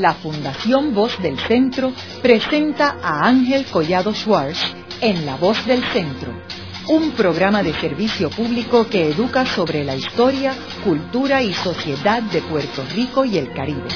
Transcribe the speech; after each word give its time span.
la 0.00 0.14
Fundación 0.14 0.94
Voz 0.94 1.20
del 1.20 1.38
Centro 1.38 1.92
presenta 2.22 2.98
a 3.02 3.26
Ángel 3.26 3.66
Collado 3.66 4.14
Schwartz 4.14 4.58
en 5.00 5.26
La 5.26 5.36
Voz 5.36 5.66
del 5.66 5.82
Centro, 5.92 6.32
un 6.88 7.12
programa 7.12 7.62
de 7.62 7.72
servicio 7.74 8.30
público 8.30 8.88
que 8.88 9.10
educa 9.10 9.44
sobre 9.44 9.84
la 9.84 9.96
historia, 9.96 10.54
cultura 10.84 11.42
y 11.42 11.52
sociedad 11.52 12.22
de 12.22 12.40
Puerto 12.42 12.84
Rico 12.94 13.24
y 13.24 13.38
el 13.38 13.52
Caribe. 13.52 13.88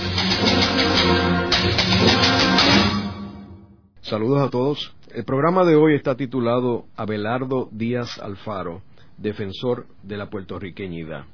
Saludos 4.00 4.42
a 4.42 4.50
todos. 4.50 4.94
El 5.14 5.24
programa 5.24 5.64
de 5.64 5.76
hoy 5.76 5.94
está 5.94 6.16
titulado 6.16 6.86
Abelardo 6.96 7.68
Díaz 7.70 8.18
Alfaro, 8.18 8.82
defensor 9.18 9.86
de 10.02 10.16
la 10.16 10.30
puertorriqueñidad. 10.30 11.26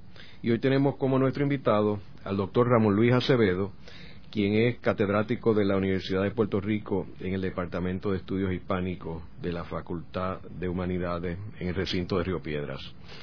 Y 0.43 0.51
hoy 0.51 0.61
tenemos 0.61 0.97
como 0.97 1.19
nuestro 1.19 1.43
invitado 1.43 1.99
al 2.25 2.37
doctor 2.37 2.69
Ramón 2.69 2.95
Luis 2.95 3.13
Acevedo, 3.13 3.73
quien 4.31 4.55
es 4.55 4.79
catedrático 4.79 5.55
de 5.55 5.65
la 5.65 5.77
Universidad 5.77 6.23
de 6.23 6.31
Puerto 6.31 6.61
Rico 6.61 7.07
en 7.21 7.35
el 7.35 7.41
Departamento 7.41 8.11
de 8.11 8.19
Estudios 8.19 8.53
Hispánicos 8.53 9.23
de 9.41 9.53
la 9.53 9.65
Facultad 9.65 10.41
de 10.43 10.69
Humanidades 10.69 11.39
en 11.59 11.69
el 11.69 11.75
recinto 11.75 12.19
de 12.19 12.25
Río 12.25 12.41
Piedras. 12.41 12.81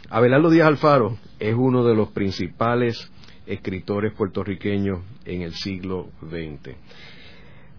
Abelardo 0.09 0.49
Díaz 0.49 0.67
Alfaro 0.67 1.17
es 1.39 1.53
uno 1.55 1.83
de 1.83 1.95
los 1.95 2.09
principales 2.09 3.11
escritores 3.45 4.13
puertorriqueños 4.13 5.01
en 5.25 5.43
el 5.43 5.53
siglo 5.53 6.09
XX. 6.21 6.75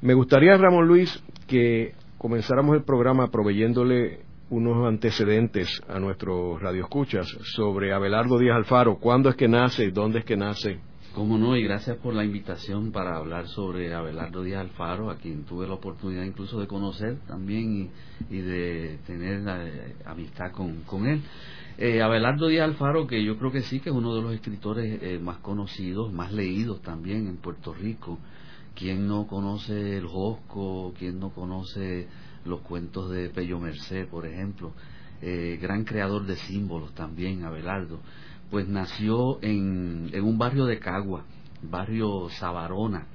Me 0.02 0.14
gustaría, 0.14 0.56
Ramón 0.56 0.86
Luis, 0.86 1.22
que 1.48 1.94
comenzáramos 2.18 2.76
el 2.76 2.84
programa 2.84 3.30
proveyéndole 3.30 4.20
unos 4.50 4.86
antecedentes 4.86 5.82
a 5.88 5.98
nuestros 5.98 6.60
radioescuchas 6.60 7.26
sobre 7.54 7.92
Abelardo 7.92 8.38
Díaz 8.38 8.56
Alfaro, 8.56 8.98
cuándo 8.98 9.28
es 9.28 9.34
que 9.34 9.48
nace, 9.48 9.90
dónde 9.90 10.20
es 10.20 10.24
que 10.24 10.36
nace, 10.36 10.78
Cómo 11.16 11.38
no, 11.38 11.56
y 11.56 11.62
gracias 11.62 11.96
por 11.96 12.12
la 12.12 12.26
invitación 12.26 12.92
para 12.92 13.16
hablar 13.16 13.48
sobre 13.48 13.94
Abelardo 13.94 14.42
Díaz 14.42 14.60
Alfaro, 14.60 15.08
a 15.08 15.16
quien 15.16 15.44
tuve 15.44 15.66
la 15.66 15.72
oportunidad 15.72 16.24
incluso 16.24 16.60
de 16.60 16.66
conocer 16.66 17.20
también 17.26 17.90
y, 18.28 18.36
de 18.36 18.98
tener 19.06 19.42
eh, 19.48 19.96
amistad 20.04 20.52
con, 20.52 21.06
él. 21.06 21.22
Eh, 21.78 22.02
Abelardo 22.02 22.48
Díaz 22.48 22.68
Alfaro, 22.68 23.06
que 23.06 23.24
yo 23.24 23.38
creo 23.38 23.50
que 23.50 23.62
sí, 23.62 23.80
que 23.80 23.88
es 23.88 23.96
uno 23.96 24.14
de 24.14 24.20
los 24.20 24.34
escritores 24.34 25.02
eh, 25.02 25.18
más 25.18 25.38
conocidos, 25.38 26.12
más 26.12 26.34
leídos 26.34 26.82
también 26.82 27.28
en 27.28 27.38
Puerto 27.38 27.72
Rico. 27.72 28.18
¿Quién 28.74 29.08
no 29.08 29.26
conoce 29.26 29.96
el 29.96 30.06
Josco? 30.06 30.92
¿Quién 30.98 31.18
no 31.18 31.30
conoce 31.30 32.08
los 32.44 32.60
cuentos 32.60 33.10
de 33.10 33.30
Pello 33.30 33.58
Merced, 33.58 34.06
por 34.08 34.26
ejemplo? 34.26 34.74
gran 35.18 35.84
creador 35.84 36.26
de 36.26 36.36
símbolos 36.36 36.94
también, 36.94 37.42
Abelardo 37.42 38.00
pues 38.50 38.68
nació 38.68 39.42
en, 39.42 40.10
en 40.12 40.24
un 40.24 40.38
barrio 40.38 40.66
de 40.66 40.78
Cagua, 40.78 41.24
barrio 41.62 42.28
Sabarona, 42.38 43.06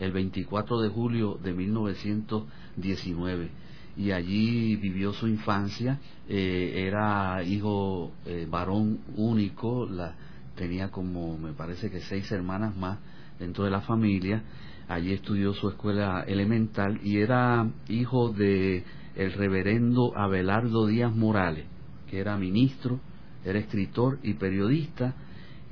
el 0.00 0.12
24 0.12 0.80
de 0.80 0.88
julio 0.88 1.38
de 1.42 1.52
1919 1.52 3.50
y 3.98 4.12
allí 4.12 4.76
vivió 4.76 5.12
su 5.12 5.26
infancia. 5.26 5.98
Eh, 6.28 6.84
era 6.86 7.42
hijo 7.42 8.12
eh, 8.24 8.46
varón 8.48 9.00
único, 9.16 9.86
la, 9.86 10.14
tenía 10.54 10.90
como 10.90 11.36
me 11.36 11.52
parece 11.52 11.90
que 11.90 12.00
seis 12.00 12.30
hermanas 12.30 12.76
más 12.76 12.98
dentro 13.38 13.64
de 13.64 13.70
la 13.70 13.80
familia. 13.80 14.42
Allí 14.88 15.12
estudió 15.12 15.52
su 15.52 15.68
escuela 15.68 16.22
elemental 16.26 17.00
y 17.02 17.18
era 17.18 17.68
hijo 17.88 18.30
de 18.30 18.84
el 19.16 19.32
reverendo 19.32 20.16
Abelardo 20.16 20.86
Díaz 20.86 21.14
Morales, 21.14 21.66
que 22.08 22.20
era 22.20 22.36
ministro 22.38 23.00
era 23.44 23.58
escritor 23.58 24.18
y 24.22 24.34
periodista, 24.34 25.14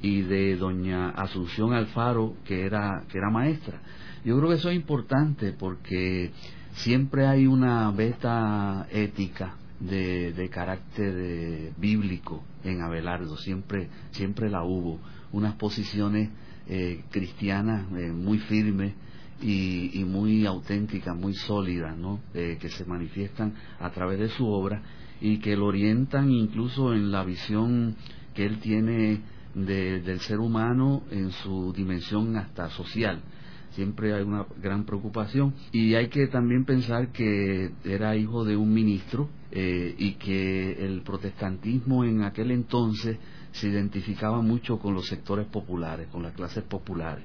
y 0.03 0.23
de 0.23 0.57
doña 0.57 1.11
Asunción 1.11 1.73
Alfaro, 1.73 2.37
que 2.45 2.67
era, 2.67 3.05
que 3.09 3.19
era 3.19 3.31
maestra. 3.31 3.81
Yo 4.25 4.37
creo 4.37 4.51
que 4.51 4.57
eso 4.57 4.71
es 4.71 4.77
importante 4.77 5.53
porque 5.53 6.33
siempre 6.73 7.27
hay 7.27 7.47
una 7.47 7.91
beta 7.93 8.87
ética 8.91 9.55
de, 9.81 10.33
de 10.33 10.49
carácter 10.49 11.73
bíblico 11.79 12.45
en 12.65 12.83
Abelardo, 12.83 13.37
siempre, 13.37 13.89
siempre 14.11 14.51
la 14.51 14.65
hubo, 14.65 15.01
unas 15.33 15.55
posiciones 15.55 16.31
eh, 16.69 17.05
cristianas 17.11 17.87
eh, 17.93 18.11
muy 18.11 18.39
firmes 18.39 18.95
y, 19.41 20.01
y, 20.01 20.05
muy 20.05 20.47
auténticas, 20.47 21.15
muy 21.15 21.35
sólidas, 21.35 21.97
¿no? 21.97 22.21
Eh, 22.33 22.57
que 22.59 22.71
se 22.71 22.85
manifiestan 22.87 23.55
a 23.79 23.91
través 23.91 24.19
de 24.19 24.29
su 24.31 24.47
obra 24.47 24.83
y 25.21 25.39
que 25.39 25.57
lo 25.57 25.67
orientan 25.67 26.31
incluso 26.31 26.93
en 26.93 27.11
la 27.11 27.25
visión 27.25 27.97
que 28.35 28.45
él 28.45 28.59
tiene 28.59 29.21
del 29.55 30.21
ser 30.21 30.39
humano 30.39 31.03
en 31.11 31.31
su 31.31 31.73
dimensión 31.73 32.37
hasta 32.37 32.69
social. 32.71 33.23
Siempre 33.71 34.15
hay 34.15 34.23
una 34.23 34.47
gran 34.63 34.85
preocupación 34.85 35.55
y 35.73 35.95
hay 35.95 36.09
que 36.09 36.27
también 36.29 36.65
pensar 36.65 37.13
que 37.13 37.73
era 37.85 38.17
hijo 38.17 38.45
de 38.45 38.57
un 38.57 38.73
ministro 38.73 39.29
eh, 39.51 39.95
y 39.99 40.13
que 40.15 40.73
el 40.85 41.03
protestantismo 41.03 42.05
en 42.05 42.23
aquel 42.23 42.51
entonces 42.51 43.19
se 43.53 43.69
identificaba 43.69 44.43
mucho 44.43 44.79
con 44.79 44.95
los 44.95 45.07
sectores 45.07 45.47
populares, 45.47 46.09
con 46.09 46.23
las 46.23 46.35
clases 46.35 46.65
populares. 46.65 47.25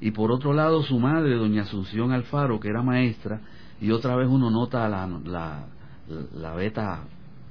Y 0.00 0.10
por 0.10 0.32
otro 0.32 0.52
lado, 0.52 0.82
su 0.82 0.98
madre, 0.98 1.34
doña 1.34 1.62
Asunción 1.62 2.12
Alfaro, 2.12 2.60
que 2.60 2.68
era 2.68 2.82
maestra, 2.82 3.40
y 3.80 3.90
otra 3.90 4.16
vez 4.16 4.28
uno 4.28 4.50
nota 4.50 4.88
la, 4.88 5.06
la, 5.06 5.66
la 6.34 6.54
beta 6.54 7.04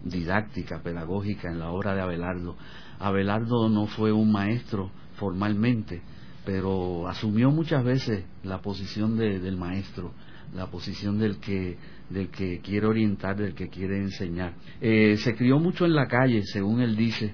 didáctica, 0.05 0.81
pedagógica 0.81 1.49
en 1.49 1.59
la 1.59 1.71
obra 1.71 1.93
de 1.93 2.01
Abelardo. 2.01 2.55
Abelardo 2.99 3.67
no 3.67 3.87
fue 3.87 4.11
un 4.11 4.31
maestro 4.31 4.91
formalmente, 5.15 6.01
pero 6.45 7.07
asumió 7.07 7.51
muchas 7.51 7.83
veces 7.83 8.23
la 8.43 8.61
posición 8.61 9.17
del 9.17 9.57
maestro, 9.57 10.13
la 10.53 10.67
posición 10.67 11.17
del 11.17 11.39
que, 11.39 11.77
del 12.09 12.29
que 12.29 12.59
quiere 12.59 12.87
orientar, 12.87 13.35
del 13.35 13.55
que 13.55 13.67
quiere 13.67 13.97
enseñar. 13.97 14.53
Eh, 14.79 15.17
se 15.17 15.35
crió 15.35 15.59
mucho 15.59 15.85
en 15.85 15.95
la 15.95 16.07
calle, 16.07 16.43
según 16.43 16.81
él 16.81 16.95
dice, 16.95 17.33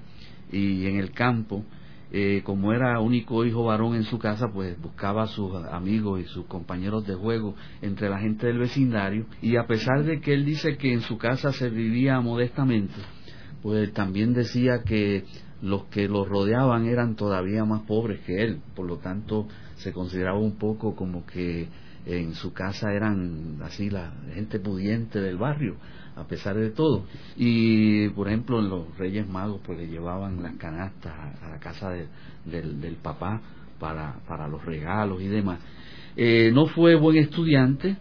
y 0.50 0.86
en 0.86 0.96
el 0.96 1.12
campo, 1.12 1.64
eh, 2.14 2.42
como 2.44 2.74
era 2.74 3.00
único 3.00 3.42
hijo 3.46 3.64
varón 3.64 3.94
en 3.94 4.04
su 4.04 4.18
casa, 4.18 4.48
pues 4.52 4.78
buscaba 4.78 5.22
a 5.22 5.28
sus 5.28 5.54
amigos 5.70 6.20
y 6.20 6.24
sus 6.24 6.44
compañeros 6.44 7.06
de 7.06 7.14
juego 7.14 7.54
entre 7.80 8.10
la 8.10 8.18
gente 8.18 8.46
del 8.46 8.58
vecindario. 8.58 9.24
Y 9.40 9.56
a 9.56 9.66
pesar 9.66 10.04
de 10.04 10.20
que 10.20 10.34
él 10.34 10.44
dice 10.44 10.76
que 10.76 10.92
en 10.92 11.00
su 11.00 11.16
casa 11.16 11.52
se 11.52 11.70
vivía 11.70 12.20
modestamente, 12.20 12.92
pues 13.62 13.94
también 13.94 14.34
decía 14.34 14.82
que 14.84 15.24
los 15.62 15.84
que 15.84 16.06
lo 16.06 16.26
rodeaban 16.26 16.86
eran 16.86 17.16
todavía 17.16 17.64
más 17.64 17.82
pobres 17.82 18.20
que 18.26 18.42
él, 18.42 18.60
por 18.76 18.86
lo 18.86 18.98
tanto 18.98 19.48
se 19.76 19.92
consideraba 19.92 20.38
un 20.38 20.58
poco 20.58 20.94
como 20.94 21.24
que 21.24 21.68
en 22.04 22.34
su 22.34 22.52
casa 22.52 22.92
eran 22.92 23.58
así 23.62 23.88
la 23.88 24.12
gente 24.34 24.58
pudiente 24.60 25.20
del 25.20 25.38
barrio 25.38 25.76
a 26.16 26.24
pesar 26.24 26.56
de 26.56 26.70
todo. 26.70 27.04
Y, 27.36 28.08
por 28.10 28.28
ejemplo, 28.28 28.60
en 28.60 28.68
los 28.68 28.96
Reyes 28.98 29.28
Magos, 29.28 29.60
pues 29.64 29.78
le 29.78 29.88
llevaban 29.88 30.42
las 30.42 30.54
canastas 30.56 31.12
a, 31.42 31.48
la 31.48 31.58
casa 31.58 31.90
del, 31.90 32.80
del, 32.80 32.96
papá 32.96 33.40
para, 33.78 34.16
para 34.26 34.48
los 34.48 34.64
regalos 34.64 35.20
y 35.22 35.28
demás. 35.28 35.60
Eh, 36.16 36.50
no 36.52 36.66
fue 36.66 36.94
buen 36.94 37.16
estudiante, 37.16 37.96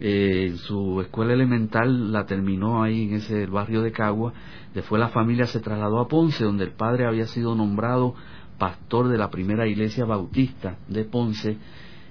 eh, 0.00 0.54
su 0.66 1.00
escuela 1.00 1.32
elemental 1.32 2.12
la 2.12 2.26
terminó 2.26 2.82
ahí 2.82 3.04
en 3.04 3.14
ese 3.14 3.46
barrio 3.46 3.82
de 3.82 3.92
Cagua, 3.92 4.32
después 4.74 5.00
la 5.00 5.08
familia 5.08 5.46
se 5.46 5.60
trasladó 5.60 6.00
a 6.00 6.08
Ponce, 6.08 6.44
donde 6.44 6.64
el 6.64 6.72
padre 6.72 7.06
había 7.06 7.26
sido 7.26 7.54
nombrado 7.54 8.14
pastor 8.58 9.08
de 9.08 9.18
la 9.18 9.30
primera 9.30 9.66
iglesia 9.66 10.04
bautista 10.04 10.78
de 10.88 11.04
Ponce, 11.04 11.58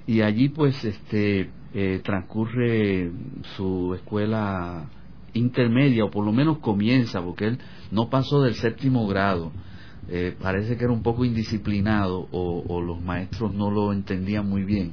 y 0.05 0.21
allí 0.21 0.49
pues 0.49 0.83
este 0.83 1.49
eh, 1.73 2.01
transcurre 2.03 3.11
su 3.55 3.93
escuela 3.95 4.85
intermedia, 5.33 6.05
o 6.05 6.11
por 6.11 6.25
lo 6.25 6.31
menos 6.31 6.59
comienza, 6.59 7.21
porque 7.21 7.45
él 7.45 7.59
no 7.91 8.09
pasó 8.09 8.41
del 8.41 8.55
séptimo 8.55 9.07
grado. 9.07 9.51
Eh, 10.09 10.35
parece 10.39 10.75
que 10.75 10.83
era 10.83 10.93
un 10.93 11.01
poco 11.01 11.23
indisciplinado 11.23 12.27
o, 12.31 12.81
los 12.81 13.01
maestros 13.01 13.53
no 13.53 13.71
lo 13.71 13.93
entendían 13.93 14.49
muy 14.49 14.65
bien 14.65 14.91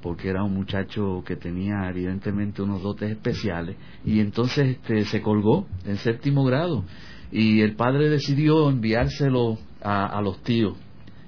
porque 0.00 0.28
era 0.28 0.44
un 0.44 0.54
muchacho 0.54 1.24
que 1.26 1.34
tenía 1.34 1.88
evidentemente 1.88 2.62
unos 2.62 2.80
dotes 2.80 3.10
especiales 3.10 3.76
y 4.04 4.20
entonces 4.20 4.76
este, 4.76 5.06
se 5.06 5.22
colgó 5.22 5.66
en 5.84 5.96
séptimo 5.96 6.44
grado 6.44 6.84
y 7.32 7.62
el 7.62 7.74
padre 7.74 8.08
decidió 8.10 8.70
enviárselo 8.70 9.58
a, 9.82 10.06
a 10.06 10.20
los 10.20 10.40
tíos 10.44 10.76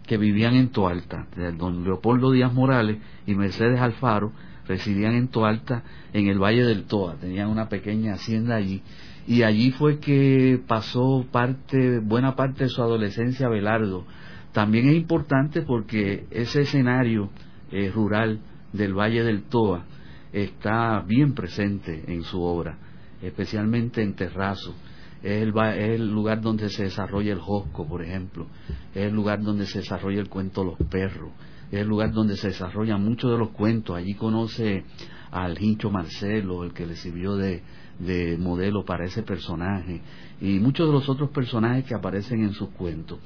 que 0.06 0.18
vivían 0.18 0.54
en 0.54 0.68
Toalta, 0.68 1.26
don 1.58 1.82
Leopoldo 1.82 2.30
Díaz 2.30 2.52
Morales 2.54 2.98
y 3.26 3.34
Mercedes 3.34 3.80
Alfaro, 3.80 4.32
residían 4.68 5.14
en 5.14 5.28
Toalta, 5.28 5.82
en 6.12 6.28
el 6.28 6.38
Valle 6.38 6.64
del 6.64 6.84
Toa, 6.84 7.16
tenían 7.16 7.48
una 7.48 7.68
pequeña 7.68 8.14
hacienda 8.14 8.56
allí, 8.56 8.82
y 9.26 9.42
allí 9.42 9.72
fue 9.72 9.98
que 9.98 10.60
pasó 10.66 11.24
parte, 11.30 11.98
buena 11.98 12.36
parte 12.36 12.64
de 12.64 12.70
su 12.70 12.80
adolescencia 12.80 13.48
Belardo. 13.48 14.04
También 14.52 14.88
es 14.88 14.96
importante 14.96 15.62
porque 15.62 16.26
ese 16.30 16.62
escenario 16.62 17.30
eh, 17.72 17.90
rural 17.92 18.40
del 18.72 18.94
Valle 18.94 19.24
del 19.24 19.42
Toa 19.42 19.84
está 20.32 21.00
bien 21.00 21.34
presente 21.34 22.04
en 22.06 22.22
su 22.22 22.40
obra, 22.40 22.78
especialmente 23.22 24.02
en 24.02 24.14
Terrazo. 24.14 24.74
es 25.22 25.42
el, 25.42 25.48
es 25.48 26.00
el 26.00 26.10
lugar 26.10 26.40
donde 26.40 26.68
se 26.68 26.84
desarrolla 26.84 27.32
el 27.32 27.40
Josco, 27.40 27.86
por 27.86 28.02
ejemplo, 28.02 28.46
es 28.94 29.06
el 29.06 29.14
lugar 29.14 29.42
donde 29.42 29.66
se 29.66 29.80
desarrolla 29.80 30.20
el 30.20 30.28
cuento 30.28 30.62
Los 30.62 30.78
Perros, 30.88 31.32
es 31.70 31.80
el 31.80 31.88
lugar 31.88 32.12
donde 32.12 32.36
se 32.36 32.48
desarrollan 32.48 33.04
muchos 33.04 33.30
de 33.30 33.38
los 33.38 33.50
cuentos. 33.50 33.96
Allí 33.96 34.14
conoce 34.14 34.84
al 35.30 35.60
Hincho 35.60 35.90
Marcelo, 35.90 36.64
el 36.64 36.72
que 36.72 36.86
le 36.86 36.96
sirvió 36.96 37.36
de, 37.36 37.62
de 37.98 38.36
modelo 38.38 38.84
para 38.84 39.04
ese 39.04 39.22
personaje, 39.22 40.00
y 40.40 40.58
muchos 40.58 40.86
de 40.86 40.92
los 40.92 41.08
otros 41.08 41.30
personajes 41.30 41.84
que 41.84 41.94
aparecen 41.94 42.42
en 42.42 42.52
sus 42.52 42.70
cuentos. 42.70 43.18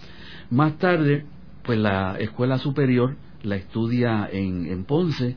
Más 0.50 0.78
tarde, 0.78 1.26
pues 1.62 1.78
la 1.78 2.18
escuela 2.18 2.58
superior 2.58 3.16
la 3.42 3.56
estudia 3.56 4.28
en, 4.30 4.66
en 4.66 4.84
Ponce, 4.84 5.36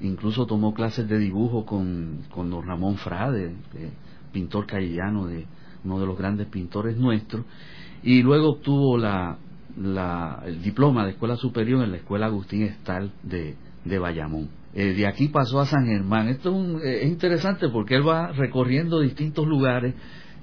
incluso 0.00 0.46
tomó 0.46 0.72
clases 0.74 1.08
de 1.08 1.18
dibujo 1.18 1.64
con, 1.64 2.20
con 2.30 2.50
don 2.50 2.66
Ramón 2.66 2.96
Frade, 2.96 3.54
pintor 4.32 4.66
callellano, 4.66 5.26
de 5.26 5.46
uno 5.84 5.98
de 5.98 6.06
los 6.06 6.18
grandes 6.18 6.46
pintores 6.48 6.96
nuestros, 6.96 7.44
y 8.02 8.22
luego 8.22 8.50
obtuvo 8.50 8.98
la, 8.98 9.38
la, 9.76 10.42
el 10.46 10.62
diploma 10.62 11.04
de 11.04 11.12
escuela 11.12 11.36
superior 11.36 11.84
en 11.84 11.92
la 11.92 11.98
escuela 11.98 12.26
Agustín 12.26 12.62
Estal 12.62 13.12
de, 13.22 13.56
de 13.84 13.98
Bayamón. 13.98 14.48
Eh, 14.74 14.94
de 14.94 15.06
aquí 15.06 15.28
pasó 15.28 15.60
a 15.60 15.66
San 15.66 15.86
Germán. 15.86 16.28
Esto 16.28 16.50
es, 16.78 16.84
eh, 16.84 17.04
es, 17.04 17.10
interesante 17.10 17.68
porque 17.68 17.96
él 17.96 18.06
va 18.06 18.28
recorriendo 18.28 19.00
distintos 19.00 19.46
lugares. 19.46 19.94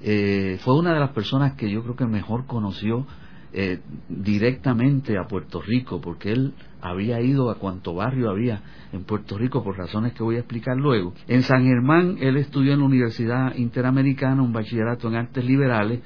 Eh, 0.03 0.57
fue 0.61 0.77
una 0.77 0.93
de 0.93 0.99
las 0.99 1.11
personas 1.11 1.53
que 1.53 1.69
yo 1.69 1.81
creo 1.83 1.95
que 1.95 2.05
mejor 2.05 2.45
conoció 2.45 3.07
eh, 3.53 3.79
directamente 4.09 5.17
a 5.17 5.25
Puerto 5.27 5.61
Rico, 5.61 6.01
porque 6.01 6.31
él 6.31 6.53
había 6.81 7.21
ido 7.21 7.49
a 7.49 7.55
cuanto 7.55 7.95
barrio 7.95 8.29
había 8.29 8.61
en 8.91 9.03
Puerto 9.05 9.37
Rico 9.37 9.63
por 9.63 9.77
razones 9.77 10.13
que 10.13 10.21
voy 10.21 10.35
a 10.35 10.39
explicar 10.39 10.75
luego. 10.75 11.13
En 11.27 11.43
San 11.43 11.63
Germán 11.63 12.17
él 12.19 12.37
estudió 12.37 12.73
en 12.73 12.79
la 12.79 12.85
Universidad 12.85 13.55
Interamericana 13.55 14.41
un 14.41 14.51
bachillerato 14.51 15.07
en 15.07 15.15
artes 15.15 15.45
liberales 15.45 16.01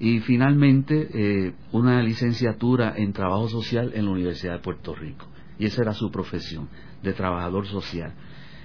y 0.00 0.20
finalmente 0.20 1.08
eh, 1.12 1.54
una 1.72 2.02
licenciatura 2.02 2.94
en 2.96 3.12
trabajo 3.12 3.48
social 3.48 3.92
en 3.94 4.04
la 4.04 4.12
Universidad 4.12 4.54
de 4.54 4.58
Puerto 4.60 4.94
Rico. 4.94 5.26
Y 5.58 5.66
esa 5.66 5.82
era 5.82 5.92
su 5.92 6.10
profesión, 6.10 6.68
de 7.02 7.12
trabajador 7.12 7.66
social. 7.66 8.12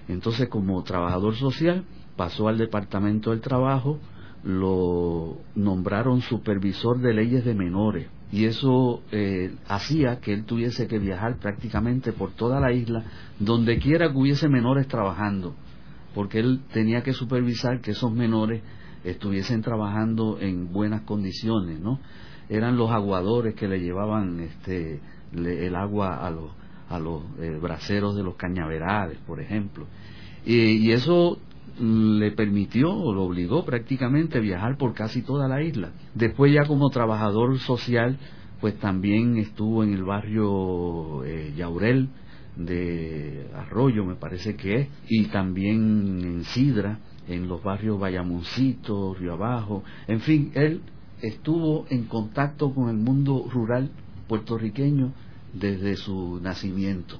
Entonces, 0.07 0.47
como 0.49 0.83
trabajador 0.83 1.35
social, 1.35 1.85
pasó 2.15 2.47
al 2.47 2.57
Departamento 2.57 3.31
del 3.31 3.41
Trabajo, 3.41 3.99
lo 4.43 5.37
nombraron 5.55 6.21
supervisor 6.21 6.99
de 6.99 7.13
leyes 7.13 7.45
de 7.45 7.55
menores 7.55 8.07
y 8.31 8.45
eso 8.45 9.01
eh, 9.11 9.55
hacía 9.67 10.19
que 10.19 10.33
él 10.33 10.43
tuviese 10.43 10.87
que 10.87 10.99
viajar 10.99 11.37
prácticamente 11.37 12.11
por 12.11 12.31
toda 12.31 12.59
la 12.59 12.73
isla 12.73 13.05
donde 13.39 13.77
quiera 13.77 14.11
que 14.11 14.17
hubiese 14.17 14.49
menores 14.49 14.87
trabajando 14.87 15.55
porque 16.13 16.39
él 16.39 16.61
tenía 16.73 17.03
que 17.03 17.13
supervisar 17.13 17.79
que 17.79 17.91
esos 17.91 18.11
menores 18.11 18.61
estuviesen 19.03 19.61
trabajando 19.61 20.37
en 20.39 20.71
buenas 20.71 21.01
condiciones 21.01 21.79
no 21.79 21.99
eran 22.49 22.77
los 22.77 22.91
aguadores 22.91 23.55
que 23.55 23.67
le 23.67 23.79
llevaban 23.79 24.39
este 24.39 24.99
el 25.33 25.75
agua 25.75 26.25
a 26.25 26.29
los 26.29 26.51
a 26.89 26.99
los 26.99 27.23
eh, 27.39 27.57
braceros 27.61 28.15
de 28.15 28.23
los 28.23 28.35
cañaverales 28.35 29.17
por 29.25 29.39
ejemplo 29.39 29.85
y, 30.45 30.87
y 30.87 30.91
eso 30.91 31.39
le 31.79 32.31
permitió 32.31 32.91
o 32.91 33.13
lo 33.13 33.23
obligó 33.23 33.65
prácticamente 33.65 34.37
a 34.37 34.41
viajar 34.41 34.77
por 34.77 34.93
casi 34.93 35.21
toda 35.21 35.47
la 35.47 35.61
isla. 35.61 35.91
Después 36.13 36.53
ya 36.53 36.65
como 36.65 36.89
trabajador 36.89 37.57
social, 37.59 38.17
pues 38.61 38.77
también 38.79 39.37
estuvo 39.37 39.83
en 39.83 39.93
el 39.93 40.03
barrio 40.03 41.23
eh, 41.23 41.53
Yaurel 41.57 42.09
de 42.55 43.47
Arroyo, 43.55 44.05
me 44.05 44.15
parece 44.15 44.55
que 44.55 44.75
es, 44.75 44.87
y 45.09 45.25
también 45.25 46.21
en 46.23 46.43
Sidra, 46.43 46.99
en 47.27 47.47
los 47.47 47.63
barrios 47.63 47.99
Bayamoncito, 47.99 49.13
Río 49.13 49.33
Abajo, 49.33 49.83
en 50.07 50.19
fin, 50.21 50.51
él 50.55 50.81
estuvo 51.21 51.85
en 51.89 52.03
contacto 52.05 52.73
con 52.73 52.89
el 52.89 52.97
mundo 52.97 53.45
rural 53.51 53.89
puertorriqueño 54.27 55.13
desde 55.53 55.95
su 55.95 56.39
nacimiento 56.41 57.19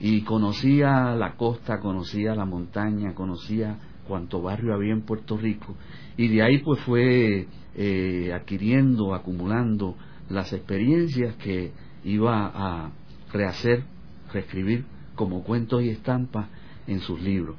y 0.00 0.22
conocía 0.22 1.14
la 1.14 1.36
costa, 1.36 1.80
conocía 1.80 2.34
la 2.34 2.44
montaña, 2.44 3.14
conocía 3.14 3.78
cuánto 4.06 4.42
barrio 4.42 4.74
había 4.74 4.92
en 4.92 5.02
Puerto 5.02 5.36
Rico 5.36 5.74
y 6.16 6.28
de 6.28 6.42
ahí 6.42 6.58
pues 6.58 6.80
fue 6.80 7.46
eh, 7.76 8.32
adquiriendo, 8.32 9.14
acumulando 9.14 9.96
las 10.28 10.52
experiencias 10.52 11.36
que 11.36 11.72
iba 12.04 12.46
a 12.46 12.90
rehacer, 13.32 13.84
reescribir 14.32 14.84
como 15.14 15.42
cuentos 15.42 15.82
y 15.82 15.90
estampas 15.90 16.48
en 16.86 17.00
sus 17.00 17.20
libros. 17.20 17.56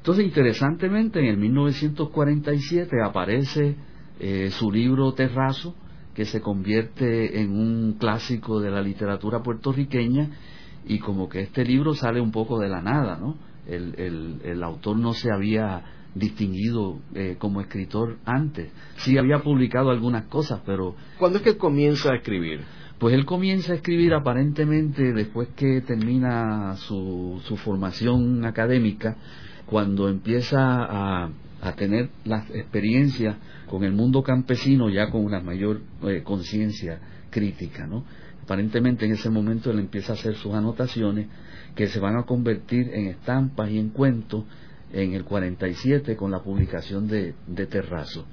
Entonces, 0.00 0.24
interesantemente, 0.24 1.20
en 1.20 1.26
el 1.26 1.36
1947 1.36 2.96
aparece 3.04 3.76
eh, 4.18 4.50
su 4.50 4.72
libro 4.72 5.12
Terrazo, 5.12 5.74
que 6.14 6.24
se 6.24 6.40
convierte 6.40 7.40
en 7.40 7.52
un 7.52 7.96
clásico 7.98 8.60
de 8.60 8.70
la 8.70 8.80
literatura 8.80 9.42
puertorriqueña 9.42 10.30
y 10.86 11.00
como 11.00 11.28
que 11.28 11.40
este 11.40 11.64
libro 11.64 11.94
sale 11.94 12.18
un 12.18 12.32
poco 12.32 12.58
de 12.58 12.68
la 12.68 12.80
nada, 12.80 13.18
¿no? 13.18 13.36
El, 13.66 13.94
el, 13.98 14.40
el 14.42 14.62
autor 14.62 14.96
no 14.96 15.12
se 15.12 15.30
había 15.30 15.82
distinguido 16.14 16.98
eh, 17.14 17.36
como 17.38 17.60
escritor 17.60 18.16
antes. 18.24 18.72
Sí 18.96 19.18
había 19.18 19.40
publicado 19.40 19.90
algunas 19.90 20.24
cosas, 20.24 20.62
pero... 20.64 20.94
¿Cuándo 21.18 21.38
es 21.38 21.44
que 21.44 21.58
comienza 21.58 22.12
a 22.12 22.16
escribir? 22.16 22.62
Pues 22.98 23.14
él 23.14 23.24
comienza 23.24 23.72
a 23.72 23.76
escribir 23.76 24.14
aparentemente 24.14 25.12
después 25.12 25.48
que 25.56 25.82
termina 25.82 26.76
su, 26.76 27.40
su 27.44 27.56
formación 27.56 28.44
académica, 28.44 29.16
cuando 29.70 30.08
empieza 30.08 30.58
a, 30.58 31.30
a 31.62 31.72
tener 31.76 32.10
las 32.24 32.50
experiencias 32.50 33.36
con 33.68 33.84
el 33.84 33.92
mundo 33.92 34.22
campesino 34.22 34.90
ya 34.90 35.10
con 35.10 35.24
una 35.24 35.40
mayor 35.40 35.80
eh, 36.02 36.22
conciencia 36.24 36.98
crítica, 37.30 37.86
¿no? 37.86 38.04
aparentemente 38.42 39.06
en 39.06 39.12
ese 39.12 39.30
momento 39.30 39.70
él 39.70 39.78
empieza 39.78 40.12
a 40.12 40.16
hacer 40.16 40.34
sus 40.34 40.52
anotaciones 40.52 41.28
que 41.76 41.86
se 41.86 42.00
van 42.00 42.16
a 42.16 42.24
convertir 42.24 42.90
en 42.92 43.06
estampas 43.06 43.70
y 43.70 43.78
en 43.78 43.90
cuentos 43.90 44.44
en 44.92 45.14
el 45.14 45.24
47 45.24 46.16
con 46.16 46.32
la 46.32 46.42
publicación 46.42 47.06
de, 47.06 47.34
de 47.46 47.66
Terrazo. 47.66 48.26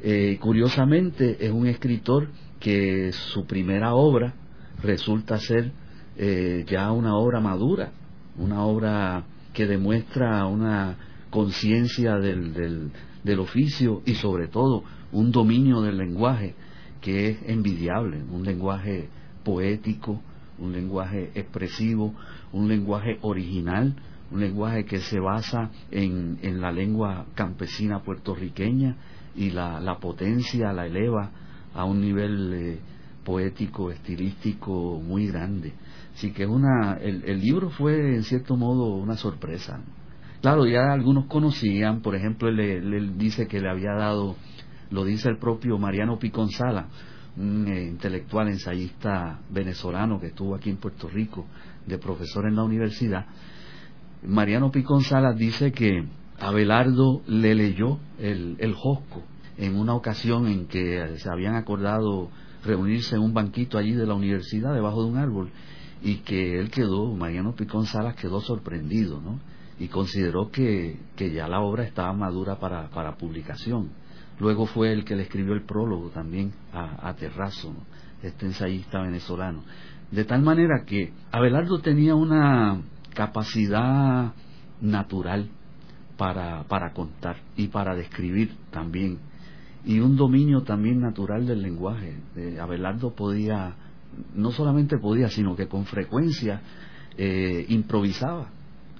Eh, 0.00 0.36
curiosamente 0.40 1.46
es 1.46 1.52
un 1.52 1.68
escritor 1.68 2.28
que 2.58 3.12
su 3.12 3.46
primera 3.46 3.94
obra 3.94 4.34
resulta 4.82 5.38
ser 5.38 5.70
eh, 6.16 6.64
ya 6.66 6.90
una 6.90 7.14
obra 7.14 7.38
madura, 7.38 7.92
una 8.36 8.64
obra 8.64 9.24
que 9.52 9.66
demuestra 9.66 10.46
una 10.46 10.96
conciencia 11.30 12.16
del, 12.16 12.92
del, 13.24 13.38
oficio 13.40 14.02
y 14.04 14.14
sobre 14.14 14.48
todo 14.48 14.84
un 15.12 15.32
dominio 15.32 15.80
del 15.80 15.96
lenguaje 15.96 16.54
que 17.00 17.30
es 17.30 17.38
envidiable, 17.46 18.22
un 18.30 18.44
lenguaje 18.44 19.08
poético, 19.44 20.20
un 20.58 20.72
lenguaje 20.72 21.30
expresivo, 21.34 22.14
un 22.52 22.68
lenguaje 22.68 23.18
original, 23.22 23.94
un 24.30 24.40
lenguaje 24.40 24.84
que 24.84 25.00
se 25.00 25.18
basa 25.18 25.70
en, 25.90 26.38
en 26.42 26.60
la 26.60 26.70
lengua 26.70 27.26
campesina 27.34 28.02
puertorriqueña 28.02 28.96
y 29.34 29.50
la, 29.50 29.80
la, 29.80 29.98
potencia 29.98 30.72
la 30.72 30.86
eleva 30.86 31.30
a 31.74 31.84
un 31.84 32.00
nivel 32.00 32.52
eh, 32.54 32.78
poético, 33.24 33.90
estilístico 33.90 35.00
muy 35.00 35.26
grande. 35.28 35.72
Así 36.14 36.32
que 36.32 36.46
una, 36.46 36.94
el, 36.94 37.40
libro 37.40 37.70
fue 37.70 38.14
en 38.14 38.22
cierto 38.24 38.56
modo 38.56 38.96
una 38.96 39.16
sorpresa. 39.16 39.80
Claro, 40.40 40.66
ya 40.66 40.92
algunos 40.92 41.26
conocían, 41.26 42.02
por 42.02 42.14
ejemplo, 42.14 42.48
él, 42.48 42.60
él 42.60 43.16
dice 43.16 43.46
que 43.46 43.60
le 43.60 43.70
había 43.70 43.92
dado, 43.92 44.36
lo 44.90 45.04
dice 45.04 45.28
el 45.28 45.38
propio 45.38 45.78
Mariano 45.78 46.18
Piconzala, 46.18 46.88
un 47.36 47.66
eh, 47.68 47.84
intelectual 47.84 48.48
ensayista 48.48 49.40
venezolano 49.50 50.20
que 50.20 50.26
estuvo 50.28 50.54
aquí 50.54 50.68
en 50.70 50.76
Puerto 50.76 51.08
Rico, 51.08 51.46
de 51.86 51.98
profesor 51.98 52.46
en 52.46 52.56
la 52.56 52.64
universidad, 52.64 53.26
Mariano 54.24 54.70
Picón 54.70 55.02
Salas 55.02 55.36
dice 55.36 55.72
que 55.72 56.04
Abelardo 56.38 57.22
le 57.26 57.54
leyó 57.56 57.98
el, 58.18 58.56
el 58.60 58.74
Josco 58.74 59.22
en 59.58 59.76
una 59.76 59.94
ocasión 59.94 60.46
en 60.46 60.66
que 60.66 61.18
se 61.18 61.28
habían 61.28 61.56
acordado 61.56 62.30
reunirse 62.64 63.16
en 63.16 63.22
un 63.22 63.34
banquito 63.34 63.78
allí 63.78 63.92
de 63.92 64.06
la 64.06 64.14
universidad 64.14 64.74
debajo 64.74 65.02
de 65.04 65.10
un 65.10 65.18
árbol 65.18 65.50
y 66.02 66.16
que 66.18 66.58
él 66.58 66.70
quedó, 66.70 67.14
Mariano 67.14 67.54
Picón 67.54 67.86
Salas 67.86 68.16
quedó 68.16 68.40
sorprendido, 68.40 69.20
¿no? 69.20 69.38
Y 69.78 69.88
consideró 69.88 70.50
que, 70.50 70.98
que 71.16 71.32
ya 71.32 71.48
la 71.48 71.60
obra 71.60 71.84
estaba 71.84 72.12
madura 72.12 72.58
para, 72.58 72.88
para 72.90 73.16
publicación. 73.16 73.90
Luego 74.38 74.66
fue 74.66 74.92
el 74.92 75.04
que 75.04 75.14
le 75.14 75.22
escribió 75.22 75.54
el 75.54 75.62
prólogo 75.62 76.10
también 76.10 76.52
a, 76.72 77.14
Terrazo, 77.14 77.74
este 78.22 78.46
ensayista 78.46 79.00
venezolano. 79.00 79.62
De 80.10 80.24
tal 80.24 80.42
manera 80.42 80.84
que 80.84 81.12
Abelardo 81.30 81.80
tenía 81.80 82.14
una 82.14 82.82
capacidad 83.14 84.32
natural 84.80 85.48
para, 86.16 86.64
para 86.64 86.92
contar 86.92 87.36
y 87.56 87.68
para 87.68 87.94
describir 87.94 88.54
también. 88.70 89.18
Y 89.84 90.00
un 90.00 90.16
dominio 90.16 90.62
también 90.62 91.00
natural 91.00 91.46
del 91.46 91.62
lenguaje. 91.62 92.16
Eh, 92.36 92.58
Abelardo 92.60 93.14
podía, 93.14 93.74
no 94.34 94.52
solamente 94.52 94.98
podía, 94.98 95.28
sino 95.28 95.56
que 95.56 95.66
con 95.66 95.86
frecuencia 95.86 96.60
eh, 97.16 97.66
improvisaba 97.68 98.48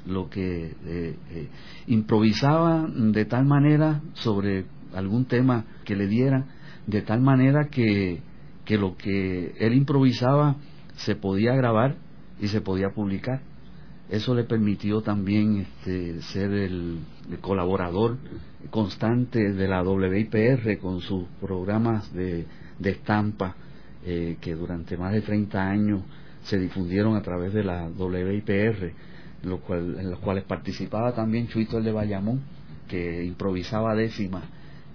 lo 0.07 0.29
que 0.29 0.75
eh, 0.85 1.17
eh, 1.31 1.49
improvisaba 1.87 2.87
de 2.89 3.25
tal 3.25 3.45
manera 3.45 4.01
sobre 4.15 4.67
algún 4.95 5.27
tema 5.27 5.65
que 5.85 5.97
le 5.97 6.09
diera 6.09 6.47
de 6.87 7.03
tal 7.03 7.21
manera 7.21 7.69
que, 7.71 8.21
que 8.65 8.77
lo 8.77 8.97
que 8.97 9.55
él 9.59 9.75
improvisaba 9.75 10.57
se 10.97 11.15
podía 11.15 11.55
grabar 11.55 11.97
y 12.41 12.49
se 12.49 12.61
podía 12.61 12.91
publicar. 12.91 13.41
Eso 14.13 14.35
le 14.35 14.45
permitió 14.45 15.01
también 15.01 15.57
este, 15.57 16.21
ser 16.21 16.53
el, 16.53 16.99
colaborador 17.41 18.19
constante 18.69 19.55
de 19.55 19.67
la 19.67 19.83
WIPR 19.83 20.79
con 20.81 21.01
sus 21.01 21.25
programas 21.41 22.13
de, 22.13 22.45
estampa 22.85 23.57
eh, 24.05 24.37
que 24.39 24.55
durante 24.55 24.99
más 24.99 25.13
de 25.15 25.23
30 25.23 25.67
años 25.67 26.03
se 26.45 26.59
difundieron 26.59 27.17
a 27.17 27.23
través 27.23 27.55
de 27.55 27.65
la 27.65 27.89
WIPR, 27.89 28.93
lo 29.45 29.61
cual, 29.61 29.97
en 29.99 30.11
los 30.11 30.19
cuales 30.19 30.45
participaba 30.45 31.15
también 31.15 31.49
Chuito 31.49 31.79
el 31.79 31.85
de 31.85 31.93
Bayamón, 31.93 32.43
que 32.89 33.25
improvisaba 33.25 33.95
décimas 33.95 34.45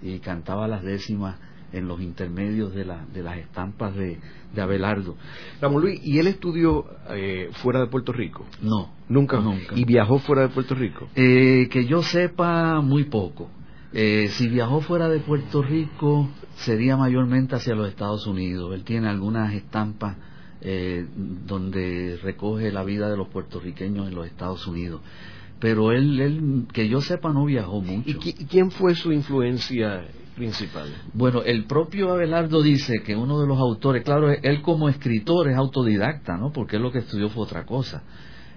y 0.00 0.20
cantaba 0.20 0.68
las 0.68 0.84
décimas 0.84 1.40
en 1.72 1.88
los 1.88 2.00
intermedios 2.00 2.74
de, 2.74 2.84
la, 2.84 3.04
de 3.12 3.22
las 3.22 3.38
estampas 3.38 3.94
de, 3.94 4.18
de 4.54 4.62
Abelardo. 4.62 5.16
Ramón 5.60 5.82
Luis, 5.82 6.00
¿y 6.02 6.18
él 6.18 6.26
estudió 6.26 6.86
eh, 7.10 7.50
fuera 7.62 7.80
de 7.80 7.86
Puerto 7.86 8.12
Rico? 8.12 8.46
No. 8.62 8.92
¿Nunca? 9.08 9.40
Nunca. 9.40 9.74
¿Y 9.74 9.84
viajó 9.84 10.18
fuera 10.18 10.42
de 10.42 10.48
Puerto 10.48 10.74
Rico? 10.74 11.08
Eh, 11.14 11.68
que 11.70 11.86
yo 11.86 12.02
sepa, 12.02 12.80
muy 12.80 13.04
poco. 13.04 13.50
Eh, 13.92 14.28
si 14.32 14.48
viajó 14.48 14.80
fuera 14.80 15.08
de 15.08 15.20
Puerto 15.20 15.62
Rico, 15.62 16.28
sería 16.56 16.96
mayormente 16.96 17.56
hacia 17.56 17.74
los 17.74 17.88
Estados 17.88 18.26
Unidos. 18.26 18.74
Él 18.74 18.84
tiene 18.84 19.08
algunas 19.08 19.54
estampas 19.54 20.16
eh, 20.60 21.06
donde 21.46 22.18
recoge 22.22 22.70
la 22.70 22.84
vida 22.84 23.08
de 23.08 23.16
los 23.16 23.28
puertorriqueños 23.28 24.08
en 24.08 24.14
los 24.14 24.26
Estados 24.26 24.66
Unidos. 24.66 25.00
Pero 25.60 25.90
él, 25.92 26.20
él 26.20 26.66
que 26.72 26.88
yo 26.88 27.00
sepa, 27.00 27.32
no 27.32 27.44
viajó 27.44 27.80
mucho. 27.80 28.08
¿Y 28.08 28.14
quién 28.44 28.70
fue 28.70 28.94
su 28.94 29.10
influencia 29.10 30.06
Bueno, 31.12 31.42
el 31.42 31.64
propio 31.64 32.12
Abelardo 32.12 32.62
dice 32.62 33.02
que 33.04 33.16
uno 33.16 33.40
de 33.40 33.46
los 33.46 33.58
autores, 33.58 34.04
claro, 34.04 34.30
él 34.30 34.62
como 34.62 34.88
escritor 34.88 35.48
es 35.50 35.56
autodidacta, 35.56 36.36
¿no? 36.36 36.52
Porque 36.52 36.78
lo 36.78 36.92
que 36.92 36.98
estudió 36.98 37.28
fue 37.28 37.42
otra 37.42 37.64
cosa. 37.64 38.02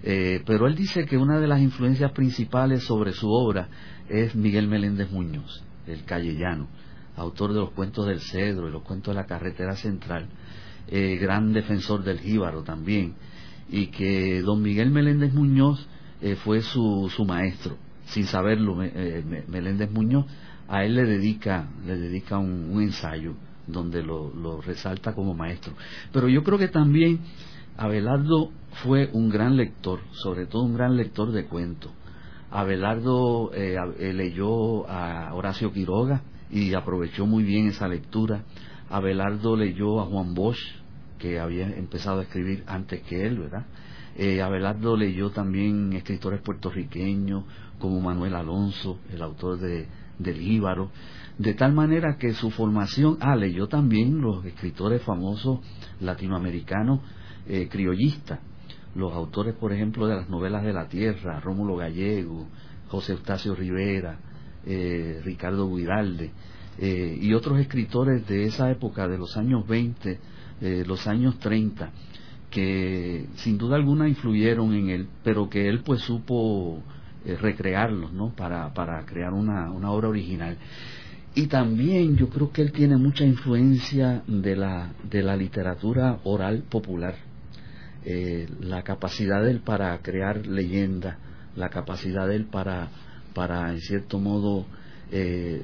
Eh, 0.04 0.42
pero 0.46 0.68
él 0.68 0.76
dice 0.76 1.06
que 1.06 1.18
una 1.18 1.40
de 1.40 1.48
las 1.48 1.62
influencias 1.62 2.12
principales 2.12 2.84
sobre 2.84 3.12
su 3.14 3.30
obra 3.30 3.70
es 4.10 4.36
Miguel 4.36 4.68
Meléndez 4.68 5.12
Muñoz, 5.12 5.64
el 5.86 6.04
callellano, 6.06 6.68
autor 7.16 7.54
de 7.54 7.60
los 7.60 7.72
cuentos 7.72 8.08
del 8.08 8.20
Cedro 8.20 8.68
y 8.68 8.72
los 8.72 8.84
cuentos 8.84 9.14
de 9.14 9.22
la 9.22 9.28
carretera 9.28 9.76
central, 9.76 10.28
eh, 10.88 11.18
gran 11.18 11.54
defensor 11.54 12.04
del 12.04 12.20
jíbaro 12.20 12.64
también, 12.64 13.14
y 13.70 13.88
que 13.88 14.42
don 14.42 14.62
Miguel 14.62 14.90
Meléndez 14.90 15.34
Muñoz 15.34 15.88
eh, 16.22 16.36
fue 16.36 16.62
su, 16.62 17.12
su 17.16 17.24
maestro, 17.26 17.78
sin 18.06 18.26
saberlo, 18.26 18.76
Meléndez 18.76 19.92
Muñoz 19.92 20.26
a 20.72 20.86
él 20.86 20.96
le 20.96 21.04
dedica, 21.04 21.68
le 21.86 21.98
dedica 21.98 22.38
un, 22.38 22.82
ensayo 22.82 23.34
donde 23.68 24.02
lo, 24.02 24.62
resalta 24.62 25.14
como 25.14 25.34
maestro. 25.34 25.74
Pero 26.14 26.30
yo 26.30 26.44
creo 26.44 26.58
que 26.58 26.70
también 26.70 27.20
Abelardo 27.76 28.52
fue 28.82 29.10
un 29.12 29.30
gran 29.30 29.58
lector, 29.58 30.00
sobre 30.12 30.46
todo 30.46 30.64
un 30.64 30.76
gran 30.76 30.96
lector 30.96 31.34
de 31.34 31.46
cuentos. 31.46 31.92
Abelardo 32.52 33.52
eh, 33.54 33.76
eh, 34.00 34.14
leyó 34.14 34.90
a 34.90 35.34
Horacio 35.34 35.74
Quiroga 35.74 36.22
y 36.50 36.74
aprovechó 36.74 37.26
muy 37.26 37.44
bien 37.44 37.68
esa 37.68 37.90
lectura. 37.90 38.46
Abelardo 38.90 39.58
leyó 39.58 40.00
a 40.00 40.06
Juan 40.06 40.34
Bosch, 40.34 40.62
que 41.20 41.38
había 41.42 41.68
empezado 41.68 42.22
a 42.22 42.24
escribir 42.24 42.64
antes 42.66 43.02
que 43.04 43.26
él, 43.28 43.40
¿verdad? 43.40 43.66
Eh, 44.16 44.42
Abelardo 44.42 44.96
leyó 44.96 45.32
también 45.32 45.92
escritores 45.92 46.40
puertorriqueños 46.40 47.44
como 47.78 48.00
Manuel 48.00 48.36
Alonso, 48.36 49.00
el 49.12 49.22
autor 49.22 49.60
de 49.60 49.88
del 50.22 50.42
Íbaro, 50.42 50.92
de 51.38 51.54
tal 51.54 51.74
manera 51.74 52.18
que 52.18 52.34
su 52.34 52.52
formación, 52.52 53.18
ah, 53.20 53.36
leyó 53.36 53.68
también 53.68 54.22
los 54.22 54.46
escritores 54.46 55.02
famosos 55.02 55.60
latinoamericanos 56.00 57.00
eh, 57.48 57.68
criollistas, 57.70 58.40
los 58.94 59.14
autores, 59.14 59.56
por 59.56 59.74
ejemplo, 59.74 60.06
de 60.06 60.16
las 60.16 60.30
novelas 60.30 60.64
de 60.64 60.74
la 60.74 60.88
tierra, 60.88 61.40
Rómulo 61.40 61.78
Gallego, 61.78 62.48
José 62.90 63.14
Eustacio 63.14 63.56
Rivera, 63.56 64.20
eh, 64.66 65.22
Ricardo 65.24 65.74
Guiralde, 65.74 66.32
eh, 66.78 67.18
y 67.20 67.34
otros 67.34 67.60
escritores 67.60 68.28
de 68.28 68.46
esa 68.46 68.70
época, 68.70 69.08
de 69.08 69.18
los 69.18 69.38
años 69.38 69.68
20, 69.68 70.20
los 70.86 71.08
años 71.08 71.40
30, 71.40 71.90
que 72.52 73.26
sin 73.38 73.58
duda 73.58 73.78
alguna 73.78 74.08
influyeron 74.08 74.76
en 74.76 74.90
él, 74.90 75.08
pero 75.24 75.50
que 75.50 75.68
él 75.68 75.82
pues 75.84 76.02
supo 76.02 76.84
recrearlos, 77.26 78.12
¿no? 78.14 78.34
Para, 78.36 78.74
para 78.74 79.06
crear 79.06 79.34
una, 79.34 79.72
una 79.72 79.92
obra 79.92 80.10
original. 80.10 80.58
Y 81.34 81.48
también 81.48 82.18
yo 82.18 82.30
creo 82.30 82.52
que 82.52 82.62
él 82.62 82.72
tiene 82.72 82.98
mucha 82.98 83.24
influencia 83.24 84.24
de 84.28 84.56
la, 84.56 84.94
de 85.10 85.22
la 85.22 85.36
literatura 85.36 86.20
oral 86.24 86.64
popular, 86.70 87.16
eh, 88.04 88.50
la 88.60 88.84
capacidad 88.84 89.42
de 89.42 89.52
él 89.52 89.60
para 89.62 89.98
crear 90.00 90.46
leyenda, 90.46 91.20
la 91.56 91.70
capacidad 91.70 92.28
de 92.28 92.36
él 92.36 92.46
para, 92.46 92.90
para 93.34 93.70
en 93.72 93.80
cierto 93.80 94.20
modo, 94.20 94.66
eh, 95.12 95.62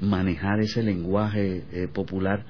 manejar 0.00 0.60
ese 0.60 0.82
lenguaje 0.82 1.88
popular, 1.92 2.44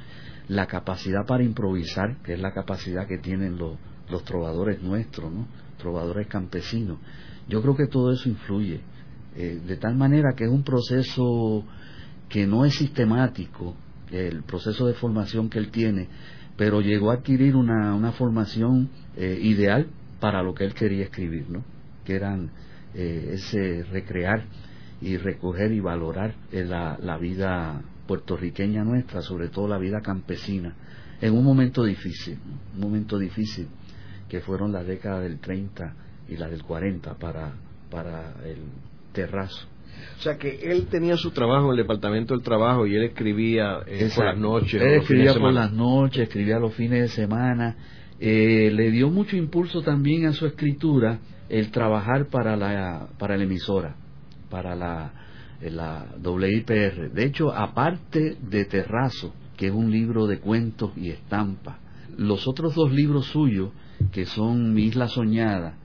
la 0.49 0.67
capacidad 0.67 1.27
para 1.27 1.45
improvisar, 1.45 2.17
que 2.23 2.35
es 2.35 2.41
la 2.41 2.53
capacidad 2.53 3.07
que 3.07 3.19
tienen 3.19 3.59
los, 3.59 3.77
los 4.11 4.25
trovadores 4.25 4.83
nuestros, 4.83 5.33
¿no? 5.33 5.47
trovadores 5.79 6.27
campesinos. 6.29 6.99
Yo 7.49 7.61
creo 7.61 7.77
que 7.77 7.87
todo 7.87 8.13
eso 8.13 8.29
influye, 8.29 8.81
eh, 9.37 9.61
de 9.67 9.77
tal 9.77 9.97
manera 9.97 10.35
que 10.35 10.45
es 10.45 10.51
un 10.51 10.63
proceso 10.63 11.65
que 12.29 12.47
no 12.47 12.65
es 12.65 12.75
sistemático, 12.75 13.75
el 14.11 14.43
proceso 14.43 14.87
de 14.87 14.95
formación 14.95 15.51
que 15.51 15.59
él 15.59 15.71
tiene, 15.71 16.09
pero 16.57 16.81
llegó 16.81 17.11
a 17.11 17.15
adquirir 17.15 17.57
una, 17.57 17.95
una 17.95 18.13
formación 18.13 18.89
eh, 19.17 19.39
ideal 19.43 19.89
para 20.21 20.43
lo 20.43 20.55
que 20.55 20.65
él 20.65 20.75
quería 20.75 21.05
escribir, 21.05 21.51
¿no? 21.51 21.65
Que 22.05 22.15
eran 22.15 22.51
eh, 22.95 23.33
ese 23.35 23.83
recrear 23.85 24.45
y 25.01 25.17
recoger 25.17 25.73
y 25.73 25.81
valorar 25.81 26.35
la, 26.53 26.97
la 27.03 27.19
vida 27.19 27.83
puertorriqueña 28.07 28.85
nuestra, 28.85 29.21
sobre 29.21 29.49
todo 29.49 29.69
la 29.69 29.79
vida 29.79 30.01
campesina, 30.01 30.75
en 31.21 31.35
un 31.35 31.45
momento 31.45 31.85
difícil, 31.85 32.39
un 32.75 32.81
momento 32.81 33.19
difícil 33.19 33.67
que 34.29 34.41
fueron 34.41 34.73
las 34.73 34.87
décadas 34.87 35.23
del 35.23 35.39
30 35.41 36.04
y 36.29 36.37
la 36.37 36.49
del 36.49 36.63
40 36.63 37.15
para, 37.15 37.53
para 37.91 38.35
el 38.45 38.59
terrazo. 39.13 39.69
O 40.19 40.23
sea 40.23 40.37
que 40.39 40.61
él 40.71 40.87
tenía 40.87 41.17
su 41.17 41.31
trabajo 41.31 41.67
en 41.67 41.73
el 41.73 41.77
departamento 41.79 42.35
del 42.35 42.43
trabajo 42.43 42.87
y 42.87 42.95
él 42.95 43.05
escribía 43.05 43.81
eh, 43.87 44.11
por 44.15 44.25
las 44.25 44.39
noches. 44.39 44.81
Él 44.81 44.95
escribía 44.95 45.35
por 45.35 45.53
las 45.53 45.73
noches, 45.73 46.25
escribía 46.25 46.59
los 46.59 46.75
fines 46.75 47.03
de 47.03 47.09
semana. 47.09 47.77
Eh, 48.21 48.71
le 48.73 48.91
dio 48.91 49.11
mucho 49.11 49.37
impulso 49.37 49.83
también 49.83 50.27
a 50.27 50.33
su 50.33 50.47
escritura 50.47 51.19
el 51.49 51.71
trabajar 51.71 52.27
para 52.27 52.57
la, 52.57 53.09
para 53.19 53.37
la 53.37 53.45
emisora, 53.45 53.97
para 54.51 54.75
la, 54.75 55.13
la 55.61 56.07
WIPR. 56.23 57.13
De 57.13 57.25
hecho, 57.25 57.53
aparte 57.53 58.37
de 58.41 58.65
Terrazo, 58.65 59.35
que 59.57 59.67
es 59.67 59.73
un 59.73 59.91
libro 59.91 60.27
de 60.27 60.39
cuentos 60.39 60.93
y 60.97 61.11
estampas, 61.11 61.77
los 62.17 62.47
otros 62.47 62.75
dos 62.75 62.93
libros 62.93 63.27
suyos, 63.27 63.71
que 64.13 64.27
son 64.27 64.73
Mi 64.73 64.85
Isla 64.85 65.09
Soñada 65.09 65.77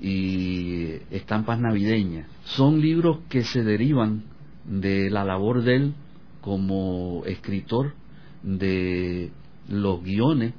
y 0.00 0.92
Estampas 1.10 1.60
Navideñas. 1.60 2.26
Son 2.44 2.80
libros 2.80 3.18
que 3.28 3.44
se 3.44 3.62
derivan 3.62 4.24
de 4.64 5.10
la 5.10 5.24
labor 5.24 5.62
de 5.62 5.76
él 5.76 5.94
como 6.40 7.22
escritor 7.26 7.92
de 8.42 9.30
los 9.68 10.02
guiones 10.02 10.54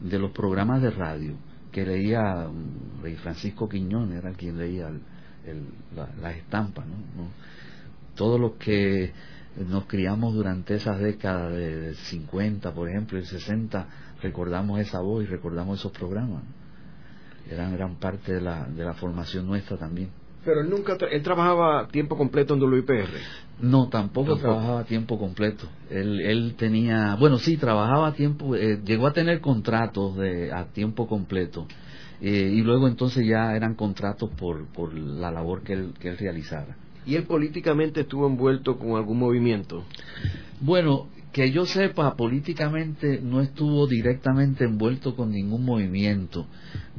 de 0.00 0.18
los 0.18 0.30
programas 0.30 0.82
de 0.82 0.90
radio 0.90 1.34
que 1.72 1.84
leía 1.84 2.48
Rey 3.02 3.16
Francisco 3.16 3.68
Quiñones, 3.68 4.24
era 4.24 4.32
quien 4.32 4.56
leía 4.56 4.90
las 6.22 6.36
estampas. 6.36 6.86
¿no? 6.86 7.28
Todos 8.14 8.40
los 8.40 8.52
que 8.52 9.12
nos 9.68 9.84
criamos 9.84 10.34
durante 10.34 10.76
esas 10.76 10.98
décadas 10.98 11.52
de 11.52 11.94
50, 11.94 12.72
por 12.72 12.88
ejemplo, 12.88 13.18
y 13.18 13.26
60, 13.26 13.88
recordamos 14.22 14.80
esa 14.80 15.00
voz 15.00 15.24
y 15.24 15.26
recordamos 15.26 15.80
esos 15.80 15.92
programas 15.92 16.44
eran 17.50 17.76
gran 17.76 17.96
parte 17.96 18.34
de 18.34 18.40
la, 18.40 18.64
de 18.64 18.84
la 18.84 18.94
formación 18.94 19.46
nuestra 19.46 19.76
también. 19.76 20.10
Pero 20.44 20.60
él 20.60 20.70
nunca, 20.70 20.96
él 21.10 21.22
trabajaba 21.22 21.88
tiempo 21.88 22.16
completo 22.16 22.54
en 22.54 22.62
WIPR. 22.62 23.08
No, 23.60 23.88
tampoco, 23.88 24.36
trabajaba 24.36 24.84
tiempo 24.84 25.18
completo. 25.18 25.66
Él, 25.90 26.20
él 26.20 26.54
tenía, 26.56 27.16
bueno, 27.16 27.38
sí, 27.38 27.56
trabajaba 27.56 28.08
a 28.08 28.12
tiempo, 28.12 28.54
eh, 28.54 28.80
llegó 28.84 29.08
a 29.08 29.12
tener 29.12 29.40
contratos 29.40 30.16
de, 30.16 30.52
a 30.52 30.66
tiempo 30.66 31.08
completo. 31.08 31.66
Eh, 32.20 32.52
y 32.54 32.62
luego 32.62 32.86
entonces 32.86 33.26
ya 33.26 33.56
eran 33.56 33.74
contratos 33.74 34.30
por, 34.30 34.66
por 34.66 34.94
la 34.94 35.30
labor 35.30 35.62
que 35.62 35.72
él, 35.72 35.94
que 35.98 36.10
él 36.10 36.18
realizara. 36.18 36.76
¿Y 37.04 37.16
él 37.16 37.24
políticamente 37.24 38.02
estuvo 38.02 38.26
envuelto 38.26 38.78
con 38.78 38.96
algún 38.96 39.18
movimiento? 39.18 39.84
Bueno, 40.60 41.08
que 41.36 41.50
yo 41.50 41.66
sepa, 41.66 42.16
políticamente 42.16 43.20
no 43.22 43.42
estuvo 43.42 43.86
directamente 43.86 44.64
envuelto 44.64 45.14
con 45.14 45.32
ningún 45.32 45.66
movimiento, 45.66 46.46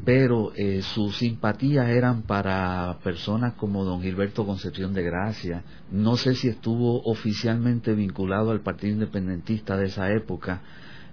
pero 0.05 0.53
eh, 0.55 0.83
sus 0.83 1.17
simpatías 1.17 1.89
eran 1.89 2.21
para 2.21 2.99
personas 3.03 3.55
como 3.55 3.83
don 3.83 4.03
Gilberto 4.03 4.45
Concepción 4.45 4.93
de 4.93 5.01
Gracia. 5.01 5.63
No 5.89 6.17
sé 6.17 6.35
si 6.35 6.49
estuvo 6.49 7.01
oficialmente 7.05 7.95
vinculado 7.95 8.51
al 8.51 8.61
Partido 8.61 8.93
Independentista 8.93 9.75
de 9.75 9.87
esa 9.87 10.11
época, 10.11 10.61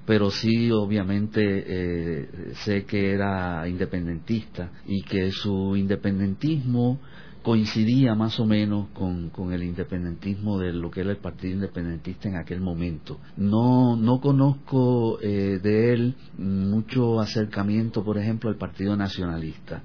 pero 0.05 0.31
sí 0.31 0.71
obviamente 0.71 1.41
eh, 1.67 2.29
sé 2.57 2.85
que 2.85 3.15
era 3.15 3.67
independentista 3.67 4.71
y 4.85 5.01
que 5.01 5.31
su 5.31 5.77
independentismo 5.77 7.01
coincidía 7.45 8.15
más 8.15 8.41
o 8.41 8.47
menos 8.47 8.89
con, 8.95 9.31
el 9.53 9.63
independentismo 9.63 10.59
de 10.59 10.73
lo 10.73 10.91
que 10.91 11.03
era 11.03 11.11
el 11.11 11.19
Partido 11.19 11.53
Independentista 11.53 12.27
en 12.27 12.37
aquel 12.37 12.63
momento. 12.63 13.21
No, 13.37 13.97
no 13.97 14.19
conozco 14.19 15.21
eh, 15.21 15.61
de 15.63 15.93
él 15.93 16.17
mucho 16.39 17.21
acercamiento, 17.21 18.03
por 18.03 18.17
ejemplo, 18.17 18.49
al 18.49 18.57
Partido 18.57 18.97
Nacionalista 18.97 19.83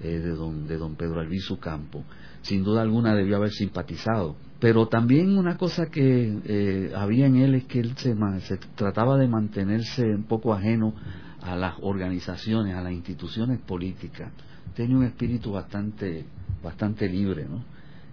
eh, 0.00 0.20
de, 0.20 0.30
don, 0.30 0.68
de 0.68 0.78
don 0.78 0.94
Pedro 0.94 1.18
Albizu 1.18 1.58
Campo. 1.58 2.04
Sin 2.42 2.62
duda 2.62 2.82
alguna 2.82 3.16
debió 3.16 3.36
haber 3.36 3.50
simpatizado. 3.50 4.36
Pero 4.60 4.86
también 4.86 5.36
una 5.36 5.56
cosa 5.56 5.86
que 5.86 6.38
eh, 6.44 6.92
había 6.94 7.26
en 7.26 7.36
él 7.36 7.56
es 7.56 7.64
que 7.64 7.80
él 7.80 7.96
se, 7.96 8.14
se 8.42 8.56
trataba 8.76 9.18
de 9.18 9.26
mantenerse 9.26 10.04
un 10.04 10.24
poco 10.24 10.54
ajeno 10.54 10.94
a 11.42 11.56
las 11.56 11.74
organizaciones, 11.82 12.76
a 12.76 12.82
las 12.82 12.92
instituciones 12.92 13.58
políticas. 13.60 14.32
Tenía 14.76 14.96
un 14.96 15.04
espíritu 15.04 15.50
bastante 15.50 16.24
bastante 16.62 17.08
libre, 17.08 17.46
¿no? 17.48 17.64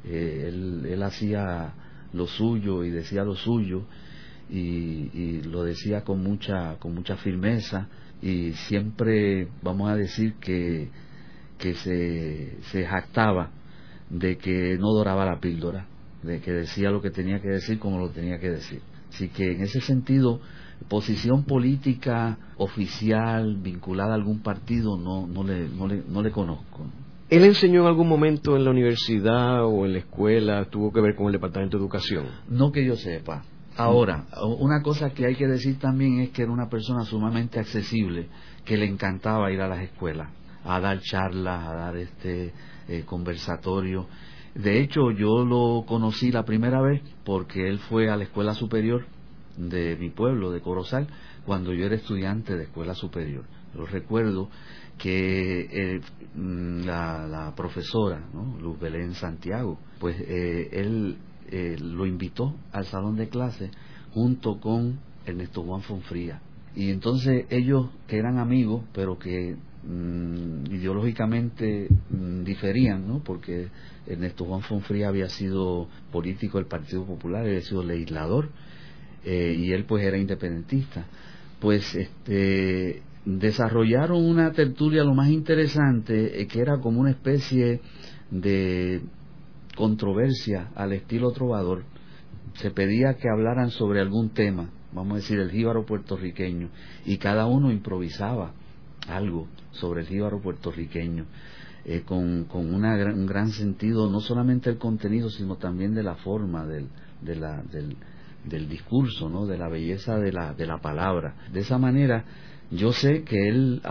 Eh, 0.06 0.46
él, 0.48 1.04
hacía 1.04 1.74
lo 2.14 2.28
suyo 2.28 2.84
y 2.84 2.90
decía 2.90 3.24
lo 3.24 3.36
suyo 3.36 3.84
y, 4.50 5.10
y, 5.14 5.42
lo 5.44 5.64
decía 5.64 6.04
con 6.04 6.24
mucha 6.24 6.78
con 6.80 6.94
mucha 6.94 7.18
firmeza 7.18 7.88
y 8.22 8.54
siempre 8.54 9.50
vamos 9.62 9.90
a 9.90 9.96
decir 9.96 10.36
que 10.36 10.90
que 11.58 11.74
se, 11.76 12.62
se 12.72 12.86
jactaba 12.86 13.50
de 14.10 14.38
que 14.38 14.78
no 14.78 14.94
doraba 14.94 15.26
la 15.26 15.40
píldora, 15.40 15.88
de 16.24 16.40
que 16.40 16.52
decía 16.52 16.92
lo 16.92 17.02
que 17.02 17.10
tenía 17.10 17.42
que 17.42 17.50
decir 17.50 17.80
como 17.80 18.00
lo 18.00 18.10
tenía 18.10 18.40
que 18.40 18.50
decir. 18.50 18.82
Así 19.10 19.30
que 19.30 19.54
en 19.54 19.62
ese 19.62 19.82
sentido, 19.82 20.40
posición 20.88 21.44
política 21.44 22.38
oficial 22.58 23.58
vinculada 23.58 24.12
a 24.12 24.16
algún 24.16 24.42
partido 24.42 24.98
no, 24.98 25.28
no, 25.28 25.44
le, 25.44 25.68
no, 25.70 25.88
le, 25.88 26.04
no 26.08 26.22
le 26.22 26.32
conozco. 26.32 26.86
¿Él 27.30 27.44
enseñó 27.44 27.82
en 27.82 27.88
algún 27.88 28.08
momento 28.08 28.56
en 28.56 28.64
la 28.64 28.72
universidad 28.72 29.66
o 29.66 29.86
en 29.86 29.92
la 29.92 30.00
escuela? 30.00 30.64
¿Tuvo 30.70 30.94
que 30.94 31.02
ver 31.02 31.14
con 31.14 31.26
el 31.26 31.34
Departamento 31.34 31.78
de 31.78 31.84
Educación? 31.84 32.26
No 32.48 32.72
que 32.72 32.86
yo 32.86 32.96
sepa. 32.96 33.44
Ahora, 33.76 34.26
una 34.60 34.82
cosa 34.82 35.10
que 35.10 35.26
hay 35.26 35.36
que 35.36 35.46
decir 35.46 35.78
también 35.78 36.22
es 36.22 36.30
que 36.30 36.44
era 36.44 36.52
una 36.52 36.70
persona 36.70 37.04
sumamente 37.04 37.60
accesible, 37.60 38.30
que 38.64 38.78
le 38.78 38.86
encantaba 38.86 39.52
ir 39.52 39.60
a 39.60 39.68
las 39.68 39.82
escuelas, 39.82 40.30
a 40.64 40.80
dar 40.80 41.02
charlas, 41.02 41.68
a 41.68 41.74
dar 41.74 41.98
este 41.98 42.54
eh, 42.88 43.04
conversatorio. 43.06 44.08
De 44.56 44.80
hecho, 44.80 45.12
yo 45.12 45.44
lo 45.44 45.84
conocí 45.86 46.32
la 46.32 46.46
primera 46.46 46.82
vez 46.82 47.02
porque 47.26 47.68
él 47.68 47.80
fue 47.80 48.10
a 48.10 48.16
la 48.16 48.24
escuela 48.24 48.54
superior 48.54 49.06
de 49.58 49.98
mi 49.98 50.10
pueblo, 50.10 50.52
de 50.52 50.62
Corozal, 50.62 51.08
cuando 51.46 51.74
yo 51.74 51.86
era 51.86 51.96
estudiante 51.96 52.56
de 52.56 52.64
escuela 52.64 52.96
superior. 52.96 53.44
Lo 53.76 53.86
recuerdo 53.86 54.50
que 54.98 55.96
eh, 55.96 56.02
mm, 56.36 56.86
la, 56.86 57.54
profesora, 57.56 58.28
¿no? 58.34 58.58
Luz 58.60 58.80
Belén 58.80 59.14
Santiago, 59.14 59.80
pues 60.00 60.16
eh, 60.20 60.70
él 60.72 61.18
eh, 61.50 61.78
lo 61.80 62.06
invitó 62.06 62.56
al 62.72 62.86
salón 62.86 63.16
de 63.16 63.30
clase 63.30 63.72
junto 64.12 64.60
con 64.60 65.00
Ernesto 65.26 65.64
Juan 65.64 65.82
Fonfría. 65.82 66.42
Y 66.76 66.92
entonces 66.92 67.46
ellos, 67.50 67.90
que 68.08 68.18
eran 68.18 68.38
amigos, 68.38 68.84
pero 68.94 69.18
que 69.18 69.56
mm, 69.84 70.72
ideológicamente 70.72 71.88
mm, 72.10 72.44
diferían, 72.44 73.08
¿no? 73.08 73.24
Porque 73.24 73.70
Ernesto 74.06 74.46
Juan 74.46 74.62
Fonfría 74.62 75.10
había 75.10 75.30
sido 75.30 75.88
político 76.12 76.58
del 76.58 76.68
Partido 76.68 77.06
Popular, 77.06 77.46
había 77.46 77.62
sido 77.62 77.84
legislador, 77.84 78.50
y 79.26 79.74
él 79.74 79.84
pues 79.84 80.06
era 80.06 80.18
independentista. 80.18 81.06
Pues 81.60 81.94
este 81.96 83.02
desarrollaron 83.28 84.24
una 84.24 84.54
tertulia 84.54 85.04
lo 85.04 85.14
más 85.14 85.28
interesante, 85.28 86.48
que 86.48 86.62
era 86.62 86.80
como 86.80 87.02
una 87.02 87.12
especie 87.12 87.82
de 88.32 89.02
controversia 89.76 90.70
al 90.76 90.94
estilo 90.94 91.32
trovador. 91.32 91.84
Se 92.54 92.72
pedía 92.72 93.16
que 93.16 93.30
hablaran 93.30 93.70
sobre 93.70 94.00
algún 94.00 94.30
tema, 94.30 94.70
vamos 94.94 95.14
a 95.14 95.16
decir 95.18 95.40
el 95.40 95.52
jíbaro 95.52 95.86
puertorriqueño, 95.86 96.70
y 97.06 97.18
cada 97.18 97.48
uno 97.48 97.70
improvisaba 97.70 98.54
algo 99.10 99.48
sobre 99.72 100.02
el 100.02 100.08
jíbaro 100.08 100.42
puertorriqueño. 100.42 101.26
Eh, 101.84 102.04
con, 102.06 102.48
una 102.54 102.96
un 103.14 103.26
gran 103.26 103.50
sentido, 103.52 104.10
no 104.10 104.22
solamente 104.22 104.70
el 104.70 104.78
contenido, 104.78 105.30
sino 105.30 105.58
también 105.58 105.94
de 105.94 106.04
la 106.04 106.16
forma 106.16 106.66
del, 106.66 106.88
del, 107.22 107.96
del 108.46 108.70
discurso, 108.70 109.30
¿no? 109.30 109.46
de 109.46 109.58
la 109.58 109.70
belleza 109.70 110.18
de 110.18 110.32
la, 110.32 110.54
de 110.54 110.66
la 110.66 110.80
palabra. 110.80 111.36
De 111.52 111.62
esa 111.62 111.78
manera, 111.78 112.26
yo 112.72 112.92
sé 112.92 113.24
que 113.24 113.48
él 113.48 113.82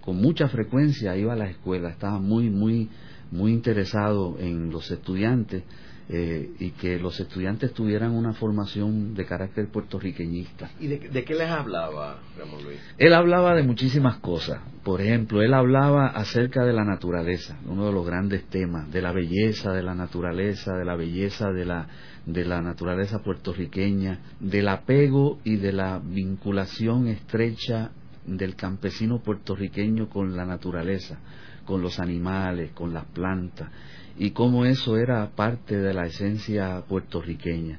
con 0.00 0.16
mucha 0.16 0.48
frecuencia 0.48 1.16
iba 1.16 1.32
a 1.32 1.36
la 1.36 1.48
escuela, 1.48 1.90
estaba 1.90 2.18
muy, 2.18 2.50
muy, 2.50 2.88
muy 3.30 3.52
interesado 3.52 4.36
en 4.38 4.70
los 4.70 4.90
estudiantes 4.90 5.62
eh, 6.10 6.52
y 6.58 6.70
que 6.70 6.98
los 6.98 7.20
estudiantes 7.20 7.74
tuvieran 7.74 8.12
una 8.12 8.32
formación 8.32 9.12
de 9.12 9.26
carácter 9.26 9.68
puertorriqueñista. 9.68 10.70
¿Y 10.80 10.86
de, 10.86 10.98
de, 11.00 11.24
qué 11.24 11.34
les 11.34 11.50
hablaba, 11.50 12.20
Ramón 12.38 12.64
Luis? 12.64 12.78
Él 12.96 13.12
hablaba 13.12 13.54
de 13.54 13.62
muchísimas 13.62 14.16
cosas. 14.16 14.62
Por 14.82 15.02
ejemplo, 15.02 15.42
él 15.42 15.52
hablaba 15.52 16.06
acerca 16.06 16.64
de 16.64 16.72
la 16.72 16.84
naturaleza, 16.84 17.58
uno 17.66 17.86
de 17.86 17.92
los 17.92 18.06
grandes 18.06 18.46
temas, 18.46 18.90
de 18.90 19.02
la 19.02 19.12
belleza 19.12 19.72
de 19.72 19.82
la 19.82 19.94
naturaleza, 19.94 20.72
de 20.78 20.84
la 20.86 20.96
belleza 20.96 21.50
de 21.52 21.66
la, 21.66 21.86
de 22.24 22.44
la 22.46 22.62
naturaleza 22.62 23.18
puertorriqueña, 23.18 24.20
del 24.40 24.68
apego 24.68 25.40
y 25.44 25.56
de 25.56 25.72
la 25.72 26.00
vinculación 26.02 27.08
estrecha 27.08 27.90
del 28.36 28.56
campesino 28.56 29.20
puertorriqueño 29.20 30.08
con 30.08 30.36
la 30.36 30.44
naturaleza, 30.44 31.18
con 31.64 31.82
los 31.82 31.98
animales, 31.98 32.72
con 32.72 32.92
las 32.92 33.04
plantas, 33.06 33.70
y 34.18 34.30
cómo 34.32 34.64
eso 34.64 34.96
era 34.96 35.30
parte 35.30 35.76
de 35.76 35.94
la 35.94 36.06
esencia 36.06 36.82
puertorriqueña. 36.88 37.78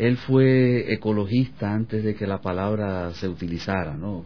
Él 0.00 0.16
fue 0.16 0.94
ecologista 0.94 1.74
antes 1.74 2.02
de 2.02 2.14
que 2.14 2.26
la 2.26 2.40
palabra 2.40 3.12
se 3.12 3.28
utilizara, 3.28 3.98
¿no? 3.98 4.24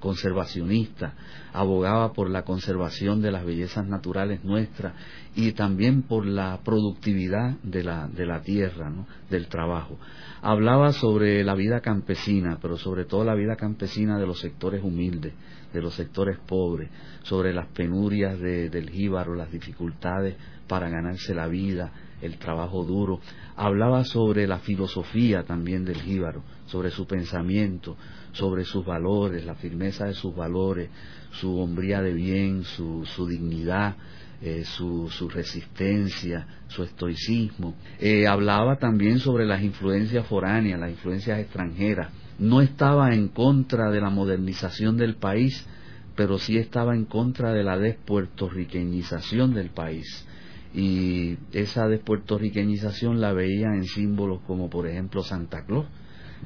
conservacionista, 0.00 1.12
abogaba 1.52 2.14
por 2.14 2.30
la 2.30 2.42
conservación 2.42 3.20
de 3.20 3.30
las 3.30 3.44
bellezas 3.44 3.86
naturales 3.86 4.42
nuestras 4.44 4.94
y 5.36 5.52
también 5.52 6.02
por 6.02 6.26
la 6.26 6.60
productividad 6.64 7.56
de 7.62 7.82
la, 7.82 8.06
de 8.08 8.26
la 8.26 8.42
tierra, 8.42 8.88
¿no? 8.90 9.06
del 9.30 9.48
trabajo. 9.48 9.98
Hablaba 10.42 10.92
sobre 10.92 11.42
la 11.42 11.54
vida 11.54 11.80
campesina, 11.80 12.58
pero 12.62 12.76
sobre 12.76 13.04
todo 13.04 13.24
la 13.24 13.34
vida 13.34 13.56
campesina 13.56 14.18
de 14.18 14.26
los 14.26 14.40
sectores 14.40 14.82
humildes, 14.84 15.32
de 15.72 15.82
los 15.82 15.94
sectores 15.94 16.38
pobres, 16.46 16.90
sobre 17.22 17.52
las 17.52 17.66
penurias 17.68 18.38
del 18.38 18.90
jíbaro, 18.90 19.34
las 19.34 19.50
dificultades 19.50 20.36
para 20.68 20.88
ganarse 20.88 21.34
la 21.34 21.48
vida, 21.48 21.92
el 22.22 22.38
trabajo 22.38 22.84
duro. 22.84 23.20
Hablaba 23.56 24.04
sobre 24.04 24.46
la 24.46 24.60
filosofía 24.60 25.42
también 25.42 25.84
del 25.84 26.00
jíbaro, 26.00 26.42
sobre 26.66 26.90
su 26.90 27.06
pensamiento, 27.06 27.96
sobre 28.32 28.64
sus 28.64 28.84
valores, 28.84 29.44
la 29.44 29.56
firmeza 29.56 30.06
de 30.06 30.14
sus 30.14 30.34
valores, 30.34 30.90
su 31.32 31.58
hombría 31.58 32.00
de 32.02 32.12
bien, 32.12 32.62
su, 32.62 33.04
su 33.04 33.26
dignidad, 33.26 33.96
eh, 34.44 34.64
su, 34.64 35.08
su, 35.08 35.30
resistencia, 35.30 36.46
su 36.68 36.82
estoicismo. 36.82 37.74
Eh, 37.98 38.26
hablaba 38.26 38.76
también 38.76 39.18
sobre 39.18 39.46
las 39.46 39.62
influencias 39.62 40.26
foráneas, 40.26 40.78
las 40.78 40.90
influencias 40.90 41.38
extranjeras. 41.38 42.12
No 42.38 42.60
estaba 42.60 43.14
en 43.14 43.28
contra 43.28 43.90
de 43.90 44.02
la 44.02 44.10
modernización 44.10 44.98
del 44.98 45.16
país, 45.16 45.66
pero 46.14 46.38
sí 46.38 46.58
estaba 46.58 46.94
en 46.94 47.06
contra 47.06 47.54
de 47.54 47.64
la 47.64 47.78
despuertorriqueñización 47.78 49.54
del 49.54 49.70
país 49.70 50.26
y 50.74 51.38
esa 51.52 51.88
despuertorriqueñización 51.88 53.20
la 53.20 53.32
veía 53.32 53.68
en 53.68 53.84
símbolos 53.84 54.40
como 54.46 54.68
por 54.68 54.88
ejemplo 54.88 55.22
Santa 55.22 55.64
Claus, 55.64 55.86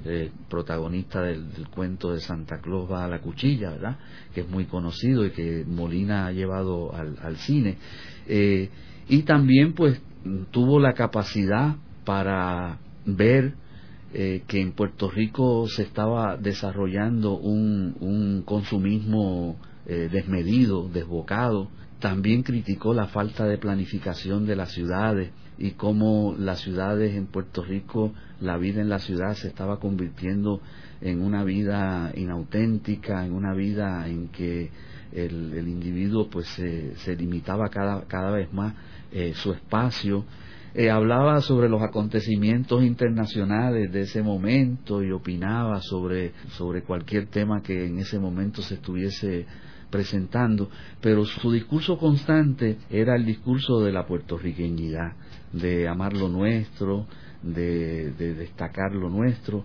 eh, 0.04 0.30
protagonista 0.48 1.22
del, 1.22 1.44
cuento 1.74 2.12
de 2.12 2.20
Santa 2.20 2.61
Claus 2.61 2.90
va 2.90 3.04
a 3.04 3.08
la 3.08 3.20
cuchilla, 3.20 3.70
¿verdad? 3.70 3.98
Que 4.34 4.42
es 4.42 4.48
muy 4.48 4.64
conocido 4.64 5.24
y 5.24 5.30
que 5.30 5.64
Molina 5.66 6.26
ha 6.26 6.32
llevado 6.32 6.94
al, 6.94 7.37
cine. 7.37 7.76
Eh, 8.26 8.68
y 9.08 9.22
también 9.22 9.72
pues 9.72 10.00
tuvo 10.50 10.80
la 10.80 10.94
capacidad 10.94 11.76
para 12.04 12.78
ver 13.06 13.54
eh, 14.12 14.42
que 14.46 14.61
en 14.61 14.72
Puerto 14.72 15.11
Rico 15.11 15.66
se 15.68 15.82
estaba 15.82 16.37
desarrollando 16.37 17.37
un, 17.37 17.96
un 18.00 18.42
consumismo 18.44 19.56
desmedido, 19.87 20.87
desbocado, 20.90 21.70
también 21.98 22.42
criticó 22.42 22.92
la 22.92 23.06
falta 23.06 23.46
de 23.46 23.56
planificación 23.56 24.44
de 24.44 24.54
las 24.54 24.72
ciudades 24.72 25.30
y 25.59 25.73
cómo 25.73 26.35
las 26.38 26.61
ciudades 26.61 27.14
en 27.14 27.27
Puerto 27.27 27.64
Rico, 27.64 28.12
la 28.40 28.57
vida 28.57 28.81
en 28.81 28.88
la 28.88 29.01
ciudad 29.01 29.35
se 29.35 29.49
estaba 29.49 29.81
convirtiendo 29.81 30.61
en 31.01 31.21
una 31.21 31.44
vida 31.44 32.12
inauténtica, 32.14 33.25
en 33.27 33.33
una 33.33 33.55
vida 33.55 34.07
en 34.09 34.29
que 34.29 34.71
el, 35.12 35.68
individuo 35.68 36.29
pues 36.29 36.47
se, 36.47 37.16
limitaba 37.16 37.68
cada, 37.71 38.03
cada 38.07 38.31
vez 38.31 38.53
más 38.53 38.75
eh, 39.12 39.33
su 39.35 39.53
espacio. 39.53 40.25
Eh, 40.75 40.90
hablaba 40.90 41.40
sobre 41.40 41.68
los 41.68 41.83
acontecimientos 41.83 42.85
internacionales 42.85 43.90
de 43.90 44.03
ese 44.03 44.23
momento 44.23 45.03
y 45.03 45.11
opinaba 45.11 45.81
sobre, 45.81 46.33
sobre 46.51 46.83
cualquier 46.83 47.27
tema 47.27 47.62
que 47.62 47.87
en 47.87 47.99
ese 47.99 48.18
momento 48.18 48.62
se 48.62 48.75
estuviese 48.75 49.47
presentando, 49.90 50.68
pero 51.01 51.25
su 51.25 51.51
discurso 51.51 51.99
constante 51.99 52.79
era 52.90 53.16
el 53.16 53.25
discurso 53.25 53.81
de 53.81 53.92
la 53.92 54.07
puertorriqueñidad, 54.07 55.12
de 55.52 55.88
amar 55.88 56.14
lo 56.14 56.28
nuestro, 56.28 57.06
de, 57.42 58.12
destacar 58.12 58.94
lo 58.94 59.08
nuestro 59.08 59.64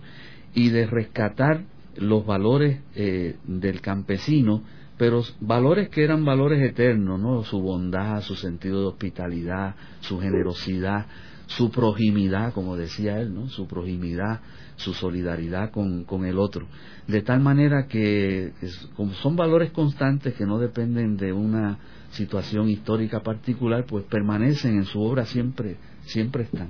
y 0.54 0.70
de 0.70 0.86
rescatar 0.86 1.64
los 1.96 2.26
valores 2.26 2.80
eh, 2.94 3.36
del 3.44 3.80
campesino 3.80 4.62
pero 4.96 5.22
valores 5.40 5.88
que 5.88 6.04
eran 6.04 6.24
valores 6.24 6.62
eternos, 6.62 7.18
¿no? 7.20 7.42
Su 7.42 7.60
bondad, 7.60 8.20
su 8.22 8.36
sentido 8.36 8.80
de 8.80 8.86
hospitalidad, 8.86 9.74
su 10.00 10.20
generosidad, 10.20 11.06
su 11.46 11.70
proximidad, 11.70 12.52
como 12.52 12.76
decía 12.76 13.20
él, 13.20 13.34
¿no? 13.34 13.48
Su 13.48 13.66
proximidad, 13.66 14.40
su 14.76 14.94
solidaridad 14.94 15.70
con, 15.70 16.04
con 16.04 16.24
el 16.24 16.38
otro. 16.38 16.66
De 17.06 17.22
tal 17.22 17.40
manera 17.40 17.86
que, 17.86 18.52
como 18.96 19.12
son 19.14 19.36
valores 19.36 19.70
constantes 19.72 20.34
que 20.34 20.46
no 20.46 20.58
dependen 20.58 21.16
de 21.16 21.32
una 21.32 21.78
situación 22.10 22.68
histórica 22.68 23.20
particular, 23.20 23.84
pues 23.86 24.04
permanecen 24.04 24.76
en 24.76 24.84
su 24.84 25.00
obra 25.02 25.26
siempre, 25.26 25.76
siempre 26.04 26.44
están. 26.44 26.68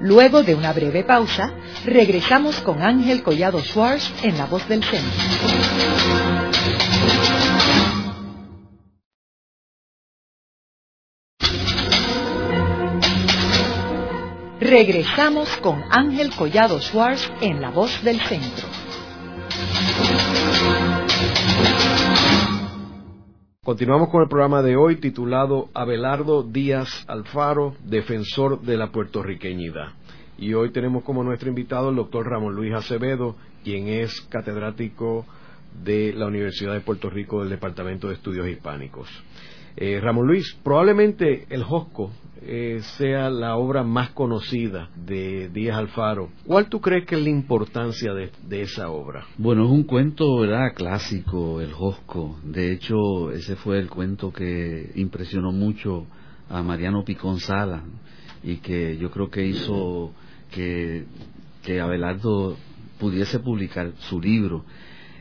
Luego 0.00 0.42
de 0.42 0.54
una 0.54 0.72
breve 0.72 1.04
pausa, 1.04 1.52
regresamos 1.84 2.60
con 2.60 2.82
Ángel 2.82 3.22
Collado 3.22 3.60
Schwartz 3.60 4.10
en 4.22 4.38
La 4.38 4.46
Voz 4.46 4.66
del 4.66 4.82
Centro. 4.82 5.10
Regresamos 14.60 15.48
con 15.62 15.82
Ángel 15.88 16.30
Collado 16.36 16.78
Schwartz 16.82 17.32
en 17.40 17.62
La 17.62 17.70
Voz 17.70 18.04
del 18.04 18.20
Centro. 18.20 18.68
Continuamos 23.64 24.10
con 24.10 24.20
el 24.20 24.28
programa 24.28 24.60
de 24.60 24.76
hoy 24.76 24.96
titulado 24.96 25.70
Abelardo 25.72 26.42
Díaz 26.42 27.06
Alfaro, 27.08 27.74
defensor 27.84 28.60
de 28.60 28.76
la 28.76 28.92
puertorriqueñidad. 28.92 29.94
Y 30.36 30.52
hoy 30.52 30.72
tenemos 30.72 31.04
como 31.04 31.24
nuestro 31.24 31.48
invitado 31.48 31.88
el 31.88 31.96
doctor 31.96 32.28
Ramón 32.28 32.54
Luis 32.54 32.74
Acevedo, 32.74 33.36
quien 33.64 33.88
es 33.88 34.20
catedrático 34.28 35.24
de 35.82 36.12
la 36.12 36.26
Universidad 36.26 36.74
de 36.74 36.80
Puerto 36.80 37.08
Rico 37.08 37.40
del 37.40 37.48
Departamento 37.48 38.08
de 38.08 38.14
Estudios 38.14 38.46
Hispánicos. 38.46 39.08
Eh, 39.76 40.00
Ramón 40.00 40.26
Luis, 40.26 40.58
probablemente 40.62 41.46
el 41.50 41.62
Josco 41.62 42.10
eh, 42.42 42.80
sea 42.96 43.30
la 43.30 43.56
obra 43.56 43.82
más 43.82 44.10
conocida 44.10 44.90
de 44.96 45.48
Díaz 45.50 45.78
Alfaro. 45.78 46.30
¿Cuál 46.46 46.68
tú 46.68 46.80
crees 46.80 47.06
que 47.06 47.16
es 47.16 47.22
la 47.22 47.30
importancia 47.30 48.12
de, 48.12 48.62
esa 48.62 48.90
obra? 48.90 49.26
Bueno, 49.38 49.64
es 49.64 49.70
un 49.70 49.84
cuento, 49.84 50.38
¿verdad? 50.38 50.72
Clásico, 50.74 51.60
el 51.60 51.72
Josco. 51.72 52.38
De 52.42 52.72
hecho, 52.72 53.30
ese 53.30 53.56
fue 53.56 53.78
el 53.78 53.88
cuento 53.88 54.32
que 54.32 54.90
impresionó 54.96 55.52
mucho 55.52 56.06
a 56.48 56.62
Mariano 56.62 57.04
Picón 57.04 57.38
Sala 57.40 57.84
y 58.42 58.56
que 58.56 58.96
yo 58.96 59.10
creo 59.10 59.30
que 59.30 59.46
hizo 59.46 60.12
que 60.50 61.06
Abelardo 61.80 62.56
pudiese 62.98 63.38
publicar 63.38 63.92
su 63.98 64.20
libro. 64.20 64.64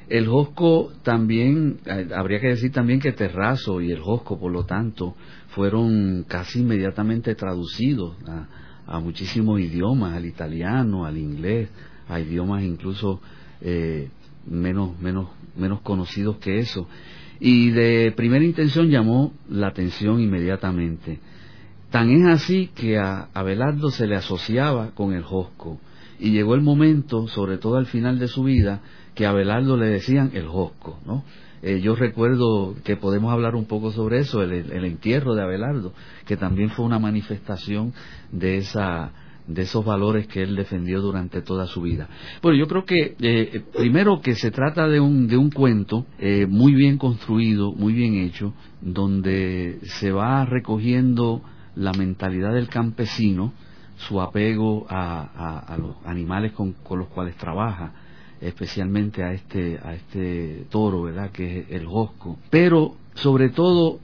El 0.10 0.28
Josco 0.28 0.91
también, 1.04 1.80
eh, 1.86 2.10
habría 2.15 2.39
que 2.39 2.48
decir 2.48 2.72
también 2.72 3.00
que 3.00 3.12
Terrazo 3.12 3.80
y 3.80 3.91
el 3.91 4.00
Josco, 4.00 4.39
por 4.39 4.52
lo 4.52 4.65
tanto, 4.65 5.15
fueron 5.50 6.26
casi 6.28 6.62
inmediatamente 6.62 7.36
traducidos 7.36 8.17
a, 8.28 9.00
muchísimos 9.00 9.60
idiomas, 9.60 10.15
al 10.15 10.26
italiano, 10.26 11.06
al 11.06 11.15
inglés, 11.15 11.69
a 12.08 12.19
idiomas 12.19 12.63
incluso 12.63 13.22
eh, 13.62 14.10
menos, 14.48 15.00
menos, 15.00 15.30
menos 15.56 15.82
conocidos 15.82 16.38
que 16.38 16.58
eso. 16.58 16.88
Y 17.39 17.69
de 17.69 18.12
primera 18.15 18.43
intención 18.43 18.89
llamó 18.89 19.32
la 19.48 19.67
atención 19.67 20.19
inmediatamente. 20.19 21.19
Tan 21.91 22.10
es 22.10 22.26
así 22.26 22.72
que 22.74 22.98
a 22.98 23.30
Abelardo 23.34 23.91
se 23.91 24.08
le 24.08 24.15
asociaba 24.15 24.89
con 24.95 25.13
el 25.13 25.22
Josco. 25.22 25.80
Y 26.19 26.32
llegó 26.32 26.55
el 26.55 26.62
momento, 26.62 27.27
sobre 27.27 27.58
todo 27.58 27.77
al 27.77 27.86
final 27.86 28.19
de 28.19 28.27
su 28.27 28.43
vida, 28.43 28.82
que 29.15 29.25
a 29.25 29.29
Abelardo 29.29 29.77
le 29.77 29.88
decían 29.88 30.32
el 30.34 30.47
Josco, 30.47 30.99
¿no? 31.05 31.23
Eh, 31.62 31.82
yo 31.82 31.95
recuerdo 31.95 32.75
que 32.84 32.95
podemos 32.95 33.34
hablar 33.34 33.55
un 33.55 33.65
poco 33.65 33.91
sobre 33.91 34.19
eso, 34.19 34.41
el, 34.43 34.86
entierro 34.86 35.36
de 35.36 35.43
Abelardo, 35.43 35.93
que 36.25 36.38
también 36.38 36.69
fue 36.69 36.86
una 36.86 36.99
manifestación 36.99 37.93
de 38.32 38.58
esa 38.58 39.12
de 39.45 39.63
esos 39.63 39.84
valores 39.84 40.27
que 40.27 40.43
él 40.43 40.55
defendió 40.55 41.01
durante 41.01 41.41
toda 41.41 41.65
su 41.65 41.82
vida. 41.82 42.08
Bueno, 42.39 42.55
yo 42.60 42.67
creo 42.67 42.86
que 42.86 43.15
eh, 43.19 43.63
primero 43.75 44.21
que 44.21 44.36
se 44.36 44.51
trata 44.51 44.88
de 44.88 44.99
un, 44.99 45.27
de 45.27 45.38
un 45.38 45.49
cuento 45.49 46.05
eh, 46.19 46.45
muy 46.47 46.75
bien 46.75 46.99
construido, 46.99 47.73
muy 47.73 47.93
bien 47.93 48.13
hecho, 48.13 48.53
donde 48.79 49.79
se 49.82 50.12
va 50.12 50.45
recogiendo 50.45 51.41
la 51.75 51.93
mentalidad 51.93 52.53
del 52.53 52.67
campesino, 52.67 53.53
su 54.07 54.21
apego 54.21 54.85
a, 54.89 55.77
los 55.77 55.95
animales 56.05 56.53
con 56.53 56.75
los 56.97 57.07
cuales 57.07 57.35
trabaja, 57.35 57.91
especialmente 58.41 59.23
a 59.23 59.33
este, 59.33 59.79
a 59.83 59.93
este 59.93 60.65
toro, 60.69 61.03
¿verdad? 61.03 61.31
Que 61.31 61.59
es 61.59 61.71
el 61.71 61.85
Josco. 61.85 62.38
Pero, 62.49 62.95
sobre 63.13 63.49
todo, 63.49 63.99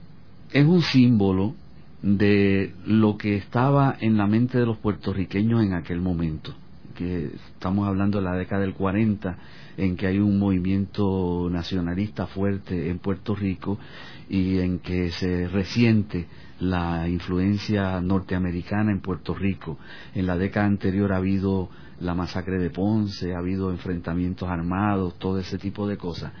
es 0.52 0.66
un 0.66 0.82
símbolo 0.82 1.54
de 2.02 2.74
lo 2.84 3.16
que 3.16 3.36
estaba 3.36 3.96
en 4.00 4.16
la 4.16 4.26
mente 4.26 4.58
de 4.58 4.66
los 4.66 4.76
puertorriqueños 4.78 5.64
en 5.64 5.72
aquel 5.72 6.00
momento, 6.00 6.54
que 6.94 7.30
estamos 7.54 7.88
hablando 7.88 8.18
de 8.18 8.24
la 8.24 8.36
década 8.36 8.62
del 8.62 8.74
40, 8.74 9.38
en 9.78 9.96
que 9.96 10.06
hay 10.06 10.18
un 10.18 10.38
movimiento 10.38 11.48
nacionalista 11.50 12.26
fuerte 12.26 12.90
en 12.90 12.98
Puerto 12.98 13.34
Rico 13.34 13.78
y 14.28 14.58
en 14.58 14.78
que 14.78 15.10
se 15.10 15.48
resiente 15.48 16.26
la 16.60 17.08
influencia 17.08 18.00
norteamericana 18.00 18.92
en 18.92 19.00
Puerto 19.00 19.34
Rico. 19.34 19.78
En 20.14 20.26
la 20.26 20.36
década 20.36 20.66
anterior 20.66 21.12
ha 21.12 21.16
habido 21.16 21.68
la 22.00 22.14
masacre 22.14 22.58
de 22.58 22.70
Ponce, 22.70 23.34
ha 23.34 23.38
habido 23.38 23.70
enfrentamientos 23.70 24.48
armados, 24.48 25.18
todo 25.18 25.38
ese 25.38 25.58
tipo 25.58 25.86
de 25.86 25.96
cosas. 25.96 26.32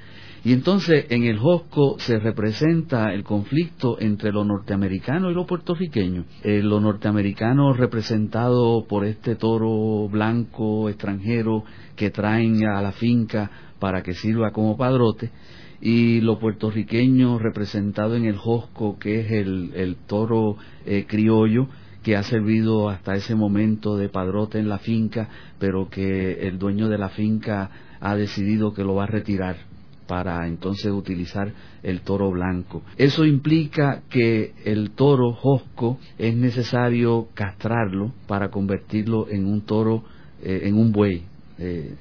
Y 0.44 0.52
entonces 0.52 1.06
en 1.10 1.24
el 1.24 1.38
Josco 1.38 1.96
se 1.98 2.20
representa 2.20 3.12
el 3.12 3.24
conflicto 3.24 3.98
entre 3.98 4.30
lo 4.30 4.44
norteamericano 4.44 5.30
y 5.30 5.34
lo 5.34 5.44
puertorriqueño. 5.44 6.24
Eh, 6.44 6.62
lo 6.62 6.78
norteamericano 6.78 7.72
representado 7.72 8.86
por 8.86 9.04
este 9.04 9.34
toro 9.34 10.08
blanco 10.08 10.88
extranjero 10.88 11.64
que 11.96 12.10
traen 12.10 12.64
a 12.64 12.80
la 12.80 12.92
finca 12.92 13.50
para 13.80 14.02
que 14.02 14.12
sirva 14.12 14.52
como 14.52 14.76
padrote 14.76 15.32
y 15.80 16.20
lo 16.20 16.38
puertorriqueño 16.38 17.38
representado 17.38 18.16
en 18.16 18.24
el 18.24 18.36
Josco 18.36 18.98
que 18.98 19.20
es 19.20 19.32
el, 19.32 19.96
toro 20.06 20.56
eh, 20.84 21.04
criollo 21.06 21.68
que 22.02 22.16
ha 22.16 22.22
servido 22.22 22.88
hasta 22.88 23.16
ese 23.16 23.34
momento 23.34 23.96
de 23.96 24.08
padrote 24.08 24.60
en 24.60 24.68
la 24.68 24.78
finca, 24.78 25.28
pero 25.58 25.88
que 25.88 26.46
el 26.46 26.58
dueño 26.58 26.88
de 26.88 26.98
la 26.98 27.08
finca 27.08 27.70
ha 28.00 28.14
decidido 28.14 28.72
que 28.72 28.84
lo 28.84 28.94
va 28.94 29.04
a 29.04 29.08
retirar 29.08 29.56
para 30.06 30.46
entonces 30.46 30.92
utilizar 30.92 31.52
el 31.82 32.02
toro 32.02 32.30
blanco. 32.30 32.82
Eso 32.96 33.24
implica 33.24 34.02
que 34.08 34.54
el 34.64 34.92
toro 34.92 35.32
josco 35.32 35.98
es 36.16 36.36
necesario 36.36 37.28
castrarlo 37.34 38.12
para 38.28 38.50
convertirlo 38.50 39.28
en 39.28 39.46
un 39.46 39.62
toro, 39.62 40.04
eh, 40.42 40.60
en 40.64 40.76
un 40.76 40.92
buey, 40.92 41.24
eh, 41.58 41.94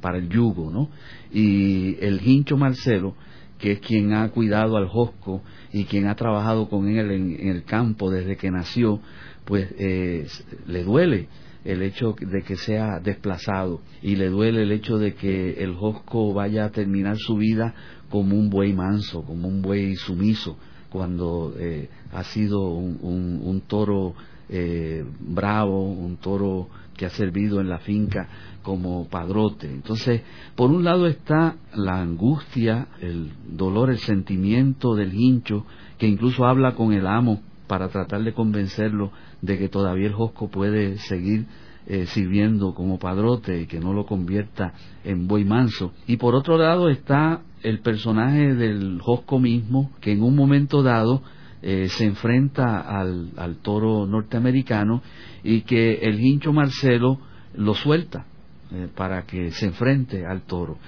para 0.00 0.18
el 0.18 0.28
yugo, 0.28 0.70
¿no? 0.70 0.88
Y 1.32 1.96
el 2.00 2.20
hincho 2.26 2.56
Marcelo, 2.56 3.14
que 3.58 3.72
es 3.72 3.80
quien 3.80 4.12
ha 4.12 4.28
cuidado 4.30 4.76
al 4.76 4.86
josco 4.86 5.42
y 5.72 5.84
quien 5.84 6.06
ha 6.06 6.14
trabajado 6.14 6.68
con 6.68 6.88
él 6.88 7.10
en 7.10 7.48
el 7.48 7.64
campo 7.64 8.10
desde 8.10 8.36
que 8.36 8.50
nació, 8.50 9.00
pues 9.44 9.74
eh, 9.78 10.26
le 10.66 10.84
duele 10.84 11.28
el 11.64 11.82
hecho 11.82 12.14
de 12.20 12.42
que 12.42 12.56
sea 12.56 13.00
desplazado 13.00 13.80
y 14.02 14.16
le 14.16 14.28
duele 14.28 14.62
el 14.62 14.72
hecho 14.72 14.98
de 14.98 15.14
que 15.14 15.62
el 15.62 15.74
Josco 15.74 16.32
vaya 16.34 16.66
a 16.66 16.70
terminar 16.70 17.16
su 17.16 17.36
vida 17.36 17.74
como 18.10 18.36
un 18.36 18.50
buey 18.50 18.72
manso, 18.72 19.22
como 19.22 19.48
un 19.48 19.62
buey 19.62 19.94
sumiso, 19.96 20.56
cuando 20.90 21.54
eh, 21.58 21.88
ha 22.12 22.24
sido 22.24 22.60
un, 22.70 23.62
toro 23.66 24.14
eh, 24.48 25.04
bravo, 25.20 25.92
un 25.92 26.18
toro 26.18 26.68
que 26.96 27.06
ha 27.06 27.10
servido 27.10 27.60
en 27.60 27.68
la 27.68 27.78
finca 27.78 28.28
como 28.62 29.08
padrote. 29.08 29.66
Entonces, 29.66 30.22
por 30.54 30.70
un 30.70 30.84
lado 30.84 31.06
está 31.06 31.56
la 31.74 32.00
angustia, 32.00 32.88
el 33.00 33.30
dolor, 33.48 33.90
el 33.90 33.98
sentimiento 33.98 34.94
del 34.94 35.14
hincho, 35.14 35.64
que 35.98 36.06
incluso 36.06 36.46
habla 36.46 36.74
con 36.74 36.92
el 36.92 37.06
amo 37.06 37.42
para 37.66 37.88
tratar 37.88 38.22
de 38.22 38.32
convencerlo 38.32 39.12
de 39.42 39.58
que 39.58 39.68
todavía 39.68 40.08
el 40.08 40.14
Josco 40.14 40.48
puede 40.48 40.98
seguir 40.98 41.46
eh, 41.86 42.06
sirviendo 42.06 42.74
como 42.74 42.98
padrote 42.98 43.62
y 43.62 43.66
que 43.66 43.80
no 43.80 43.92
lo 43.92 44.04
convierta 44.04 44.74
en 45.04 45.26
buey 45.26 45.44
manso. 45.44 45.92
Y 46.06 46.16
por 46.16 46.34
otro 46.34 46.58
lado 46.58 46.90
está 46.90 47.42
el 47.62 47.80
personaje 47.80 48.54
del 48.54 49.00
Josco 49.00 49.38
mismo, 49.38 49.90
que 50.00 50.12
en 50.12 50.22
un 50.22 50.36
momento 50.36 50.82
dado 50.82 51.22
eh, 51.62 51.88
se 51.88 52.04
enfrenta 52.04 52.80
al, 52.80 53.30
al, 53.36 53.56
toro 53.56 54.06
norteamericano 54.06 55.02
y 55.42 55.62
que 55.62 55.94
el 55.94 56.20
hincho 56.20 56.52
Marcelo 56.52 57.18
lo 57.54 57.74
suelta 57.74 58.26
eh, 58.72 58.88
para 58.94 59.22
que 59.22 59.50
se 59.50 59.66
enfrente 59.66 60.26
al 60.26 60.42
toro. 60.42 60.78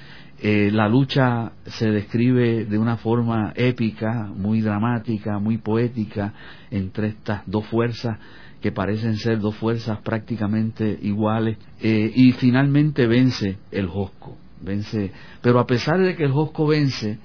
Eh, 0.43 0.71
la 0.73 0.89
lucha 0.89 1.53
se 1.67 1.91
describe 1.91 2.65
de 2.65 2.79
una 2.79 2.97
forma 2.97 3.53
épica, 3.55 4.31
muy 4.35 4.63
dramática, 4.63 5.39
muy 5.39 5.59
poética 5.59 6.33
entre 6.71 7.09
estas 7.09 7.43
dos 7.47 7.67
fuerzas 7.67 8.19
que 8.61 8.73
parecen 8.73 9.17
ser 9.17 9.39
dos 9.39 9.57
fuerzas 9.57 10.01
prácticamente 10.01 10.99
iguales 11.03 11.59
eh, 11.81 12.11
y 12.15 12.33
finalmente 12.33 13.07
vence 13.07 13.59
el 13.71 13.89
Josco, 13.89 14.37
vence, 14.63 15.13
pero 15.43 15.61
a 15.61 15.67
pesar 15.67 15.99
de 16.01 16.15
que 16.15 16.25
el 16.25 16.33
Josco 16.33 16.67
vence, 16.67 17.19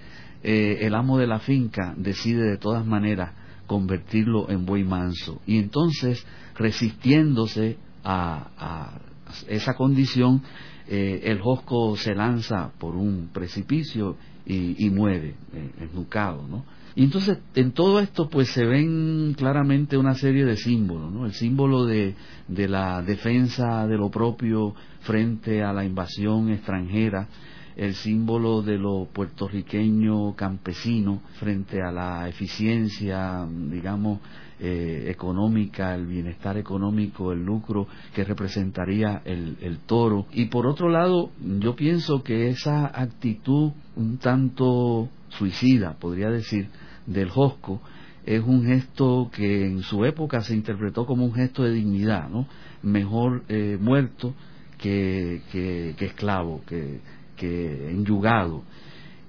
eh, 0.43 0.79
el 0.81 0.93
amo 0.93 1.17
de 1.17 1.27
la 1.27 1.39
finca 1.39 1.93
decide 1.97 2.43
de 2.43 2.57
todas 2.57 2.85
maneras 2.85 3.31
convertirlo 3.65 4.49
en 4.49 4.65
buey 4.65 4.83
manso 4.83 5.41
y 5.45 5.57
entonces 5.57 6.25
resistiéndose 6.55 7.77
a, 8.03 8.49
a 8.57 8.99
esa 9.47 9.75
condición 9.75 10.41
eh, 10.87 11.21
el 11.25 11.41
Josco 11.41 11.95
se 11.97 12.13
lanza 12.13 12.71
por 12.77 12.95
un 12.95 13.29
precipicio 13.33 14.17
y, 14.45 14.85
y 14.85 14.89
muere, 14.91 15.35
eh, 15.53 15.89
¿no? 15.93 16.63
Y 16.97 17.03
entonces 17.03 17.39
en 17.55 17.71
todo 17.71 17.99
esto 17.99 18.29
pues 18.29 18.49
se 18.49 18.63
ven 18.65 19.33
claramente 19.35 19.97
una 19.97 20.13
serie 20.13 20.45
de 20.45 20.55
símbolos, 20.55 21.11
¿no? 21.11 21.25
El 21.25 21.33
símbolo 21.33 21.85
de, 21.85 22.15
de 22.47 22.67
la 22.67 23.01
defensa 23.01 23.85
de 23.87 23.97
lo 23.97 24.09
propio 24.09 24.75
frente 25.01 25.63
a 25.63 25.73
la 25.73 25.83
invasión 25.83 26.51
extranjera, 26.51 27.27
el 27.75 27.95
símbolo 27.95 28.61
de 28.61 28.77
lo 28.77 29.09
puertorriqueño 29.11 30.35
campesino 30.35 31.21
frente 31.39 31.81
a 31.81 31.91
la 31.91 32.29
eficiencia, 32.29 33.45
digamos, 33.49 34.19
eh, 34.59 35.07
económica, 35.09 35.93
el 35.95 36.05
bienestar 36.05 36.57
económico, 36.57 37.31
el 37.31 37.43
lucro 37.43 37.87
que 38.13 38.23
representaría 38.23 39.21
el, 39.25 39.57
el 39.61 39.79
toro. 39.79 40.27
Y 40.31 40.45
por 40.45 40.67
otro 40.67 40.89
lado, 40.89 41.31
yo 41.59 41.75
pienso 41.75 42.23
que 42.23 42.49
esa 42.49 42.85
actitud 42.87 43.71
un 43.95 44.17
tanto 44.17 45.09
suicida, 45.29 45.95
podría 45.99 46.29
decir, 46.29 46.69
del 47.05 47.29
Josco, 47.29 47.81
es 48.25 48.41
un 48.41 48.65
gesto 48.65 49.29
que 49.31 49.65
en 49.65 49.81
su 49.81 50.03
época 50.05 50.41
se 50.41 50.55
interpretó 50.55 51.05
como 51.05 51.25
un 51.25 51.33
gesto 51.33 51.63
de 51.63 51.73
dignidad, 51.73 52.29
¿no? 52.29 52.47
Mejor 52.81 53.43
eh, 53.49 53.77
muerto 53.79 54.33
que, 54.77 55.41
que, 55.51 55.95
que, 55.97 56.05
esclavo, 56.05 56.61
que, 56.65 57.01
que 57.35 57.91
enyugado 57.91 58.63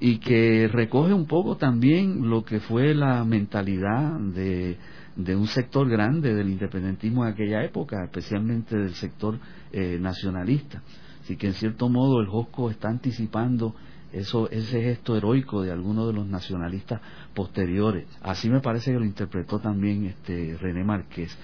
y 0.00 0.18
que 0.18 0.68
recoge 0.68 1.12
un 1.12 1.26
poco 1.26 1.56
también 1.56 2.28
lo 2.28 2.44
que 2.44 2.60
fue 2.60 2.94
la 2.94 3.24
mentalidad 3.24 4.18
de, 4.18 4.76
de 5.16 5.34
un 5.34 5.46
sector 5.46 5.88
grande 5.88 6.34
del 6.34 6.50
independentismo 6.50 7.24
en 7.24 7.32
aquella 7.32 7.64
época, 7.64 8.04
especialmente 8.04 8.76
del 8.76 8.94
sector 8.94 9.38
eh, 9.72 9.98
nacionalista. 10.00 10.82
Así 11.22 11.36
que 11.36 11.48
en 11.48 11.54
cierto 11.54 11.88
modo 11.88 12.20
el 12.20 12.28
Josco 12.28 12.70
está 12.70 12.88
anticipando 12.88 13.74
eso, 14.12 14.48
ese 14.50 14.80
gesto 14.80 15.16
heroico 15.16 15.62
de 15.62 15.72
algunos 15.72 16.06
de 16.06 16.12
los 16.12 16.26
nacionalistas 16.26 17.00
posteriores. 17.34 18.06
Así 18.22 18.48
me 18.48 18.60
parece 18.60 18.92
que 18.92 18.98
lo 18.98 19.04
interpretó 19.04 19.58
también 19.58 20.04
este 20.04 20.56
René 20.58 20.84
Márquez. 20.84 21.36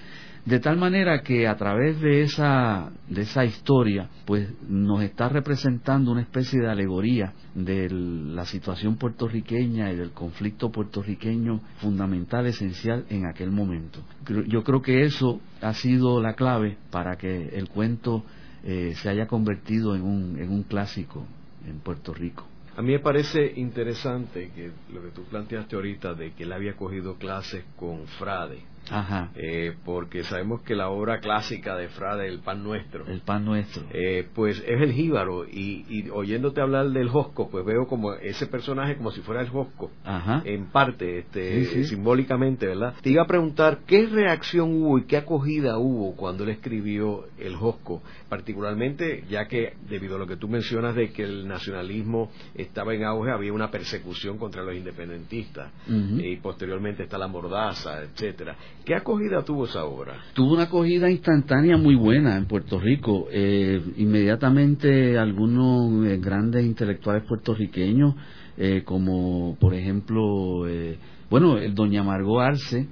De 0.45 0.59
tal 0.59 0.75
manera 0.75 1.21
que 1.21 1.47
a 1.47 1.55
través 1.55 2.01
de 2.01 2.23
esa, 2.23 2.91
de 3.07 3.21
esa 3.21 3.45
historia, 3.45 4.09
pues 4.25 4.49
nos 4.67 5.01
está 5.01 5.29
representando 5.29 6.11
una 6.11 6.21
especie 6.21 6.59
de 6.59 6.69
alegoría 6.69 7.31
de 7.55 7.89
la 7.89 8.43
situación 8.43 8.97
puertorriqueña 8.97 9.89
y 9.93 9.95
del 9.95 10.11
conflicto 10.11 10.69
puertorriqueño 10.69 11.61
fundamental, 11.77 12.45
esencial 12.45 13.05
en 13.09 13.25
aquel 13.25 13.51
momento. 13.51 13.99
Yo 14.47 14.63
creo 14.63 14.81
que 14.81 15.03
eso 15.03 15.39
ha 15.61 15.73
sido 15.73 16.21
la 16.21 16.33
clave 16.33 16.75
para 16.91 17.15
que 17.15 17.47
el 17.57 17.69
cuento 17.69 18.25
eh, 18.65 18.95
se 18.95 19.07
haya 19.07 19.27
convertido 19.27 19.95
en 19.95 20.01
un, 20.01 20.37
en 20.37 20.51
un 20.51 20.63
clásico 20.63 21.25
en 21.65 21.79
Puerto 21.79 22.13
Rico. 22.13 22.45
A 22.75 22.81
mí 22.81 22.91
me 22.91 22.99
parece 22.99 23.53
interesante 23.55 24.51
que 24.53 24.71
lo 24.93 25.01
que 25.01 25.11
tú 25.11 25.23
planteaste 25.23 25.77
ahorita 25.77 26.15
de 26.15 26.31
que 26.31 26.43
él 26.43 26.51
había 26.51 26.75
cogido 26.75 27.15
clases 27.15 27.63
con 27.77 28.07
Frade 28.07 28.72
Ajá. 28.93 29.29
Eh, 29.35 29.75
porque 29.83 30.23
sabemos 30.23 30.61
que 30.61 30.75
la 30.75 30.89
obra 30.89 31.19
clásica 31.19 31.75
de 31.75 31.87
Frade, 31.89 32.27
El 32.27 32.39
Pan 32.39 32.63
Nuestro, 32.63 33.05
el 33.07 33.21
Pan 33.21 33.43
Nuestro, 33.43 33.83
eh, 33.91 34.27
pues 34.35 34.59
es 34.67 34.81
el 34.81 34.93
jíbaro 34.93 35.45
y, 35.45 35.85
y, 35.89 36.09
oyéndote 36.09 36.61
hablar 36.61 36.89
del 36.89 37.09
Josco, 37.09 37.49
pues 37.49 37.65
veo 37.65 37.87
como 37.87 38.13
ese 38.13 38.47
personaje 38.47 38.95
como 38.95 39.11
si 39.11 39.21
fuera 39.21 39.41
el 39.41 39.49
Josco, 39.49 39.91
Ajá. 40.03 40.41
en 40.45 40.65
parte, 40.67 41.19
este, 41.19 41.65
Sí, 41.65 41.65
sí. 41.65 41.83
simbólicamente, 41.85 42.67
¿verdad? 42.67 42.93
Te 43.01 43.09
iba 43.09 43.23
a 43.23 43.27
preguntar 43.27 43.79
qué 43.87 44.05
reacción 44.07 44.73
hubo 44.73 44.99
y 44.99 45.05
qué 45.05 45.17
acogida 45.17 45.77
hubo 45.77 46.15
cuando 46.15 46.43
él 46.43 46.49
escribió 46.49 47.25
el 47.39 47.55
Josco, 47.55 48.01
particularmente 48.29 49.23
ya 49.29 49.47
que 49.47 49.73
debido 49.89 50.15
a 50.17 50.19
lo 50.19 50.27
que 50.27 50.37
tú 50.37 50.47
mencionas 50.47 50.95
de 50.95 51.11
que 51.11 51.23
el 51.23 51.47
nacionalismo 51.47 52.31
estaba 52.55 52.93
en 52.93 53.03
auge, 53.05 53.31
había 53.31 53.53
una 53.53 53.71
persecución 53.71 54.37
contra 54.37 54.63
los 54.63 54.75
independentistas 54.75 55.71
y 55.87 56.35
posteriormente 56.37 57.03
está 57.03 57.17
la 57.17 57.27
mordaza, 57.27 58.01
etcétera. 58.03 58.55
¿Qué 58.85 58.95
acogida 58.95 59.43
tuvo 59.43 59.63
esa 59.65 59.85
obra? 59.85 60.17
Tuvo 60.33 60.53
una 60.53 60.63
acogida 60.63 61.09
instantánea 61.09 61.77
muy 61.77 61.95
buena 61.95 62.35
en 62.35 62.45
Puerto 62.47 62.81
Rico. 62.81 63.27
Eh, 63.31 63.81
inmediatamente 63.95 65.17
algunos 65.17 66.05
eh, 66.05 66.17
grandes 66.17 66.65
intelectuales 66.65 67.23
puertorriqueños, 67.23 68.15
eh, 68.57 68.83
como 68.83 69.55
por 69.57 69.73
ejemplo, 69.73 70.67
eh, 70.67 70.97
bueno, 71.29 71.55
doña 71.73 72.03
Margot 72.03 72.41
Arce 72.41 72.89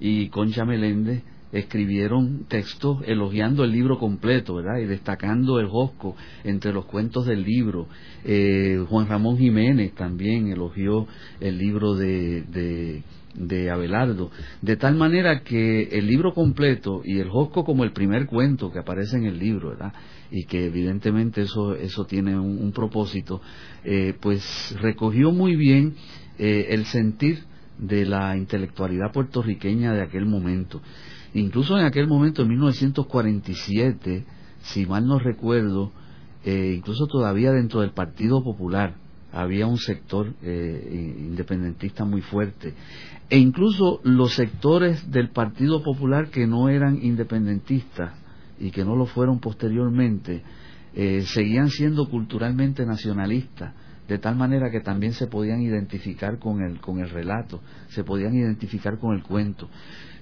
y 0.00 0.28
Concha 0.28 0.64
Meléndez, 0.64 1.22
escribieron 1.54 2.46
textos 2.48 2.98
elogiando 3.06 3.62
el 3.62 3.70
libro 3.70 3.98
completo, 3.98 4.56
¿verdad? 4.56 4.78
Y 4.82 4.86
destacando 4.86 5.60
el 5.60 5.68
Josco 5.68 6.16
entre 6.42 6.72
los 6.72 6.84
cuentos 6.86 7.26
del 7.26 7.44
libro. 7.44 7.86
Eh, 8.24 8.84
Juan 8.88 9.08
Ramón 9.08 9.38
Jiménez 9.38 9.94
también 9.94 10.48
elogió 10.48 11.06
el 11.38 11.56
libro 11.56 11.94
de, 11.94 12.42
de, 12.42 13.02
de 13.34 13.70
Abelardo. 13.70 14.30
De 14.62 14.76
tal 14.76 14.94
manera 14.94 15.42
que 15.42 15.84
el 15.92 16.06
libro 16.06 16.32
completo 16.32 17.02
y 17.04 17.18
el 17.18 17.28
Josco 17.28 17.64
como 17.64 17.84
el 17.84 17.92
primer 17.92 18.26
cuento 18.26 18.70
que 18.70 18.78
aparece 18.78 19.16
en 19.16 19.24
el 19.24 19.38
libro, 19.38 19.70
¿verdad? 19.70 19.92
Y 20.30 20.44
que 20.46 20.66
evidentemente 20.66 21.42
eso, 21.42 21.74
eso 21.74 22.04
tiene 22.06 22.38
un, 22.38 22.72
propósito, 22.72 23.40
eh, 23.84 24.14
pues 24.20 24.74
recogió 24.80 25.30
muy 25.30 25.56
bien 25.56 25.94
eh, 26.38 26.68
el 26.70 26.86
sentir 26.86 27.44
de 27.78 28.04
la 28.06 28.36
intelectualidad 28.36 29.12
puertorriqueña 29.12 29.92
de 29.92 30.02
aquel 30.02 30.26
momento. 30.26 30.80
Incluso 31.34 31.78
en 31.78 31.84
aquel 31.84 32.06
momento, 32.06 32.42
en 32.42 32.48
1947, 32.48 34.24
si 34.62 34.86
mal 34.86 35.06
no 35.06 35.18
recuerdo, 35.18 35.92
eh, 36.44 36.74
incluso 36.76 37.06
todavía 37.06 37.52
dentro 37.52 37.80
del 37.80 37.90
Partido 37.90 38.42
Popular 38.42 38.94
había 39.32 39.66
un 39.66 39.78
sector 39.78 40.32
independentista 40.42 42.04
muy 42.04 42.20
fuerte. 42.22 42.72
E 43.30 43.38
incluso 43.38 44.00
los 44.04 44.34
sectores 44.34 45.10
del 45.10 45.30
Partido 45.30 45.82
Popular 45.82 46.28
que 46.28 46.46
no 46.46 46.68
eran 46.68 47.02
independentistas 47.02 48.12
y 48.58 48.70
que 48.70 48.84
no 48.84 48.96
lo 48.96 49.06
fueron 49.06 49.40
posteriormente, 49.40 50.42
eh, 50.94 51.22
seguían 51.22 51.70
siendo 51.70 52.08
culturalmente 52.08 52.84
nacionalistas 52.86 53.74
de 54.06 54.18
tal 54.18 54.36
manera 54.36 54.70
que 54.70 54.80
también 54.80 55.14
se 55.14 55.26
podían 55.26 55.62
identificar 55.62 56.38
con 56.38 56.60
el, 56.62 56.78
con 56.80 57.00
el 57.00 57.08
relato, 57.08 57.62
se 57.88 58.04
podían 58.04 58.34
identificar 58.34 58.98
con 58.98 59.14
el 59.14 59.22
cuento. 59.22 59.70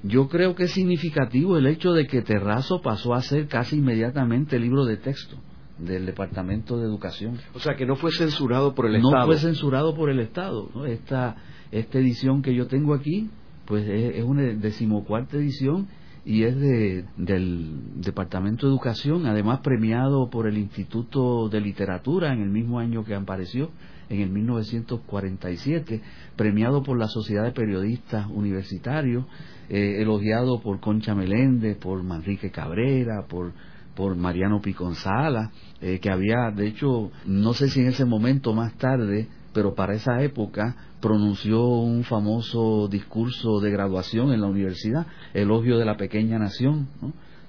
Yo 0.04 0.28
creo 0.28 0.54
que 0.54 0.64
es 0.64 0.72
significativo 0.72 1.56
el 1.56 1.66
hecho 1.66 1.92
de 1.92 2.06
que 2.06 2.22
Terrazo 2.22 2.80
pasó 2.80 3.14
a 3.14 3.22
ser 3.22 3.48
casi 3.48 3.76
inmediatamente 3.76 4.58
libro 4.60 4.84
de 4.84 4.98
texto 4.98 5.36
del 5.78 6.06
Departamento 6.06 6.78
de 6.78 6.84
Educación. 6.84 7.38
O 7.54 7.58
sea, 7.58 7.74
que 7.74 7.86
no 7.86 7.96
fue 7.96 8.12
censurado 8.12 8.74
por 8.74 8.86
el 8.86 9.00
no 9.00 9.08
Estado. 9.08 9.26
fue 9.26 9.38
censurado 9.38 9.94
por 9.94 10.10
el 10.10 10.20
Estado. 10.20 10.68
¿no? 10.74 10.86
Esta, 10.86 11.36
esta 11.70 11.98
edición 11.98 12.42
que 12.42 12.54
yo 12.54 12.66
tengo 12.66 12.94
aquí, 12.94 13.30
pues 13.66 13.86
es, 13.88 14.16
es 14.16 14.24
una 14.24 14.42
decimocuarta 14.42 15.36
edición 15.36 15.88
y 16.24 16.44
es 16.44 16.56
de, 16.56 17.04
del 17.16 18.00
Departamento 18.00 18.66
de 18.66 18.72
Educación, 18.72 19.26
además 19.26 19.60
premiado 19.60 20.30
por 20.30 20.46
el 20.46 20.56
Instituto 20.56 21.48
de 21.48 21.60
Literatura 21.60 22.32
en 22.32 22.42
el 22.42 22.48
mismo 22.48 22.78
año 22.78 23.04
que 23.04 23.14
apareció, 23.14 23.70
en 24.08 24.20
el 24.20 24.30
1947, 24.30 26.00
premiado 26.36 26.82
por 26.82 26.98
la 26.98 27.08
Sociedad 27.08 27.44
de 27.44 27.52
Periodistas 27.52 28.26
Universitarios, 28.28 29.24
eh, 29.68 30.00
elogiado 30.00 30.60
por 30.60 30.80
Concha 30.80 31.14
Meléndez, 31.14 31.78
por 31.78 32.02
Manrique 32.02 32.50
Cabrera, 32.50 33.26
por, 33.28 33.52
por 33.94 34.16
Mariano 34.16 34.60
Piconzala, 34.60 35.50
eh, 35.80 35.98
que 36.00 36.10
había, 36.10 36.50
de 36.54 36.68
hecho, 36.68 37.10
no 37.26 37.54
sé 37.54 37.68
si 37.68 37.80
en 37.80 37.88
ese 37.88 38.04
momento 38.04 38.54
más 38.54 38.74
tarde, 38.74 39.28
pero 39.52 39.74
para 39.74 39.94
esa 39.94 40.22
época 40.22 40.76
pronunció 41.00 41.66
un 41.66 42.04
famoso 42.04 42.88
discurso 42.88 43.60
de 43.60 43.70
graduación 43.70 44.32
en 44.32 44.40
la 44.40 44.46
universidad, 44.46 45.06
Elogio 45.34 45.78
de 45.78 45.84
la 45.84 45.96
Pequeña 45.96 46.38
Nación, 46.38 46.88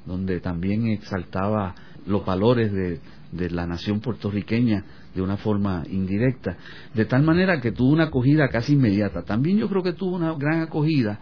donde 0.05 0.39
también 0.41 0.87
exaltaba 0.87 1.75
los 2.05 2.25
valores 2.25 2.73
de, 2.73 2.99
de 3.31 3.49
la 3.49 3.65
nación 3.65 3.99
puertorriqueña 3.99 4.83
de 5.13 5.21
una 5.21 5.37
forma 5.37 5.83
indirecta, 5.89 6.57
de 6.93 7.05
tal 7.05 7.23
manera 7.23 7.61
que 7.61 7.71
tuvo 7.71 7.91
una 7.91 8.05
acogida 8.05 8.49
casi 8.49 8.73
inmediata. 8.73 9.23
También 9.23 9.57
yo 9.57 9.69
creo 9.69 9.83
que 9.83 9.93
tuvo 9.93 10.15
una 10.15 10.33
gran 10.33 10.61
acogida 10.61 11.19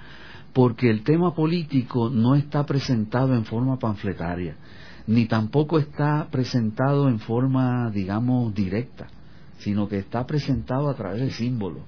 porque 0.53 0.89
el 0.89 1.03
tema 1.03 1.33
político 1.33 2.09
no 2.09 2.35
está 2.35 2.65
presentado 2.65 3.33
en 3.33 3.45
forma 3.45 3.77
panfletaria, 3.77 4.55
ni 5.07 5.25
tampoco 5.25 5.79
está 5.79 6.27
presentado 6.31 7.09
en 7.09 7.19
forma, 7.19 7.89
digamos, 7.91 8.53
directa, 8.53 9.07
sino 9.59 9.87
que 9.87 9.97
está 9.97 10.25
presentado 10.25 10.89
a 10.89 10.95
través 10.95 11.21
de 11.21 11.31
símbolos. 11.31 11.83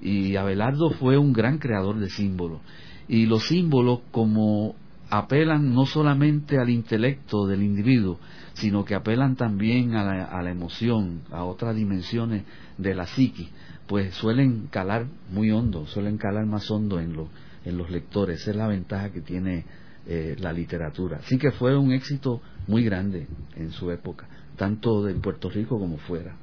Y 0.00 0.36
Abelardo 0.36 0.90
fue 0.90 1.16
un 1.18 1.32
gran 1.32 1.58
creador 1.58 1.98
de 1.98 2.10
símbolos. 2.10 2.60
Y 3.08 3.26
los 3.26 3.46
símbolos 3.46 4.00
como 4.10 4.74
apelan 5.08 5.72
no 5.72 5.86
solamente 5.86 6.58
al 6.58 6.68
intelecto 6.70 7.46
del 7.46 7.62
individuo, 7.62 8.18
sino 8.54 8.84
que 8.84 8.94
apelan 8.94 9.36
también 9.36 9.94
a 9.94 10.04
la, 10.04 10.24
a 10.24 10.42
la 10.42 10.50
emoción, 10.50 11.22
a 11.30 11.44
otras 11.44 11.76
dimensiones 11.76 12.44
de 12.78 12.94
la 12.94 13.06
psique, 13.06 13.48
pues 13.86 14.14
suelen 14.14 14.66
calar 14.66 15.06
muy 15.30 15.50
hondo, 15.50 15.86
suelen 15.86 16.18
calar 16.18 16.46
más 16.46 16.70
hondo 16.70 16.98
en, 16.98 17.12
lo, 17.14 17.28
en 17.64 17.78
los 17.78 17.90
lectores. 17.90 18.40
Esa 18.40 18.50
es 18.50 18.56
la 18.56 18.66
ventaja 18.66 19.10
que 19.10 19.20
tiene 19.20 19.64
eh, 20.06 20.36
la 20.38 20.52
literatura. 20.52 21.18
Así 21.18 21.38
que 21.38 21.50
fue 21.52 21.76
un 21.76 21.92
éxito 21.92 22.40
muy 22.66 22.84
grande 22.84 23.26
en 23.56 23.70
su 23.72 23.90
época, 23.90 24.26
tanto 24.56 25.08
en 25.08 25.20
Puerto 25.20 25.48
Rico 25.50 25.78
como 25.78 25.98
fuera. 25.98 26.36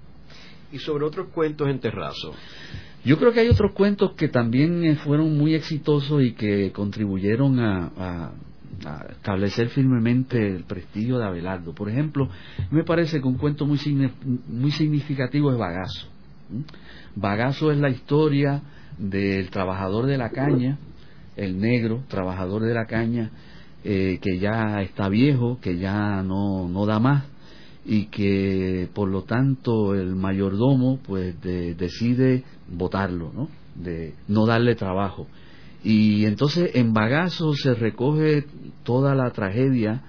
Y 0.72 0.80
sobre 0.80 1.06
otros 1.06 1.28
cuentos 1.30 1.68
en 1.70 1.80
terrazo. 1.80 2.34
Yo 3.06 3.18
creo 3.18 3.34
que 3.34 3.42
hay 3.42 3.50
otros 3.50 3.74
cuentos 3.74 4.14
que 4.14 4.30
también 4.30 4.84
eh, 4.86 4.96
fueron 4.96 5.38
muy 5.38 5.54
exitosos 5.54 6.24
y 6.24 6.34
que 6.34 6.72
contribuyeron 6.72 7.60
a, 7.60 7.92
a 7.98 8.32
establecer 9.10 9.70
firmemente 9.70 10.56
el 10.56 10.64
prestigio 10.64 11.18
de 11.18 11.26
Abelardo. 11.26 11.74
Por 11.74 11.90
ejemplo, 11.90 12.30
me 12.72 12.84
parece 12.84 13.22
que 13.22 13.28
un 13.28 13.38
cuento 13.38 13.66
muy, 13.66 13.80
muy 14.48 14.72
significativo 14.72 15.52
es 15.52 15.58
Bagazo. 15.58 16.08
Bagazo 17.16 17.72
es 17.72 17.78
la 17.78 17.90
historia 17.90 18.62
del 18.98 19.50
trabajador 19.50 20.06
de 20.06 20.18
la 20.18 20.30
caña, 20.30 20.78
el 21.36 21.60
negro 21.60 22.04
trabajador 22.08 22.64
de 22.64 22.74
la 22.74 22.86
caña, 22.86 23.32
eh, 23.84 24.20
que 24.22 24.40
ya 24.40 24.82
está 24.82 25.10
viejo, 25.10 25.60
que 25.62 25.78
ya 25.78 26.24
no, 26.24 26.68
no 26.68 26.86
da 26.86 27.00
más 27.00 27.26
y 27.86 28.06
que 28.06 28.88
por 28.94 29.10
lo 29.10 29.24
tanto 29.24 29.94
el 29.94 30.16
mayordomo 30.16 31.00
pues 31.06 31.36
decide 31.42 32.44
votarlo, 32.70 33.32
¿no? 33.34 33.50
de 33.76 34.14
no 34.28 34.46
darle 34.46 34.76
trabajo 34.76 35.28
y 35.84 36.26
entonces 36.26 36.72
en 36.76 36.94
Bagazo 36.94 37.54
se 37.54 37.74
recoge 37.74 38.46
toda 38.84 39.14
la 39.16 39.32
tragedia, 39.32 40.02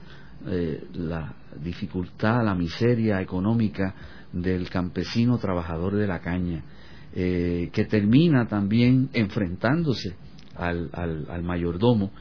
eh, 0.47 0.85
la 0.95 1.35
dificultad, 1.61 2.45
la 2.45 2.55
miseria 2.55 3.21
económica 3.21 3.95
del 4.33 4.71
campesino 4.71 5.39
trabajador 5.39 5.97
de 5.97 6.07
la 6.07 6.21
caña, 6.21 6.63
eh, 7.13 7.71
que 7.73 7.85
termina 7.87 8.47
también 8.47 9.11
enfrentándose 9.15 10.15
al, 10.55 10.91
al, 10.93 11.43
mayordomo 11.43 12.13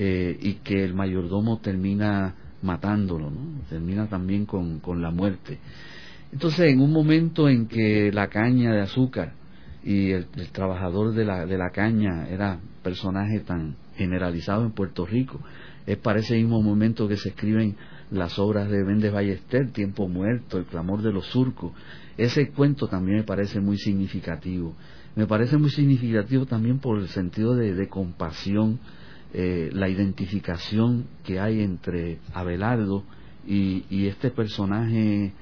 eh, 0.00 0.38
y 0.40 0.54
que 0.62 0.84
el 0.84 0.94
mayordomo 0.94 1.58
termina 1.58 2.32
matándolo, 2.62 3.32
termina 3.68 4.06
también 4.06 4.46
con, 4.46 4.78
con 4.78 5.02
la 5.02 5.10
muerte. 5.10 5.58
Entonces, 6.32 6.72
en 6.72 6.80
un 6.80 6.92
momento 6.92 7.48
en 7.48 7.66
que 7.66 8.12
la 8.12 8.28
caña 8.28 8.72
de 8.72 8.80
azúcar 8.80 9.32
y 9.82 10.12
el, 10.12 10.26
trabajador 10.52 11.14
de 11.14 11.24
la, 11.24 11.46
de 11.46 11.58
la 11.58 11.70
caña 11.70 12.28
era 12.28 12.60
personaje 12.84 13.40
tan 13.40 13.74
generalizado 13.96 14.64
en 14.64 14.70
Puerto 14.70 15.04
Rico. 15.04 15.40
Es 15.84 15.96
para 15.96 16.20
ese 16.20 16.36
mismo 16.36 16.62
momento 16.62 17.08
que 17.08 17.16
se 17.16 17.30
escriben 17.30 17.74
las 18.12 18.38
obras 18.38 18.70
de 18.70 18.84
Méndez 18.84 19.12
Ballester, 19.12 19.70
Tiempo 19.72 20.06
Muerto, 20.06 20.58
El 20.58 20.64
clamor 20.64 21.02
de 21.02 21.12
los 21.12 21.26
surcos. 21.26 21.72
Ese 22.16 22.50
cuento 22.50 22.86
también 22.86 23.18
me 23.18 23.24
parece 23.24 23.58
muy 23.58 23.78
significativo. 23.78 24.74
Me 25.16 25.26
parece 25.26 25.56
muy 25.56 25.70
significativo 25.70 26.46
también 26.46 26.78
por 26.78 26.98
el 27.00 27.08
sentido 27.08 27.56
de, 27.56 27.88
compasión, 27.88 28.78
eh, 29.34 29.70
la 29.72 29.88
identificación 29.88 31.06
que 31.24 31.40
hay 31.40 31.60
entre 31.60 32.18
Abelardo 32.32 33.04
y, 33.46 33.84
y 33.90 34.06
este 34.06 34.30
personaje 34.30 35.32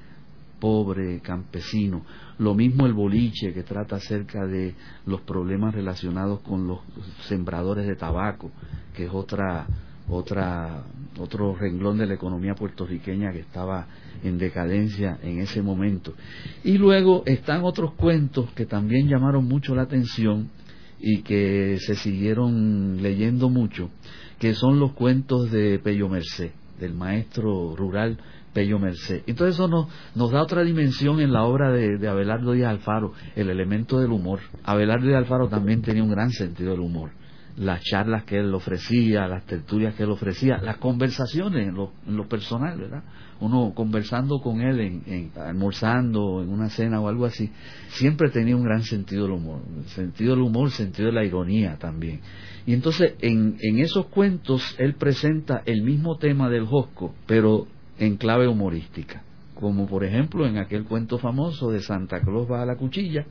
pobre, 0.58 1.20
campesino. 1.20 2.02
Lo 2.38 2.54
mismo 2.54 2.86
el 2.86 2.92
boliche 2.92 3.52
que 3.52 3.62
trata 3.62 3.96
acerca 3.96 4.46
de 4.46 4.74
los 5.06 5.20
problemas 5.22 5.74
relacionados 5.74 6.40
con 6.40 6.66
los 6.66 6.80
sembradores 7.28 7.86
de 7.86 7.96
tabaco, 7.96 8.50
que 8.94 9.04
es 9.04 9.10
otra 9.12 9.66
otra 10.08 10.84
otro 11.18 11.56
renglón 11.56 11.98
de 11.98 12.06
la 12.06 12.14
economía 12.14 12.54
puertorriqueña 12.54 13.32
que 13.32 13.40
estaba 13.40 13.86
en 14.22 14.38
decadencia 14.38 15.18
en 15.22 15.40
ese 15.40 15.62
momento. 15.62 16.14
Y 16.62 16.78
luego 16.78 17.22
están 17.26 17.64
otros 17.64 17.92
cuentos 17.94 18.50
que 18.52 18.66
también 18.66 19.08
llamaron 19.08 19.44
mucho 19.46 19.74
la 19.74 19.82
atención 19.82 20.50
y 20.98 21.22
que 21.22 21.78
se 21.78 21.94
siguieron 21.94 23.02
leyendo 23.02 23.48
mucho, 23.48 23.90
que 24.38 24.54
son 24.54 24.78
los 24.80 24.92
cuentos 24.92 25.50
de 25.50 25.78
Pello 25.78 26.08
Merced, 26.08 26.50
del 26.80 26.94
maestro 26.94 27.74
rural 27.76 28.18
Pello 28.52 28.78
Merced. 28.78 29.22
Entonces 29.26 29.54
eso 29.54 29.68
nos, 29.68 29.88
nos 30.14 30.30
da 30.30 30.42
otra 30.42 30.62
dimensión 30.62 31.20
en 31.20 31.32
la 31.32 31.44
obra 31.44 31.70
de, 31.70 31.98
de, 31.98 32.08
Abelardo 32.08 32.52
Díaz 32.52 32.70
Alfaro, 32.70 33.12
el 33.34 33.50
elemento 33.50 34.00
del 34.00 34.12
humor. 34.12 34.40
Abelardo 34.64 35.06
Díaz 35.06 35.18
Alfaro 35.18 35.48
también 35.48 35.82
tenía 35.82 36.02
un 36.02 36.10
gran 36.10 36.30
sentido 36.30 36.70
del 36.72 36.80
humor. 36.80 37.10
Las 37.56 37.82
charlas 37.82 38.24
que 38.24 38.38
él 38.38 38.52
ofrecía, 38.52 39.26
las 39.26 39.44
tertulias 39.46 39.94
que 39.94 40.02
él 40.02 40.10
ofrecía, 40.10 40.58
las 40.58 40.76
conversaciones 40.76 41.68
en 41.68 41.74
lo, 41.74 41.92
en 42.06 42.16
lo 42.16 42.28
personal, 42.28 42.78
¿verdad? 42.78 43.02
Uno 43.40 43.72
conversando 43.74 44.40
con 44.40 44.60
él, 44.60 44.80
en, 44.80 45.30
almorzando, 45.36 46.42
en 46.42 46.48
una 46.48 46.68
cena 46.68 47.00
o 47.00 47.08
algo 47.08 47.24
así, 47.24 47.50
siempre 47.88 48.30
tenía 48.30 48.56
un 48.56 48.62
gran 48.62 48.82
sentido 48.82 49.24
del 49.24 49.32
humor. 49.32 49.60
Sentido 49.86 50.34
del 50.34 50.42
humor, 50.42 50.70
sentido 50.70 51.08
de 51.08 51.14
la 51.14 51.24
ironía 51.24 51.76
también. 51.78 52.20
Y 52.66 52.74
entonces 52.74 53.14
en, 53.20 53.56
esos 53.78 54.06
cuentos 54.06 54.74
él 54.78 54.94
presenta 54.94 55.62
el 55.66 55.82
mismo 55.82 56.16
tema 56.16 56.50
del 56.50 56.66
Josco, 56.66 57.14
pero 57.26 57.68
en 57.98 58.16
clave 58.16 58.48
humorística, 58.48 59.22
como 59.54 59.86
por 59.86 60.04
ejemplo 60.04 60.46
en 60.46 60.58
aquel 60.58 60.84
cuento 60.84 61.18
famoso 61.18 61.70
de 61.70 61.80
Santa 61.80 62.20
Claus 62.20 62.50
va 62.50 62.62
a 62.62 62.66
la 62.66 62.76
cuchilla, 62.76 63.24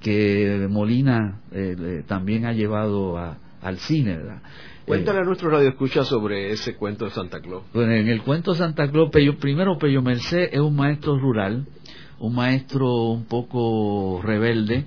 que 0.00 0.66
Molina 0.68 1.40
eh, 1.50 2.04
también 2.06 2.44
ha 2.44 2.52
llevado 2.52 3.16
al 3.64 3.78
cine, 3.78 4.16
¿verdad? 4.18 4.42
Cuéntale 4.86 5.20
a 5.20 5.24
nuestro 5.24 5.48
radio 5.48 5.70
escucha 5.70 6.04
sobre 6.04 6.52
ese 6.52 6.76
cuento 6.76 7.06
de 7.06 7.10
Santa 7.10 7.40
Claus. 7.40 7.64
Bueno, 7.72 7.92
en 7.92 8.08
el 8.08 8.22
cuento 8.22 8.52
de 8.52 8.58
Santa 8.58 8.90
Claus, 8.90 9.10
primero 9.10 9.78
Pello 9.78 10.02
Merced 10.02 10.50
es 10.52 10.60
un 10.60 10.76
maestro 10.76 11.18
rural, 11.18 11.66
un 12.18 12.34
maestro 12.34 12.92
un 13.06 13.24
poco 13.24 14.20
rebelde, 14.22 14.84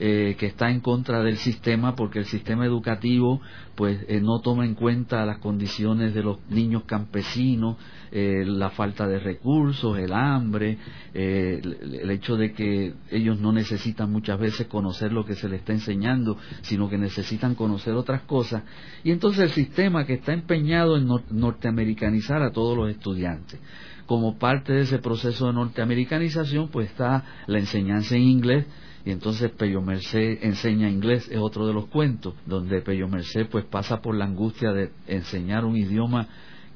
eh, 0.00 0.36
que 0.38 0.46
está 0.46 0.70
en 0.70 0.78
contra 0.78 1.24
del 1.24 1.38
sistema 1.38 1.96
porque 1.96 2.20
el 2.20 2.26
sistema 2.26 2.64
educativo 2.64 3.40
pues 3.74 4.04
eh, 4.06 4.20
no 4.20 4.40
toma 4.40 4.64
en 4.64 4.74
cuenta 4.74 5.26
las 5.26 5.38
condiciones 5.38 6.14
de 6.14 6.22
los 6.22 6.38
niños 6.50 6.84
campesinos, 6.84 7.76
eh, 8.12 8.44
la 8.46 8.70
falta 8.70 9.08
de 9.08 9.18
recursos, 9.18 9.98
el 9.98 10.12
hambre, 10.12 10.78
el 11.14 12.10
hecho 12.10 12.36
de 12.36 12.52
que 12.52 12.94
ellos 13.10 13.40
no 13.40 13.52
necesitan 13.52 14.12
muchas 14.12 14.38
veces 14.38 14.68
conocer 14.68 15.12
lo 15.12 15.24
que 15.24 15.34
se 15.34 15.48
les 15.48 15.60
está 15.60 15.72
enseñando, 15.72 16.36
sino 16.62 16.88
que 16.88 16.96
necesitan 16.96 17.56
conocer 17.56 17.94
otras 17.94 18.22
cosas. 18.22 18.62
Y 19.02 19.10
entonces 19.10 19.40
el 19.40 19.50
sistema 19.50 20.06
que 20.06 20.14
está 20.14 20.32
empeñado 20.32 20.96
en 20.96 21.08
norteamericanizar 21.30 22.42
a 22.42 22.52
todos 22.52 22.76
los 22.76 22.88
estudiantes 22.88 23.60
como 24.06 24.38
parte 24.38 24.72
de 24.72 24.80
ese 24.80 24.98
proceso 25.00 25.48
de 25.48 25.52
norteamericanización, 25.52 26.68
pues 26.68 26.88
está 26.88 27.24
la 27.46 27.58
enseñanza 27.58 28.16
en 28.16 28.22
inglés, 28.22 28.64
y 29.04 29.10
entonces 29.10 29.50
Pello 29.52 29.80
Merced 29.80 30.38
enseña 30.42 30.88
inglés, 30.88 31.28
es 31.30 31.38
otro 31.38 31.66
de 31.66 31.72
los 31.72 31.86
cuentos, 31.86 32.34
donde 32.46 32.82
Pello 32.82 33.08
Merced 33.08 33.48
pues 33.48 33.64
pasa 33.64 34.00
por 34.00 34.14
la 34.14 34.24
angustia 34.24 34.72
de 34.72 34.90
enseñar 35.06 35.64
un 35.64 35.76
idioma 35.76 36.28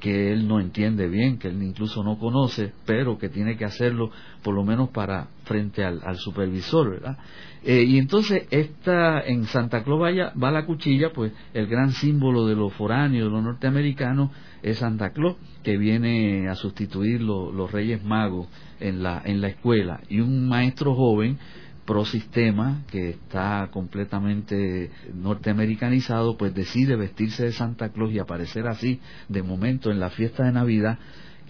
que 0.02 0.32
él 0.32 0.48
no 0.48 0.58
entiende 0.58 1.06
bien, 1.06 1.38
que 1.38 1.46
él 1.46 1.62
incluso 1.62 2.02
no 2.02 2.18
conoce, 2.18 2.72
pero 2.84 3.18
que 3.18 3.28
tiene 3.28 3.56
que 3.56 3.64
hacerlo 3.64 4.10
por 4.42 4.52
lo 4.52 4.64
menos 4.64 4.88
para 4.88 5.28
frente 5.44 5.84
al, 5.84 6.16
supervisor, 6.16 6.90
¿verdad? 6.90 7.18
Eh, 7.62 7.84
y 7.84 7.98
entonces 7.98 8.48
esta 8.50 9.20
en 9.20 9.44
Santa 9.44 9.84
Claus 9.84 10.00
va 10.00 10.50
la 10.50 10.66
cuchilla, 10.66 11.12
pues 11.14 11.32
el 11.54 11.68
gran 11.68 11.92
símbolo 11.92 12.48
de 12.48 12.56
los 12.56 12.72
foráneos, 12.72 13.28
de 13.28 13.30
los 13.30 13.44
norteamericanos, 13.44 14.32
es 14.60 14.78
Santa 14.78 15.10
Claus, 15.10 15.36
que 15.62 15.76
viene 15.76 16.48
a 16.48 16.56
sustituir 16.56 17.20
los 17.20 17.70
Reyes 17.70 18.02
Magos 18.02 18.48
en 18.80 19.04
la, 19.04 19.22
en 19.24 19.40
la 19.40 19.48
escuela. 19.48 20.00
Y 20.08 20.18
un 20.18 20.48
maestro 20.48 20.96
joven 20.96 21.38
pro 21.84 22.04
sistema 22.04 22.82
que 22.90 23.10
está 23.10 23.68
completamente 23.72 24.90
norteamericanizado 25.14 26.36
pues 26.36 26.54
decide 26.54 26.96
vestirse 26.96 27.44
de 27.44 27.52
Santa 27.52 27.90
Claus 27.90 28.12
y 28.12 28.18
aparecer 28.18 28.66
así 28.66 29.00
de 29.28 29.42
momento 29.42 29.90
en 29.90 29.98
la 29.98 30.10
fiesta 30.10 30.44
de 30.44 30.52
Navidad 30.52 30.98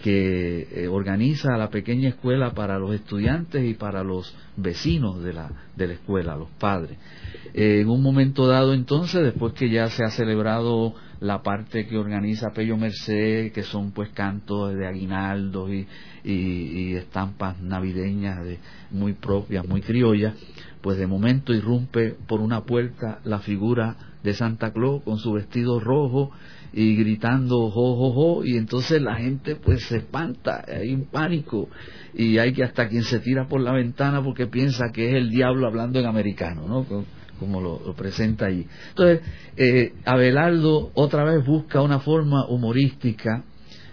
que 0.01 0.67
eh, 0.71 0.87
organiza 0.87 1.57
la 1.57 1.69
pequeña 1.69 2.09
escuela 2.09 2.51
para 2.51 2.79
los 2.79 2.93
estudiantes 2.93 3.63
y 3.63 3.73
para 3.73 4.03
los 4.03 4.35
vecinos 4.57 5.23
de 5.23 5.33
la, 5.33 5.49
de 5.75 5.87
la 5.87 5.93
escuela, 5.93 6.35
los 6.35 6.49
padres. 6.51 6.97
Eh, 7.53 7.81
en 7.81 7.89
un 7.89 8.01
momento 8.01 8.47
dado 8.47 8.73
entonces, 8.73 9.23
después 9.23 9.53
que 9.53 9.69
ya 9.69 9.87
se 9.89 10.03
ha 10.03 10.09
celebrado 10.09 10.93
la 11.19 11.41
parte 11.41 11.87
que 11.87 11.97
organiza 11.97 12.51
Pello 12.51 12.75
Merced, 12.75 13.53
que 13.53 13.63
son 13.63 13.91
pues 13.91 14.09
cantos 14.09 14.75
de 14.75 14.85
aguinaldos 14.85 15.69
y, 15.71 15.87
y, 16.25 16.95
estampas 16.95 17.61
navideñas 17.61 18.43
de, 18.43 18.59
muy 18.91 19.13
propias, 19.13 19.65
muy 19.65 19.81
criollas, 19.81 20.33
pues 20.81 20.97
de 20.97 21.07
momento 21.07 21.53
irrumpe 21.53 22.15
por 22.27 22.41
una 22.41 22.65
puerta 22.65 23.19
la 23.23 23.39
figura 23.39 23.95
de 24.21 24.33
Santa 24.33 24.73
Claus 24.73 25.03
con 25.03 25.17
su 25.17 25.31
vestido 25.31 25.79
rojo 25.79 26.31
y 26.73 26.95
gritando 26.95 27.69
jo, 27.69 27.95
jo, 27.95 28.11
jo, 28.11 28.45
y 28.45 28.57
entonces 28.57 29.01
la 29.01 29.15
gente 29.15 29.55
pues 29.55 29.83
se 29.85 29.97
espanta, 29.97 30.65
hay 30.67 30.93
un 30.93 31.05
pánico, 31.05 31.69
y 32.13 32.37
hay 32.39 32.53
que 32.53 32.63
hasta 32.63 32.87
quien 32.89 33.03
se 33.03 33.19
tira 33.19 33.47
por 33.47 33.61
la 33.61 33.71
ventana 33.71 34.23
porque 34.23 34.47
piensa 34.47 34.91
que 34.91 35.09
es 35.09 35.15
el 35.15 35.29
diablo 35.29 35.67
hablando 35.67 35.99
en 35.99 36.05
americano, 36.05 36.67
¿no? 36.67 37.05
Como 37.39 37.61
lo, 37.61 37.93
presenta 37.93 38.45
allí. 38.45 38.65
Entonces, 38.89 39.21
eh, 39.57 39.93
Abelardo 40.05 40.91
otra 40.93 41.23
vez 41.23 41.45
busca 41.45 41.81
una 41.81 41.99
forma 41.99 42.47
humorística, 42.47 43.43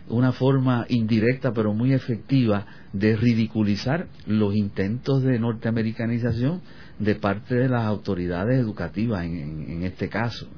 una 0.08 0.32
forma 0.32 0.86
indirecta 0.88 1.52
pero 1.52 1.72
muy 1.72 1.92
efectiva 1.92 2.66
de 2.92 3.16
ridiculizar 3.16 4.06
los 4.26 4.54
intentos 4.54 5.22
de 5.22 5.38
norteamericanización 5.38 6.60
de 6.98 7.14
parte 7.14 7.54
de 7.54 7.68
las 7.68 7.84
autoridades 7.84 8.58
educativas 8.60 9.24
en, 9.24 9.82
este 9.82 10.08
caso. 10.08 10.48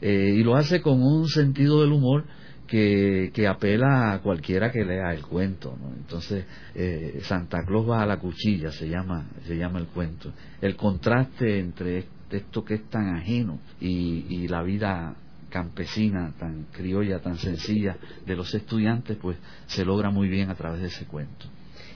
Eh, 0.00 0.34
y 0.36 0.42
lo 0.42 0.56
hace 0.56 0.80
con 0.80 1.02
un 1.02 1.28
sentido 1.28 1.80
del 1.80 1.92
humor 1.92 2.24
que, 2.66 3.30
que, 3.32 3.46
apela 3.46 4.12
a 4.12 4.20
cualquiera 4.20 4.70
que 4.70 4.84
lea 4.84 5.12
el 5.12 5.22
cuento. 5.22 5.76
¿no? 5.80 5.94
Entonces, 5.94 6.44
eh, 6.74 7.20
Santa 7.22 7.64
Claus 7.64 7.88
va 7.88 8.02
a 8.02 8.06
la 8.06 8.18
cuchilla, 8.18 8.70
se 8.70 8.88
llama, 8.88 9.26
se 9.46 9.56
llama 9.56 9.78
el 9.78 9.86
cuento. 9.86 10.32
El 10.60 10.76
contraste 10.76 11.58
entre 11.58 12.04
esto 12.30 12.64
que 12.64 12.74
es 12.74 12.84
tan 12.90 13.16
ajeno 13.16 13.60
y, 13.80 14.26
y 14.28 14.48
la 14.48 14.62
vida 14.62 15.16
campesina, 15.48 16.32
tan 16.38 16.66
criolla, 16.72 17.20
tan 17.20 17.38
sencilla 17.38 17.96
de 18.26 18.36
los 18.36 18.52
estudiantes, 18.54 19.16
pues 19.16 19.38
se 19.66 19.84
logra 19.84 20.10
muy 20.10 20.28
bien 20.28 20.50
a 20.50 20.54
través 20.54 20.82
de 20.82 20.88
ese 20.88 21.06
cuento. 21.06 21.46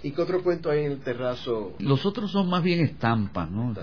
¿Y 0.02 0.12
qué 0.12 0.22
otro 0.22 0.42
cuento 0.42 0.70
hay 0.70 0.84
en 0.84 0.92
el 0.92 1.00
terrazo? 1.00 1.74
Los 1.78 2.06
otros 2.06 2.30
son 2.30 2.48
más 2.48 2.62
bien 2.62 2.80
estampas, 2.80 3.50
¿no? 3.50 3.74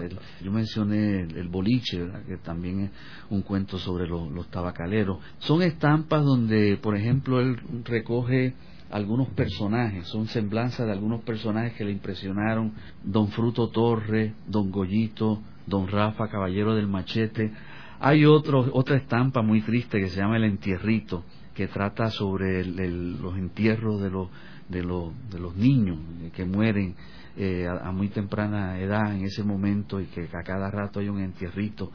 yo 0.41 0.51
mencioné 0.51 1.22
el, 1.22 1.47
boliche, 1.47 2.07
que 2.28 2.38
también 2.38 2.80
es 2.82 2.91
un 3.30 3.43
cuento 3.43 3.78
sobre 3.78 4.07
los 4.07 4.47
tabacaleros. 4.49 5.20
Son 5.39 5.61
estampas 5.61 6.24
donde, 6.24 6.78
por 6.78 6.95
ejemplo, 6.95 7.39
él 7.39 7.59
recoge 7.84 8.55
algunos 8.89 9.28
personajes, 9.30 10.07
son 10.07 10.28
semblanzas 10.28 10.88
de 10.88 10.93
algunos 10.93 11.22
personajes 11.22 11.74
que 11.74 11.86
le 11.86 11.91
impresionaron, 11.91 12.74
don 13.03 13.28
Fruto 13.30 13.70
Torre, 13.70 14.34
don 14.47 14.72
Goyito, 14.72 15.41
don 15.65 15.88
Rafa, 15.88 16.30
Caballero 16.30 16.74
del 16.74 16.88
Machete. 16.88 17.51
Hay 17.99 18.26
otro, 18.26 18.70
otra 18.74 18.97
estampa 18.97 19.41
muy 19.41 19.61
triste 19.61 19.99
que 19.99 20.09
se 20.09 20.20
llama 20.20 20.38
El 20.38 20.45
Entierrito, 20.45 21.24
que 21.53 21.68
trata 21.68 22.09
sobre 22.09 22.63
los 22.65 23.36
entierros 23.36 24.01
de 24.01 24.09
los 24.09 24.30
de, 24.70 24.82
de 24.82 25.39
los 25.39 25.55
niños 25.55 25.97
que 26.34 26.45
mueren 26.45 26.95
eh, 27.39 27.68
a, 27.68 27.91
muy 27.91 28.09
temprana 28.09 28.80
edad 28.80 29.13
en 29.13 29.24
ese 29.24 29.43
momento 29.43 30.01
y 30.01 30.05
que 30.05 30.24
a 30.24 30.41
cada 30.43 30.72
rato 30.72 30.99
hay 30.99 31.07
un 31.07 31.22
entierrito. 31.22 31.91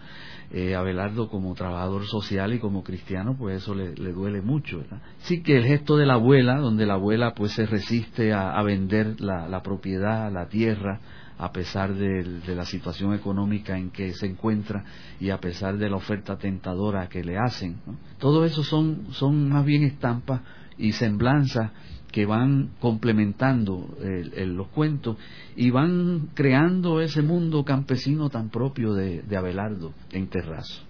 Eh, 0.53 0.77
Abelardo 0.77 1.29
como 1.29 1.53
trabajador 1.57 2.07
social 2.07 2.55
y 2.55 2.61
como 2.61 2.85
cristiano, 2.85 3.35
pues 3.37 3.57
eso 3.57 3.75
le, 3.75 3.93
duele 4.13 4.41
mucho. 4.41 4.85
Sí 5.23 5.43
que 5.43 5.57
el 5.57 5.65
gesto 5.65 5.97
de 5.97 6.07
la 6.07 6.15
abuela, 6.15 6.59
donde 6.59 6.87
la 6.87 6.95
abuela 6.95 7.35
pues 7.35 7.53
se 7.53 7.67
resiste 7.67 8.33
a, 8.33 8.63
vender 8.63 9.21
la, 9.21 9.63
propiedad, 9.65 10.31
la 10.31 10.47
tierra, 10.47 11.01
a 11.39 11.51
pesar 11.51 11.93
de, 11.93 12.55
la 12.55 12.65
situación 12.65 13.13
económica 13.13 13.77
en 13.77 13.91
que 13.91 14.13
se 14.13 14.27
encuentra 14.27 14.85
y 15.19 15.31
a 15.31 15.39
pesar 15.39 15.77
de 15.77 15.91
la 15.91 15.97
oferta 15.97 16.39
tentadora 16.39 17.09
que 17.09 17.25
le 17.25 17.37
hacen. 17.37 17.79
Todo 18.21 18.45
eso 18.45 18.63
son, 18.63 19.09
son 19.11 19.49
más 19.49 19.65
bien 19.65 19.83
estampas 19.83 20.43
y 20.79 20.93
semblanzas 20.93 21.73
que 22.13 22.27
van 22.27 22.71
complementando 22.79 23.89
los 23.99 24.69
cuentos 24.69 25.17
y 25.57 25.71
van 25.71 26.29
creando 26.35 27.01
ese 27.01 27.23
mundo 27.23 27.65
campesino 27.65 28.29
tan 28.29 28.51
propio 28.51 28.93
de, 28.93 29.23
de 29.23 29.37
Abelardo 29.37 29.93
en 30.13 30.29
Terrazo. 30.29 30.83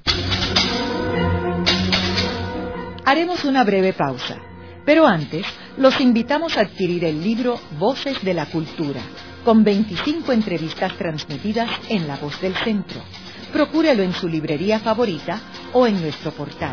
Haremos 3.04 3.44
una 3.44 3.64
breve 3.64 3.92
pausa, 3.92 4.36
pero 4.84 5.06
antes 5.06 5.46
los 5.76 6.00
invitamos 6.00 6.56
a 6.56 6.62
adquirir 6.62 7.04
el 7.04 7.22
libro 7.22 7.58
Voces 7.78 8.22
de 8.22 8.34
la 8.34 8.46
Cultura, 8.46 9.00
con 9.44 9.64
25 9.64 10.32
entrevistas 10.32 10.96
transmitidas 10.96 11.70
en 11.88 12.06
La 12.06 12.16
Voz 12.16 12.40
del 12.40 12.54
Centro. 12.56 13.00
Procúrelo 13.52 14.02
en 14.02 14.12
su 14.12 14.28
librería 14.28 14.80
favorita 14.80 15.40
o 15.72 15.86
en 15.86 16.00
nuestro 16.00 16.30
portal. 16.32 16.72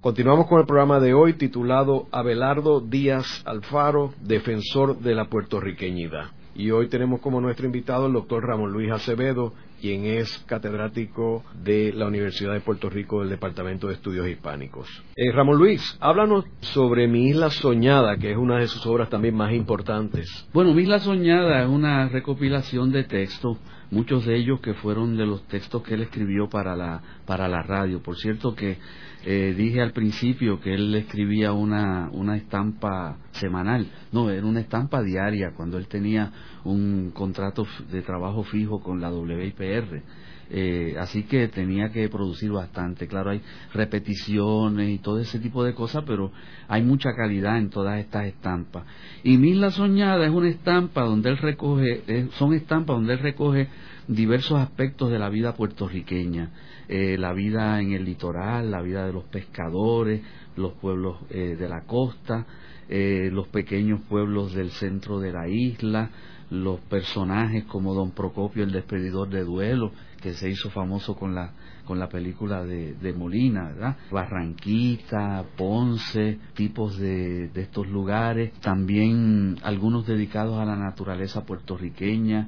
Continuamos 0.00 0.46
con 0.46 0.60
el 0.60 0.66
programa 0.66 1.00
de 1.00 1.12
hoy 1.12 1.32
titulado 1.32 2.06
Abelardo 2.12 2.80
Díaz 2.80 3.42
Alfaro, 3.44 4.14
defensor 4.20 5.00
de 5.00 5.16
la 5.16 5.24
puertorriqueñidad. 5.24 6.26
Y 6.54 6.70
hoy 6.70 6.88
tenemos 6.88 7.20
como 7.20 7.40
nuestro 7.40 7.66
invitado 7.66 8.06
el 8.06 8.12
doctor 8.12 8.46
Ramón 8.46 8.70
Luis 8.70 8.92
Acevedo, 8.92 9.54
quien 9.80 10.04
es 10.04 10.38
catedrático 10.46 11.42
de 11.64 11.92
la 11.92 12.06
Universidad 12.06 12.52
de 12.52 12.60
Puerto 12.60 12.88
Rico 12.88 13.20
del 13.20 13.30
Departamento 13.30 13.88
de 13.88 13.94
Estudios 13.94 14.28
Hispánicos. 14.28 14.88
Eh, 15.16 15.32
Ramón 15.32 15.58
Luis, 15.58 15.98
háblanos 15.98 16.44
sobre 16.60 17.08
Mi 17.08 17.30
Isla 17.30 17.50
Soñada, 17.50 18.18
que 18.18 18.30
es 18.30 18.36
una 18.36 18.58
de 18.58 18.68
sus 18.68 18.86
obras 18.86 19.10
también 19.10 19.34
más 19.34 19.52
importantes. 19.52 20.48
Bueno, 20.52 20.74
Mi 20.74 20.82
Isla 20.82 21.00
Soñada 21.00 21.60
es 21.62 21.68
una 21.68 22.08
recopilación 22.08 22.92
de 22.92 23.02
textos 23.02 23.58
muchos 23.90 24.26
de 24.26 24.36
ellos 24.36 24.60
que 24.60 24.74
fueron 24.74 25.16
de 25.16 25.26
los 25.26 25.46
textos 25.48 25.82
que 25.82 25.94
él 25.94 26.02
escribió 26.02 26.48
para 26.48 26.76
la, 26.76 27.02
para 27.26 27.48
la 27.48 27.62
radio. 27.62 28.02
Por 28.02 28.16
cierto 28.16 28.54
que 28.54 28.78
eh, 29.24 29.54
dije 29.56 29.80
al 29.80 29.92
principio 29.92 30.60
que 30.60 30.74
él 30.74 30.94
escribía 30.94 31.52
una, 31.52 32.08
una 32.12 32.36
estampa 32.36 33.18
semanal, 33.32 33.86
no, 34.12 34.30
era 34.30 34.46
una 34.46 34.60
estampa 34.60 35.02
diaria 35.02 35.52
cuando 35.56 35.78
él 35.78 35.88
tenía 35.88 36.32
un 36.64 37.10
contrato 37.12 37.66
de 37.90 38.02
trabajo 38.02 38.44
fijo 38.44 38.80
con 38.80 39.00
la 39.00 39.10
WIPR. 39.10 40.02
Eh, 40.50 40.96
así 40.98 41.24
que 41.24 41.48
tenía 41.48 41.90
que 41.90 42.08
producir 42.08 42.50
bastante. 42.50 43.06
Claro, 43.06 43.30
hay 43.30 43.42
repeticiones 43.74 44.88
y 44.88 44.98
todo 44.98 45.18
ese 45.18 45.38
tipo 45.38 45.62
de 45.62 45.74
cosas, 45.74 46.04
pero 46.06 46.32
hay 46.68 46.82
mucha 46.82 47.10
calidad 47.14 47.58
en 47.58 47.70
todas 47.70 47.98
estas 47.98 48.26
estampas. 48.26 48.84
Y 49.22 49.36
Mil 49.36 49.58
Soñada 49.70 50.24
es 50.24 50.32
una 50.32 50.48
estampa 50.48 51.02
donde 51.02 51.30
él 51.30 51.38
recoge, 51.38 52.28
son 52.38 52.54
estampas 52.54 52.96
donde 52.96 53.14
él 53.14 53.18
recoge 53.18 53.68
diversos 54.06 54.58
aspectos 54.58 55.10
de 55.10 55.18
la 55.18 55.28
vida 55.28 55.54
puertorriqueña, 55.54 56.50
eh, 56.88 57.18
la 57.18 57.34
vida 57.34 57.80
en 57.82 57.92
el 57.92 58.04
litoral, 58.04 58.70
la 58.70 58.80
vida 58.80 59.06
de 59.06 59.12
los 59.12 59.24
pescadores, 59.24 60.22
los 60.56 60.72
pueblos 60.74 61.18
eh, 61.28 61.56
de 61.58 61.68
la 61.68 61.82
costa, 61.82 62.46
los 62.90 63.46
pequeños 63.48 64.00
pueblos 64.08 64.54
del 64.54 64.70
centro 64.70 65.20
de 65.20 65.30
la 65.30 65.46
isla, 65.46 66.10
los 66.48 66.80
personajes 66.80 67.64
como 67.64 67.92
Don 67.92 68.12
Procopio 68.12 68.64
el 68.64 68.72
despedidor 68.72 69.28
de 69.28 69.44
duelo, 69.44 69.92
que 70.20 70.34
se 70.34 70.50
hizo 70.50 70.70
famoso 70.70 71.14
con 71.16 71.34
la 71.34 71.52
con 71.88 71.98
la 71.98 72.10
película 72.10 72.64
de, 72.64 72.92
de 72.96 73.12
Molina, 73.14 73.68
¿verdad? 73.68 73.96
Barranquita, 74.10 75.42
Ponce, 75.56 76.38
tipos 76.52 76.98
de, 76.98 77.48
de 77.48 77.62
estos 77.62 77.88
lugares, 77.88 78.52
también 78.60 79.56
algunos 79.62 80.06
dedicados 80.06 80.58
a 80.58 80.66
la 80.66 80.76
naturaleza 80.76 81.46
puertorriqueña, 81.46 82.46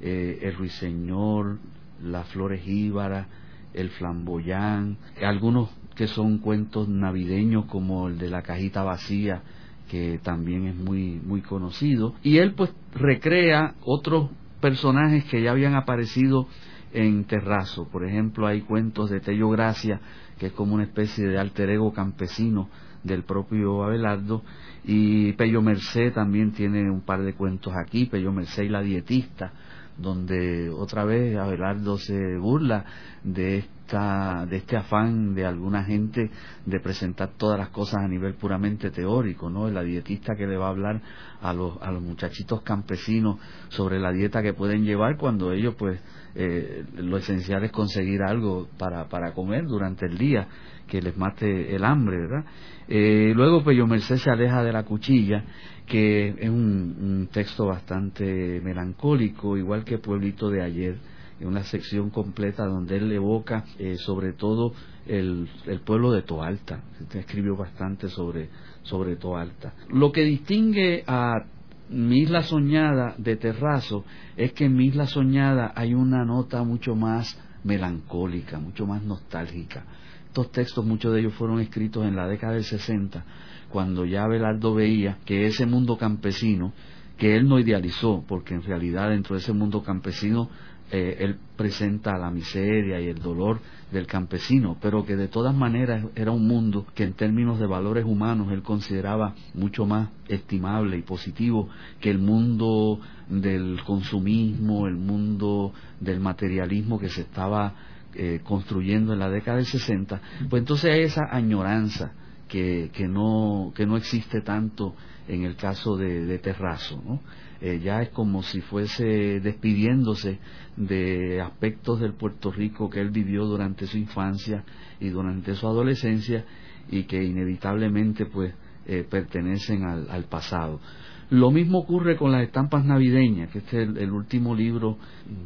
eh, 0.00 0.40
el 0.42 0.56
ruiseñor, 0.56 1.58
las 2.02 2.26
flores 2.30 2.62
jíbaras, 2.62 3.28
el 3.74 3.90
flamboyán, 3.90 4.96
algunos 5.22 5.70
que 5.94 6.08
son 6.08 6.38
cuentos 6.38 6.88
navideños 6.88 7.66
como 7.66 8.08
el 8.08 8.18
de 8.18 8.28
la 8.28 8.42
cajita 8.42 8.82
vacía, 8.82 9.42
que 9.88 10.18
también 10.20 10.66
es 10.66 10.74
muy 10.74 11.20
muy 11.24 11.42
conocido. 11.42 12.14
Y 12.24 12.38
él 12.38 12.54
pues 12.54 12.72
recrea 12.92 13.74
otros 13.84 14.30
personajes 14.60 15.24
que 15.26 15.42
ya 15.42 15.52
habían 15.52 15.76
aparecido 15.76 16.48
en 16.92 17.24
Terrazo. 17.24 17.88
Por 17.88 18.04
ejemplo, 18.04 18.46
hay 18.46 18.62
cuentos 18.62 19.10
de 19.10 19.20
Tello 19.20 19.48
Gracia, 19.50 20.00
que 20.38 20.46
es 20.46 20.52
como 20.52 20.74
una 20.74 20.84
especie 20.84 21.26
de 21.26 21.38
alter 21.38 21.70
ego 21.70 21.92
campesino 21.92 22.68
del 23.02 23.22
propio 23.24 23.82
Abelardo, 23.84 24.42
y 24.84 25.32
Pello 25.32 25.62
Merced 25.62 26.12
también 26.12 26.52
tiene 26.52 26.90
un 26.90 27.00
par 27.00 27.22
de 27.22 27.34
cuentos 27.34 27.72
aquí, 27.76 28.06
Pello 28.06 28.32
Merced 28.32 28.64
y 28.64 28.68
la 28.68 28.82
dietista, 28.82 29.52
donde 30.00 30.70
otra 30.70 31.04
vez 31.04 31.36
Abelardo 31.36 31.98
se 31.98 32.36
burla 32.38 32.84
de 33.22 33.58
esta 33.58 34.46
de 34.46 34.56
este 34.56 34.76
afán 34.76 35.34
de 35.34 35.44
alguna 35.44 35.82
gente 35.84 36.30
de 36.64 36.80
presentar 36.80 37.30
todas 37.36 37.58
las 37.58 37.70
cosas 37.70 38.02
a 38.04 38.08
nivel 38.08 38.34
puramente 38.34 38.90
teórico, 38.90 39.50
¿no? 39.50 39.68
La 39.68 39.82
dietista 39.82 40.36
que 40.36 40.46
le 40.46 40.56
va 40.56 40.66
a 40.66 40.70
hablar 40.70 41.00
a 41.42 41.52
los 41.52 41.80
a 41.82 41.90
los 41.90 42.02
muchachitos 42.02 42.62
campesinos 42.62 43.38
sobre 43.68 43.98
la 43.98 44.12
dieta 44.12 44.42
que 44.42 44.54
pueden 44.54 44.84
llevar 44.84 45.16
cuando 45.16 45.52
ellos 45.52 45.74
pues 45.76 46.00
eh, 46.36 46.84
lo 46.94 47.16
esencial 47.16 47.64
es 47.64 47.72
conseguir 47.72 48.22
algo 48.22 48.68
para 48.78 49.08
para 49.08 49.32
comer 49.32 49.66
durante 49.66 50.06
el 50.06 50.16
día 50.16 50.46
que 50.86 51.00
les 51.00 51.16
mate 51.16 51.74
el 51.74 51.84
hambre, 51.84 52.18
¿verdad? 52.18 52.44
Eh, 52.88 53.32
luego 53.34 53.62
Pello 53.62 53.86
Merced 53.86 54.16
se 54.16 54.30
aleja 54.30 54.62
de 54.64 54.72
la 54.72 54.82
cuchilla 54.84 55.44
que 55.90 56.28
es 56.38 56.48
un, 56.48 57.28
texto 57.32 57.66
bastante 57.66 58.60
melancólico, 58.62 59.56
igual 59.56 59.84
que 59.84 59.98
Pueblito 59.98 60.48
de 60.48 60.62
ayer, 60.62 60.96
en 61.40 61.48
una 61.48 61.64
sección 61.64 62.10
completa 62.10 62.64
donde 62.64 62.96
él 62.96 63.10
evoca 63.10 63.64
eh, 63.76 63.96
sobre 63.96 64.32
todo 64.32 64.72
el, 65.06 65.48
pueblo 65.84 66.12
de 66.12 66.22
Toalta, 66.22 66.84
escribió 67.12 67.56
bastante 67.56 68.08
sobre, 68.08 68.50
sobre 68.82 69.16
Toalta. 69.16 69.74
Lo 69.88 70.12
que 70.12 70.22
distingue 70.22 71.02
a 71.08 71.44
mi 71.88 72.20
isla 72.20 72.44
soñada 72.44 73.16
de 73.18 73.34
Terrazo 73.34 74.04
es 74.36 74.52
que 74.52 74.66
en 74.66 74.76
mi 74.76 74.86
isla 74.86 75.06
soñada 75.06 75.72
hay 75.74 75.94
una 75.94 76.24
nota 76.24 76.62
mucho 76.62 76.94
más 76.94 77.36
melancólica, 77.64 78.60
mucho 78.60 78.86
más 78.86 79.02
nostálgica. 79.02 79.84
Estos 80.28 80.52
textos, 80.52 80.86
muchos 80.86 81.12
de 81.12 81.20
ellos 81.20 81.34
fueron 81.34 81.58
escritos 81.58 82.06
en 82.06 82.14
la 82.14 82.28
década 82.28 82.52
del 82.52 82.62
60 82.62 83.24
cuando 83.70 84.04
ya 84.04 84.26
Belardo 84.26 84.74
veía 84.74 85.18
que 85.24 85.46
ese 85.46 85.66
mundo 85.66 85.96
campesino, 85.96 86.72
que 87.16 87.36
él 87.36 87.48
no 87.48 87.58
idealizó, 87.58 88.24
porque 88.26 88.54
en 88.54 88.62
realidad 88.62 89.10
dentro 89.10 89.36
de 89.36 89.42
ese 89.42 89.52
mundo 89.52 89.82
campesino 89.82 90.48
eh, 90.92 91.18
él 91.20 91.36
presenta 91.56 92.18
la 92.18 92.30
miseria 92.30 93.00
y 93.00 93.06
el 93.08 93.20
dolor 93.20 93.60
del 93.92 94.06
campesino, 94.06 94.76
pero 94.80 95.04
que 95.04 95.14
de 95.14 95.28
todas 95.28 95.54
maneras 95.54 96.04
era 96.16 96.32
un 96.32 96.48
mundo 96.48 96.86
que 96.94 97.04
en 97.04 97.12
términos 97.12 97.60
de 97.60 97.66
valores 97.66 98.04
humanos 98.04 98.50
él 98.50 98.62
consideraba 98.62 99.34
mucho 99.54 99.86
más 99.86 100.08
estimable 100.26 100.96
y 100.96 101.02
positivo 101.02 101.68
que 102.00 102.10
el 102.10 102.18
mundo 102.18 102.98
del 103.28 103.80
consumismo, 103.84 104.88
el 104.88 104.96
mundo 104.96 105.72
del 106.00 106.18
materialismo 106.18 106.98
que 106.98 107.08
se 107.08 107.20
estaba 107.20 107.74
eh, 108.14 108.40
construyendo 108.42 109.12
en 109.12 109.20
la 109.20 109.30
década 109.30 109.58
del 109.58 109.66
60, 109.66 110.20
pues 110.48 110.60
entonces 110.60 111.12
esa 111.12 111.28
añoranza 111.30 112.12
que, 112.50 112.90
que, 112.92 113.08
no, 113.08 113.72
que 113.74 113.86
no 113.86 113.96
existe 113.96 114.40
tanto 114.40 114.94
en 115.28 115.44
el 115.44 115.56
caso 115.56 115.96
de, 115.96 116.26
de 116.26 116.38
Terrazo. 116.38 117.00
¿no? 117.06 117.20
Eh, 117.60 117.80
ya 117.82 118.02
es 118.02 118.08
como 118.08 118.42
si 118.42 118.60
fuese 118.60 119.40
despidiéndose 119.40 120.38
de 120.76 121.40
aspectos 121.40 122.00
del 122.00 122.14
Puerto 122.14 122.50
Rico 122.50 122.90
que 122.90 123.00
él 123.00 123.10
vivió 123.10 123.44
durante 123.44 123.86
su 123.86 123.98
infancia 123.98 124.64
y 124.98 125.10
durante 125.10 125.54
su 125.54 125.66
adolescencia 125.66 126.44
y 126.90 127.04
que 127.04 127.22
inevitablemente 127.22 128.26
pues 128.26 128.52
eh, 128.86 129.06
pertenecen 129.08 129.84
al, 129.84 130.10
al, 130.10 130.24
pasado. 130.24 130.80
Lo 131.28 131.52
mismo 131.52 131.78
ocurre 131.78 132.16
con 132.16 132.32
las 132.32 132.42
estampas 132.42 132.84
navideñas, 132.84 133.50
que 133.50 133.58
este 133.58 133.82
es 133.82 133.88
el, 133.88 133.98
el, 133.98 134.10
último 134.10 134.54
libro 134.56 134.98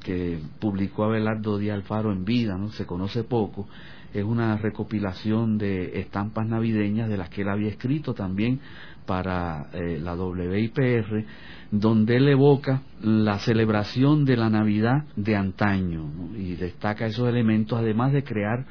que 0.02 0.38
publicó 0.58 1.04
Abelardo 1.04 1.58
Díaz 1.58 1.74
Alfaro 1.74 2.12
en 2.12 2.24
vida, 2.24 2.56
¿no? 2.56 2.70
se 2.70 2.86
conoce 2.86 3.24
poco, 3.24 3.68
es 4.14 4.24
una 4.24 4.56
recopilación 4.56 5.58
de 5.58 5.98
estampas 5.98 6.46
navideñas 6.46 7.08
de 7.08 7.16
las 7.16 7.28
que 7.30 7.42
él 7.42 7.48
había 7.48 7.68
escrito 7.68 8.14
también 8.14 8.60
para 9.06 9.66
eh, 9.72 9.98
la 10.00 10.14
WIPR, 10.14 11.24
donde 11.72 12.16
él 12.16 12.28
evoca 12.28 12.82
la 13.02 13.40
celebración 13.40 14.24
de 14.24 14.36
la 14.36 14.48
Navidad 14.48 15.04
de 15.16 15.36
antaño 15.36 16.08
y 16.38 16.54
destaca 16.54 17.06
esos 17.06 17.28
elementos, 17.28 17.78
además 17.78 18.12
de 18.12 18.22
crear 18.22 18.64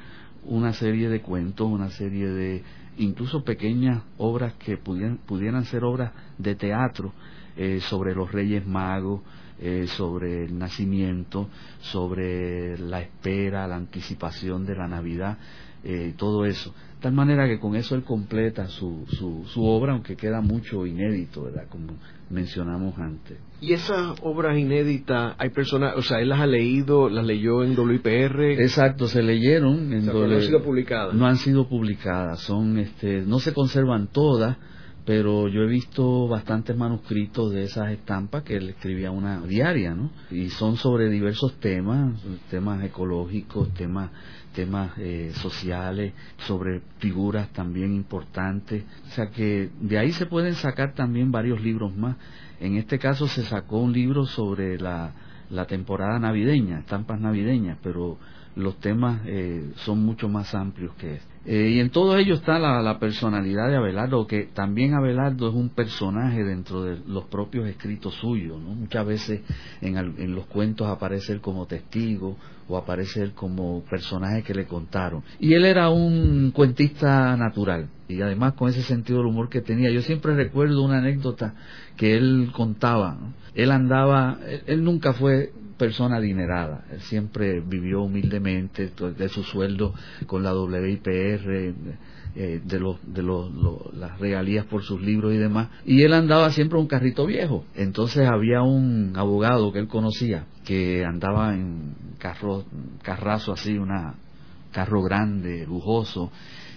una 0.45 0.71
serie 0.71 1.09
de 1.09 1.21
cuentos, 1.21 1.67
una 1.67 1.89
serie 1.89 2.27
de 2.27 2.63
incluso 2.97 3.43
pequeñas 3.43 4.01
obras 4.17 4.53
que 4.53 4.77
pudieran, 4.77 5.17
pudieran 5.17 5.65
ser 5.65 5.83
obras 5.83 6.13
de 6.37 6.55
teatro 6.55 7.13
eh, 7.57 7.79
sobre 7.81 8.15
los 8.15 8.31
Reyes 8.31 8.65
Magos, 8.65 9.21
eh, 9.59 9.85
sobre 9.87 10.45
el 10.45 10.57
nacimiento, 10.57 11.49
sobre 11.79 12.77
la 12.77 13.01
espera, 13.01 13.67
la 13.67 13.75
anticipación 13.75 14.65
de 14.65 14.75
la 14.75 14.87
Navidad, 14.87 15.37
eh, 15.83 16.13
todo 16.17 16.45
eso. 16.45 16.71
De 16.71 17.09
tal 17.09 17.13
manera 17.13 17.47
que 17.47 17.59
con 17.59 17.75
eso 17.75 17.95
él 17.95 18.03
completa 18.03 18.67
su, 18.67 19.05
su, 19.09 19.43
su 19.45 19.65
obra, 19.65 19.91
aunque 19.91 20.15
queda 20.15 20.39
mucho 20.39 20.85
inédito, 20.85 21.43
¿verdad? 21.43 21.67
Como 21.69 21.97
mencionamos 22.29 22.97
antes. 22.97 23.37
Y 23.61 23.73
esas 23.73 24.15
obras 24.21 24.57
inéditas, 24.57 25.35
hay 25.37 25.49
personas, 25.49 25.95
o 25.95 26.01
sea, 26.01 26.19
él 26.19 26.29
las 26.29 26.39
ha 26.39 26.47
leído, 26.47 27.09
las 27.09 27.25
leyó 27.25 27.63
en 27.63 27.77
WIPR. 27.77 28.61
Exacto, 28.61 29.07
se 29.07 29.21
leyeron 29.21 29.93
en 29.93 30.05
no 30.05 30.23
han 30.23 30.41
sido 30.41 30.63
publicadas. 30.63 31.13
No 31.13 31.25
han 31.27 31.37
sido 31.37 31.67
publicadas, 31.67 32.39
son, 32.41 32.77
este, 32.77 33.21
no 33.21 33.39
se 33.39 33.53
conservan 33.53 34.07
todas, 34.07 34.57
pero 35.05 35.47
yo 35.47 35.63
he 35.63 35.67
visto 35.67 36.27
bastantes 36.27 36.77
manuscritos 36.77 37.51
de 37.51 37.63
esas 37.63 37.91
estampas 37.91 38.43
que 38.43 38.55
él 38.55 38.69
escribía 38.69 39.11
una 39.11 39.41
diaria, 39.41 39.93
¿no? 39.93 40.11
Y 40.31 40.49
son 40.49 40.77
sobre 40.77 41.09
diversos 41.09 41.59
temas, 41.59 42.21
temas 42.49 42.83
ecológicos, 42.83 43.73
temas 43.73 44.11
temas 44.53 44.91
eh, 44.97 45.31
sociales, 45.35 46.13
sobre 46.45 46.81
figuras 46.99 47.49
también 47.49 47.93
importantes. 47.93 48.83
O 49.07 49.09
sea 49.09 49.29
que 49.29 49.69
de 49.81 49.97
ahí 49.97 50.11
se 50.11 50.27
pueden 50.27 50.55
sacar 50.55 50.93
también 50.93 51.31
varios 51.31 51.59
libros 51.61 51.95
más. 51.95 52.15
En 52.59 52.77
este 52.77 52.99
caso 52.99 53.27
se 53.27 53.43
sacó 53.43 53.79
un 53.79 53.91
libro 53.91 54.25
sobre 54.25 54.77
la, 54.79 55.11
la 55.53 55.65
temporada 55.65 56.19
navideña, 56.19 56.79
estampas 56.79 57.19
navideñas, 57.19 57.77
pero 57.83 58.17
los 58.55 58.79
temas 58.79 59.21
eh, 59.25 59.71
son 59.77 60.03
mucho 60.03 60.29
más 60.29 60.53
amplios 60.53 60.93
que 60.95 61.15
este. 61.15 61.33
Eh, 61.45 61.71
y 61.71 61.79
en 61.79 61.89
todo 61.89 62.17
ello 62.17 62.35
está 62.35 62.57
la, 62.57 62.99
personalidad 62.99 63.67
de 63.67 63.75
Abelardo, 63.75 64.25
que 64.27 64.43
también 64.53 64.93
Abelardo 64.93 65.49
es 65.49 65.53
un 65.53 65.69
personaje 65.69 66.43
dentro 66.43 66.83
de 66.83 66.99
los 67.05 67.25
propios 67.25 67.67
escritos 67.67 68.13
suyos. 68.15 68.61
¿no? 68.61 68.69
Muchas 68.69 69.05
veces 69.05 69.41
en, 69.81 69.97
en, 69.97 70.35
los 70.35 70.45
cuentos 70.45 70.87
aparece 70.87 71.33
él 71.33 71.41
como 71.41 71.65
testigo 71.65 72.37
o 72.69 72.77
aparece 72.77 73.21
él 73.21 73.33
como 73.33 73.83
personaje 73.83 74.43
que 74.43 74.53
le 74.53 74.65
contaron. 74.65 75.23
Y 75.39 75.53
él 75.53 75.65
era 75.65 75.89
un 75.89 76.51
cuentista 76.51 77.35
natural 77.35 77.89
y 78.13 78.21
además 78.21 78.53
con 78.53 78.69
ese 78.69 78.83
sentido 78.83 79.19
del 79.19 79.27
humor 79.27 79.49
que 79.49 79.61
tenía. 79.61 79.89
Yo 79.91 80.01
siempre 80.01 80.35
recuerdo 80.35 80.83
una 80.83 80.99
anécdota 80.99 81.53
que 81.97 82.15
él 82.15 82.51
contaba. 82.53 83.17
Él 83.55 83.71
andaba, 83.71 84.39
él 84.65 84.83
nunca 84.83 85.13
fue 85.13 85.51
persona 85.77 86.17
adinerada. 86.17 86.85
Él 86.91 87.01
siempre 87.01 87.59
vivió 87.59 88.03
humildemente 88.03 88.91
de 89.17 89.29
su 89.29 89.43
sueldo 89.43 89.93
con 90.27 90.43
la 90.43 90.53
WIPR, 90.53 91.73
eh, 92.35 92.61
de, 92.63 92.79
los, 92.79 92.97
de 93.05 93.21
los, 93.21 93.51
las 93.95 94.19
regalías 94.19 94.65
por 94.65 94.83
sus 94.83 95.01
libros 95.01 95.33
y 95.33 95.37
demás. 95.37 95.69
Y 95.85 96.03
él 96.03 96.13
andaba 96.13 96.51
siempre 96.51 96.79
un 96.79 96.87
carrito 96.87 97.25
viejo. 97.25 97.65
Entonces 97.75 98.27
había 98.27 98.61
un 98.61 99.13
abogado 99.15 99.71
que 99.71 99.79
él 99.79 99.87
conocía 99.87 100.45
que 100.63 101.03
andaba 101.05 101.53
en 101.53 101.95
carro, 102.17 102.63
carrazo 103.01 103.51
así, 103.51 103.77
una 103.77 104.15
carro 104.71 105.03
grande, 105.03 105.65
lujoso, 105.65 106.31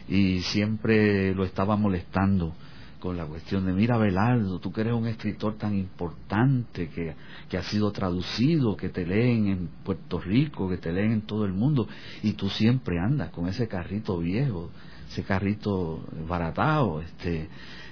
y 0.09 0.41
siempre 0.41 1.35
lo 1.35 1.45
estaba 1.45 1.77
molestando 1.77 2.55
con 3.01 3.17
la 3.17 3.27
cuestión 3.27 3.67
de, 3.67 3.73
mira 3.73 3.99
Belardo, 3.99 4.59
tú 4.59 4.73
que 4.73 4.81
eres 4.81 4.95
un 4.95 5.07
escritor 5.07 5.57
tan 5.57 5.77
importante, 5.77 6.89
que, 6.89 7.15
que 7.49 7.59
ha 7.59 7.63
sido 7.63 7.93
traducido, 7.93 8.77
que 8.77 8.89
te 8.89 9.07
leen 9.07 9.47
en 9.49 9.69
Puerto 9.85 10.21
Rico, 10.21 10.69
que 10.69 10.79
te 10.79 10.93
leen 10.93 11.13
en 11.13 11.21
todo 11.23 11.45
el 11.45 11.53
mundo, 11.53 11.87
y 12.23 12.33
tú 12.33 12.49
siempre 12.49 12.99
andas 12.99 13.31
con 13.31 13.49
ese 13.49 13.69
carrito 13.69 14.19
viejo, 14.19 14.71
ese 15.09 15.23
carrito 15.23 16.05
baratado, 16.29 17.01
este, 17.01 17.49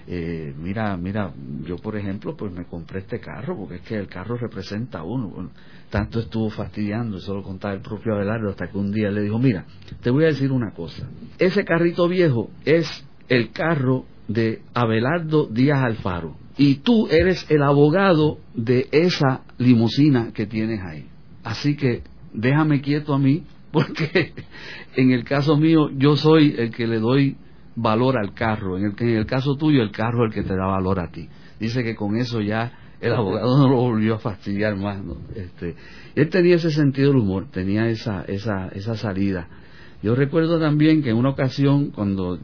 eh, 0.07 0.55
mira, 0.59 0.97
mira, 0.97 1.33
yo 1.67 1.77
por 1.77 1.97
ejemplo, 1.97 2.37
pues 2.37 2.53
me 2.53 2.67
compré 2.67 3.01
este 3.01 3.21
carro, 3.21 3.57
porque 3.57 3.77
es 3.77 3.81
que 3.83 3.97
el 3.97 4.07
carro 4.07 4.37
representa 4.37 4.99
a 4.99 5.05
uno. 5.05 5.51
tanto 5.91 6.21
estuvo 6.21 6.51
fastidiando, 6.51 7.19
eso 7.19 7.35
lo 7.35 7.43
contaba 7.43 7.75
el 7.75 7.81
propio 7.81 8.15
Abelardo, 8.15 8.51
hasta 8.51 8.69
que 8.69 8.77
un 8.77 8.93
día 8.93 9.11
le 9.11 9.23
dijo, 9.23 9.39
mira, 9.39 9.65
te 10.03 10.11
voy 10.11 10.25
a 10.25 10.29
decir 10.29 10.53
una 10.53 10.73
cosa, 10.73 11.09
ese 11.39 11.65
carrito 11.65 12.09
viejo 12.09 12.51
es 12.65 13.07
el 13.29 13.51
carro 13.51 14.05
de 14.29 14.61
Abelardo 14.75 15.47
Díaz 15.47 15.83
Alfaro, 15.83 16.37
y 16.57 16.77
tú 16.77 17.09
eres 17.09 17.51
el 17.51 17.63
abogado 17.63 18.39
de 18.55 18.89
esa 18.93 19.43
limusina 19.59 20.33
que 20.33 20.47
tienes 20.47 20.81
ahí. 20.83 21.07
Así 21.43 21.77
que 21.77 22.03
déjame 22.33 22.81
quieto 22.81 23.15
a 23.15 23.19
mí, 23.19 23.45
porque 23.73 24.33
en 24.97 25.11
el 25.11 25.25
caso 25.25 25.57
mío 25.57 25.89
yo 25.97 26.17
soy 26.17 26.55
el 26.59 26.71
que 26.71 26.87
le 26.87 26.99
doy 26.99 27.37
valor 27.77 28.19
al 28.19 28.35
carro. 28.35 28.79
En 28.79 28.85
el, 28.85 28.95
en 28.99 29.17
el 29.17 29.27
caso 29.27 29.57
tuyo, 29.57 29.83
el 29.83 29.91
carro 29.91 30.25
es 30.25 30.35
el 30.35 30.43
que 30.43 30.49
te 30.49 30.57
da 30.57 30.67
valor 30.67 31.01
a 31.01 31.11
ti. 31.11 31.29
Dice 31.59 31.83
que 31.83 31.95
con 31.95 32.17
eso 32.17 32.41
ya 32.41 32.73
el 33.01 33.13
abogado 33.13 33.59
no 33.63 33.69
lo 33.69 33.77
volvió 33.77 34.15
a 34.15 34.19
fastidiar 34.19 34.77
más. 34.77 35.03
¿no? 35.03 35.17
Este, 35.35 35.75
él 36.15 36.29
tenía 36.29 36.57
ese 36.57 36.71
sentido 36.71 37.09
del 37.09 37.21
humor, 37.21 37.47
tenía 37.51 37.89
esa, 37.89 38.25
esa, 38.25 38.69
esa 38.69 38.97
salida. 38.97 39.49
Yo 40.03 40.15
recuerdo 40.15 40.61
también 40.61 41.03
que 41.03 41.11
en 41.11 41.17
una 41.17 41.31
ocasión, 41.31 41.91
cuando, 41.91 42.39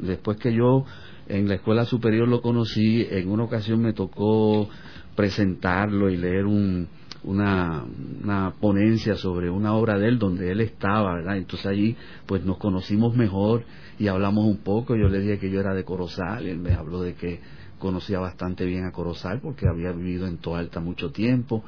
después 0.00 0.38
que 0.38 0.54
yo 0.54 0.86
en 1.28 1.46
la 1.46 1.56
escuela 1.56 1.84
superior 1.84 2.26
lo 2.26 2.40
conocí, 2.40 3.06
en 3.10 3.30
una 3.30 3.44
ocasión 3.44 3.82
me 3.82 3.92
tocó 3.92 4.68
presentarlo 5.14 6.08
y 6.08 6.16
leer 6.16 6.46
un, 6.46 6.88
una, 7.24 7.84
una 8.22 8.54
ponencia 8.60 9.16
sobre 9.16 9.50
una 9.50 9.74
obra 9.74 9.98
de 9.98 10.08
él 10.08 10.18
donde 10.18 10.52
él 10.52 10.60
estaba, 10.60 11.14
¿verdad? 11.14 11.36
Entonces 11.36 11.66
allí 11.66 11.96
pues 12.26 12.44
nos 12.44 12.58
conocimos 12.58 13.16
mejor 13.16 13.64
y 13.98 14.08
hablamos 14.08 14.44
un 14.44 14.58
poco, 14.58 14.96
yo 14.96 15.08
le 15.08 15.20
dije 15.20 15.38
que 15.38 15.50
yo 15.50 15.60
era 15.60 15.74
de 15.74 15.84
Corozal, 15.84 16.46
y 16.46 16.50
él 16.50 16.58
me 16.58 16.74
habló 16.74 17.00
de 17.00 17.14
que 17.14 17.40
conocía 17.78 18.18
bastante 18.18 18.64
bien 18.64 18.84
a 18.84 18.92
Corozal 18.92 19.40
porque 19.40 19.66
había 19.68 19.92
vivido 19.92 20.26
en 20.26 20.38
Toalta 20.38 20.80
mucho 20.80 21.10
tiempo. 21.10 21.64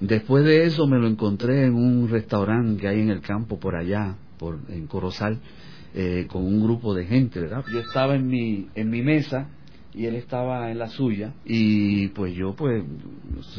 Después 0.00 0.44
de 0.44 0.64
eso 0.64 0.86
me 0.86 0.98
lo 0.98 1.06
encontré 1.06 1.66
en 1.66 1.74
un 1.74 2.08
restaurante 2.08 2.80
que 2.80 2.88
hay 2.88 3.00
en 3.00 3.10
el 3.10 3.20
campo 3.20 3.58
por 3.58 3.76
allá, 3.76 4.16
por, 4.38 4.58
en 4.68 4.86
Corozal, 4.86 5.38
eh, 5.94 6.26
con 6.28 6.44
un 6.44 6.62
grupo 6.62 6.94
de 6.94 7.06
gente, 7.06 7.40
¿verdad? 7.40 7.64
Yo 7.72 7.80
estaba 7.80 8.16
en 8.16 8.26
mi, 8.26 8.68
en 8.74 8.90
mi 8.90 9.02
mesa 9.02 9.48
y 9.94 10.06
él 10.06 10.16
estaba 10.16 10.70
en 10.70 10.78
la 10.78 10.88
suya 10.88 11.34
y 11.44 12.08
pues 12.08 12.34
yo 12.34 12.54
pues 12.54 12.84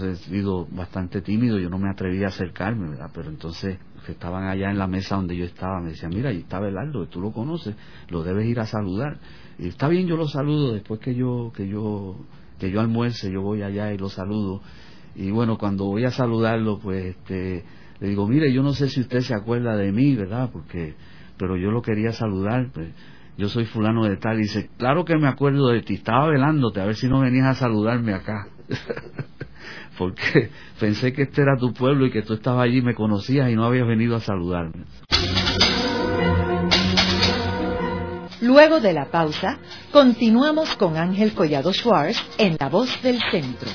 he 0.01 0.15
sido 0.15 0.67
bastante 0.69 1.21
tímido, 1.21 1.59
yo 1.59 1.69
no 1.69 1.79
me 1.79 1.89
atreví 1.89 2.23
a 2.23 2.27
acercarme, 2.27 2.89
¿verdad? 2.89 3.09
Pero 3.13 3.29
entonces 3.29 3.77
que 4.05 4.11
estaban 4.11 4.47
allá 4.47 4.69
en 4.69 4.77
la 4.77 4.88
mesa 4.88 5.15
donde 5.15 5.36
yo 5.36 5.45
estaba 5.45 5.81
me 5.81 5.89
decían, 5.89 6.11
mira, 6.13 6.29
ahí 6.29 6.39
está 6.39 6.59
Belardo, 6.59 7.07
tú 7.07 7.19
lo 7.19 7.31
conoces, 7.31 7.75
lo 8.09 8.23
debes 8.23 8.45
ir 8.45 8.59
a 8.59 8.65
saludar. 8.65 9.17
Y 9.57 9.67
está 9.67 9.88
bien, 9.88 10.07
yo 10.07 10.15
lo 10.15 10.27
saludo 10.27 10.73
después 10.73 10.99
que 10.99 11.15
yo, 11.15 11.51
que 11.55 11.67
yo, 11.67 12.17
que 12.59 12.69
yo 12.69 12.79
almuerce, 12.81 13.31
yo 13.31 13.41
voy 13.41 13.63
allá 13.63 13.91
y 13.93 13.97
lo 13.97 14.09
saludo. 14.09 14.61
Y 15.15 15.31
bueno, 15.31 15.57
cuando 15.57 15.86
voy 15.86 16.03
a 16.03 16.11
saludarlo, 16.11 16.79
pues 16.79 17.15
este, 17.15 17.63
le 17.99 18.07
digo, 18.07 18.27
mire, 18.27 18.53
yo 18.53 18.61
no 18.61 18.73
sé 18.73 18.89
si 18.89 19.01
usted 19.01 19.21
se 19.21 19.33
acuerda 19.33 19.75
de 19.75 19.91
mí, 19.91 20.15
¿verdad? 20.15 20.49
Porque, 20.51 20.93
pero 21.38 21.57
yo 21.57 21.71
lo 21.71 21.81
quería 21.81 22.11
saludar, 22.11 22.69
pues, 22.73 22.89
yo 23.38 23.49
soy 23.49 23.65
fulano 23.65 24.05
de 24.05 24.17
tal. 24.17 24.39
Y 24.39 24.43
dice, 24.43 24.69
claro 24.77 25.05
que 25.05 25.17
me 25.17 25.27
acuerdo 25.27 25.67
de 25.67 25.81
ti, 25.81 25.95
estaba 25.95 26.27
velándote, 26.27 26.81
a 26.81 26.86
ver 26.86 26.95
si 26.95 27.07
no 27.07 27.21
venías 27.21 27.47
a 27.47 27.55
saludarme 27.55 28.13
acá. 28.13 28.47
porque 29.97 30.49
pensé 30.79 31.13
que 31.13 31.23
este 31.23 31.41
era 31.41 31.57
tu 31.57 31.73
pueblo 31.73 32.05
y 32.05 32.11
que 32.11 32.21
tú 32.21 32.33
estabas 32.33 32.65
allí, 32.65 32.81
me 32.81 32.95
conocías 32.95 33.49
y 33.49 33.55
no 33.55 33.65
habías 33.65 33.88
venido 33.88 34.15
a 34.15 34.19
saludarme. 34.19 34.86
Luego 38.41 38.79
de 38.79 38.93
la 38.93 39.05
pausa, 39.05 39.57
continuamos 39.91 40.75
con 40.75 40.97
Ángel 40.97 41.33
Collado 41.33 41.73
Schwartz 41.73 42.21
en 42.38 42.57
La 42.59 42.69
Voz 42.69 43.01
del 43.01 43.19
Centro. 43.31 43.69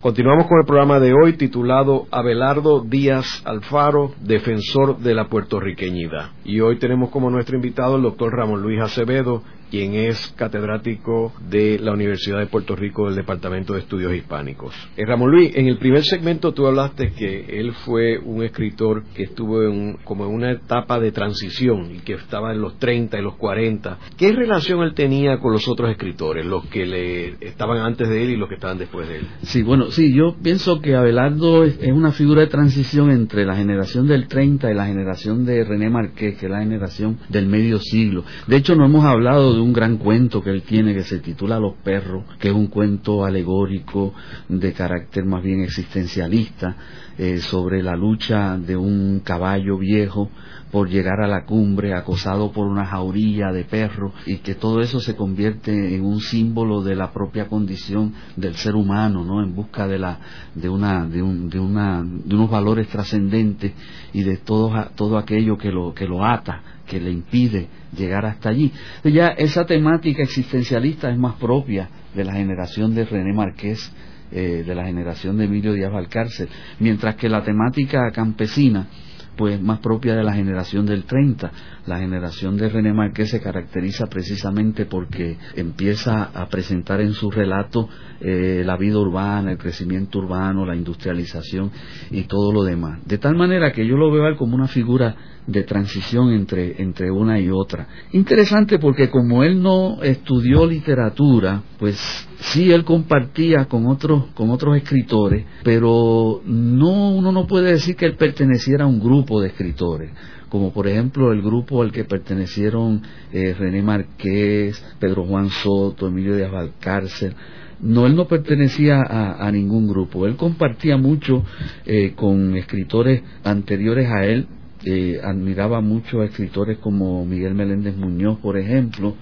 Continuamos 0.00 0.46
con 0.46 0.60
el 0.60 0.66
programa 0.66 1.00
de 1.00 1.12
hoy 1.12 1.36
titulado 1.36 2.06
Abelardo 2.10 2.80
Díaz 2.80 3.42
Alfaro, 3.44 4.12
defensor 4.20 4.98
de 4.98 5.14
la 5.14 5.28
puertorriqueñidad. 5.28 6.30
Y 6.44 6.60
hoy 6.60 6.78
tenemos 6.78 7.10
como 7.10 7.30
nuestro 7.30 7.56
invitado 7.56 7.96
el 7.96 8.02
doctor 8.02 8.32
Ramón 8.32 8.62
Luis 8.62 8.80
Acevedo, 8.80 9.42
quien 9.70 9.94
es 9.94 10.32
catedrático 10.36 11.32
de 11.48 11.78
la 11.78 11.92
Universidad 11.92 12.38
de 12.38 12.46
Puerto 12.46 12.76
Rico 12.76 13.06
del 13.06 13.16
Departamento 13.16 13.74
de 13.74 13.80
Estudios 13.80 14.14
Hispánicos. 14.14 14.74
Eh, 14.96 15.04
Ramón 15.06 15.30
Luis, 15.30 15.54
en 15.56 15.66
el 15.66 15.78
primer 15.78 16.04
segmento 16.04 16.52
tú 16.52 16.66
hablaste 16.66 17.12
que 17.12 17.58
él 17.60 17.72
fue 17.84 18.18
un 18.18 18.42
escritor 18.42 19.04
que 19.14 19.24
estuvo 19.24 19.62
en, 19.62 19.98
como 20.04 20.26
en 20.26 20.32
una 20.32 20.52
etapa 20.52 20.98
de 21.00 21.12
transición 21.12 21.94
y 21.94 21.98
que 22.00 22.14
estaba 22.14 22.52
en 22.52 22.60
los 22.60 22.78
30 22.78 23.18
y 23.18 23.22
los 23.22 23.36
40. 23.36 23.98
¿Qué 24.16 24.32
relación 24.32 24.82
él 24.82 24.94
tenía 24.94 25.38
con 25.38 25.52
los 25.52 25.68
otros 25.68 25.90
escritores, 25.90 26.44
los 26.46 26.66
que 26.66 26.86
le 26.86 27.36
estaban 27.40 27.78
antes 27.78 28.08
de 28.08 28.22
él 28.22 28.30
y 28.30 28.36
los 28.36 28.48
que 28.48 28.54
estaban 28.54 28.78
después 28.78 29.08
de 29.08 29.18
él? 29.18 29.26
Sí, 29.42 29.62
bueno, 29.62 29.90
sí, 29.90 30.14
yo 30.14 30.36
pienso 30.42 30.80
que 30.80 30.94
Abelardo 30.94 31.64
es, 31.64 31.78
una 31.96 32.12
figura 32.12 32.42
de 32.42 32.48
transición 32.48 33.10
entre 33.10 33.46
la 33.46 33.56
generación 33.56 34.06
del 34.06 34.28
30 34.28 34.70
y 34.70 34.74
la 34.74 34.86
generación 34.86 35.44
de 35.44 35.64
René 35.64 35.88
Marqués, 35.88 36.36
que 36.36 36.46
es 36.46 36.52
la 36.52 36.60
generación 36.60 37.18
del 37.28 37.46
medio 37.46 37.78
siglo. 37.78 38.24
De 38.46 38.56
hecho, 38.56 38.74
no 38.74 38.84
hemos 38.84 39.04
hablado 39.04 39.55
de 39.56 39.62
un 39.62 39.72
gran 39.72 39.96
cuento 39.96 40.42
que 40.42 40.50
él 40.50 40.62
tiene 40.62 40.94
que 40.94 41.02
se 41.02 41.18
titula 41.18 41.58
Los 41.58 41.74
perros, 41.76 42.24
que 42.38 42.48
es 42.48 42.54
un 42.54 42.66
cuento 42.66 43.24
alegórico 43.24 44.12
de 44.48 44.72
carácter 44.72 45.24
más 45.24 45.42
bien 45.42 45.62
existencialista 45.62 46.76
eh, 47.16 47.38
sobre 47.38 47.82
la 47.82 47.96
lucha 47.96 48.58
de 48.58 48.76
un 48.76 49.20
caballo 49.24 49.78
viejo 49.78 50.30
por 50.70 50.90
llegar 50.90 51.20
a 51.22 51.26
la 51.26 51.46
cumbre 51.46 51.94
acosado 51.94 52.52
por 52.52 52.66
una 52.66 52.84
jaurilla 52.84 53.50
de 53.50 53.64
perros 53.64 54.12
y 54.26 54.38
que 54.38 54.54
todo 54.54 54.80
eso 54.80 55.00
se 55.00 55.16
convierte 55.16 55.94
en 55.94 56.04
un 56.04 56.20
símbolo 56.20 56.82
de 56.82 56.94
la 56.94 57.12
propia 57.12 57.48
condición 57.48 58.12
del 58.36 58.56
ser 58.56 58.74
humano, 58.74 59.24
¿no? 59.24 59.42
En 59.42 59.54
busca 59.54 59.86
de 59.86 59.98
la 59.98 60.18
de 60.54 60.68
una 60.68 61.06
de, 61.06 61.22
un, 61.22 61.48
de 61.48 61.60
una 61.60 62.02
de 62.04 62.34
unos 62.34 62.50
valores 62.50 62.88
trascendentes 62.88 63.72
y 64.12 64.22
de 64.22 64.36
todo 64.36 64.70
todo 64.94 65.16
aquello 65.16 65.56
que 65.56 65.72
lo 65.72 65.94
que 65.94 66.06
lo 66.06 66.24
ata 66.24 66.75
que 66.86 67.00
le 67.00 67.10
impide 67.10 67.68
llegar 67.96 68.24
hasta 68.24 68.50
allí. 68.50 68.72
Ya 69.04 69.28
esa 69.28 69.66
temática 69.66 70.22
existencialista 70.22 71.10
es 71.10 71.18
más 71.18 71.34
propia 71.34 71.88
de 72.14 72.24
la 72.24 72.32
generación 72.32 72.94
de 72.94 73.04
René 73.04 73.32
Marqués, 73.32 73.92
eh, 74.32 74.64
de 74.66 74.74
la 74.74 74.84
generación 74.84 75.36
de 75.36 75.44
Emilio 75.44 75.72
Díaz 75.72 75.92
Valcárcel, 75.92 76.48
mientras 76.80 77.16
que 77.16 77.28
la 77.28 77.42
temática 77.42 78.10
campesina 78.12 78.88
pues 79.36 79.60
más 79.60 79.80
propia 79.80 80.14
de 80.14 80.24
la 80.24 80.32
generación 80.32 80.86
del 80.86 81.04
30. 81.04 81.52
La 81.86 81.98
generación 81.98 82.56
de 82.56 82.68
René 82.68 82.92
Marqués 82.92 83.30
se 83.30 83.40
caracteriza 83.40 84.06
precisamente 84.06 84.86
porque 84.86 85.38
empieza 85.54 86.24
a 86.34 86.48
presentar 86.48 87.00
en 87.00 87.12
su 87.12 87.30
relato 87.30 87.88
eh, 88.20 88.62
la 88.64 88.76
vida 88.76 88.98
urbana, 88.98 89.52
el 89.52 89.58
crecimiento 89.58 90.18
urbano, 90.18 90.66
la 90.66 90.74
industrialización 90.74 91.70
y 92.10 92.22
todo 92.24 92.52
lo 92.52 92.64
demás. 92.64 93.06
De 93.06 93.18
tal 93.18 93.36
manera 93.36 93.72
que 93.72 93.86
yo 93.86 93.96
lo 93.96 94.10
veo 94.10 94.26
él 94.26 94.36
como 94.36 94.56
una 94.56 94.66
figura 94.66 95.14
de 95.46 95.62
transición 95.62 96.32
entre, 96.32 96.82
entre 96.82 97.08
una 97.10 97.38
y 97.38 97.50
otra. 97.50 97.86
Interesante 98.12 98.80
porque 98.80 99.08
como 99.08 99.44
él 99.44 99.62
no 99.62 100.02
estudió 100.02 100.66
literatura, 100.66 101.62
pues 101.78 101.96
sí 102.38 102.72
él 102.72 102.84
compartía 102.84 103.66
con 103.66 103.86
otros, 103.86 104.24
con 104.34 104.50
otros 104.50 104.76
escritores, 104.76 105.46
pero 105.62 106.42
no, 106.44 107.10
uno 107.10 107.30
no 107.30 107.46
puede 107.46 107.72
decir 107.72 107.94
que 107.94 108.06
él 108.06 108.16
perteneciera 108.16 108.86
a 108.86 108.88
un 108.88 108.98
grupo 108.98 109.40
de 109.40 109.48
escritores 109.48 110.10
como 110.48 110.72
por 110.72 110.86
ejemplo 110.86 111.32
el 111.32 111.42
grupo 111.42 111.82
al 111.82 111.92
que 111.92 112.04
pertenecieron 112.04 113.02
eh, 113.32 113.54
René 113.58 113.82
Marqués, 113.82 114.82
Pedro 114.98 115.24
Juan 115.24 115.48
Soto, 115.50 116.08
Emilio 116.08 116.36
Díaz 116.36 116.50
Valcárcel. 116.50 117.34
No, 117.80 118.06
él 118.06 118.16
no 118.16 118.26
pertenecía 118.26 119.02
a, 119.02 119.50
ningún 119.52 119.86
grupo. 119.86 120.26
Él 120.26 120.36
compartía 120.36 120.96
mucho 120.96 121.44
eh, 121.84 122.14
con 122.16 122.56
escritores 122.56 123.22
anteriores 123.44 124.08
a 124.10 124.24
él, 124.24 124.46
eh, 124.84 125.20
admiraba 125.22 125.82
mucho 125.82 126.22
a 126.22 126.24
escritores 126.24 126.78
como 126.78 127.26
Miguel 127.26 127.54
Meléndez 127.54 127.94
Muñoz, 127.94 128.38
por 128.38 128.56
ejemplo, 128.56 129.14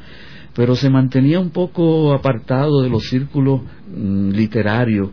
pero 0.54 0.76
se 0.76 0.88
mantenía 0.88 1.40
un 1.40 1.50
poco 1.50 2.12
apartado 2.12 2.82
de 2.82 2.90
los 2.90 3.08
círculos 3.08 3.62
mm, 3.92 4.30
literarios 4.30 5.10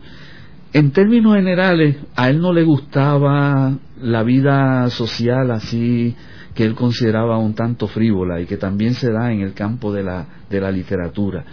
en 0.72 0.90
términos 0.90 1.36
generales, 1.36 1.96
a 2.16 2.30
él 2.30 2.40
no 2.40 2.52
le 2.52 2.62
gustaba 2.62 3.76
la 4.02 4.22
vida 4.22 4.88
social 4.90 5.50
así 5.50 6.14
que 6.54 6.64
él 6.64 6.74
consideraba 6.74 7.38
un 7.38 7.54
tanto 7.54 7.86
frívola 7.86 8.40
y 8.40 8.46
que 8.46 8.56
también 8.56 8.94
se 8.94 9.10
da 9.10 9.32
en 9.32 9.40
el 9.40 9.54
campo 9.54 9.92
de 9.92 10.02
la, 10.02 10.26
de 10.50 10.60
la 10.60 10.70
literatura. 10.70 11.44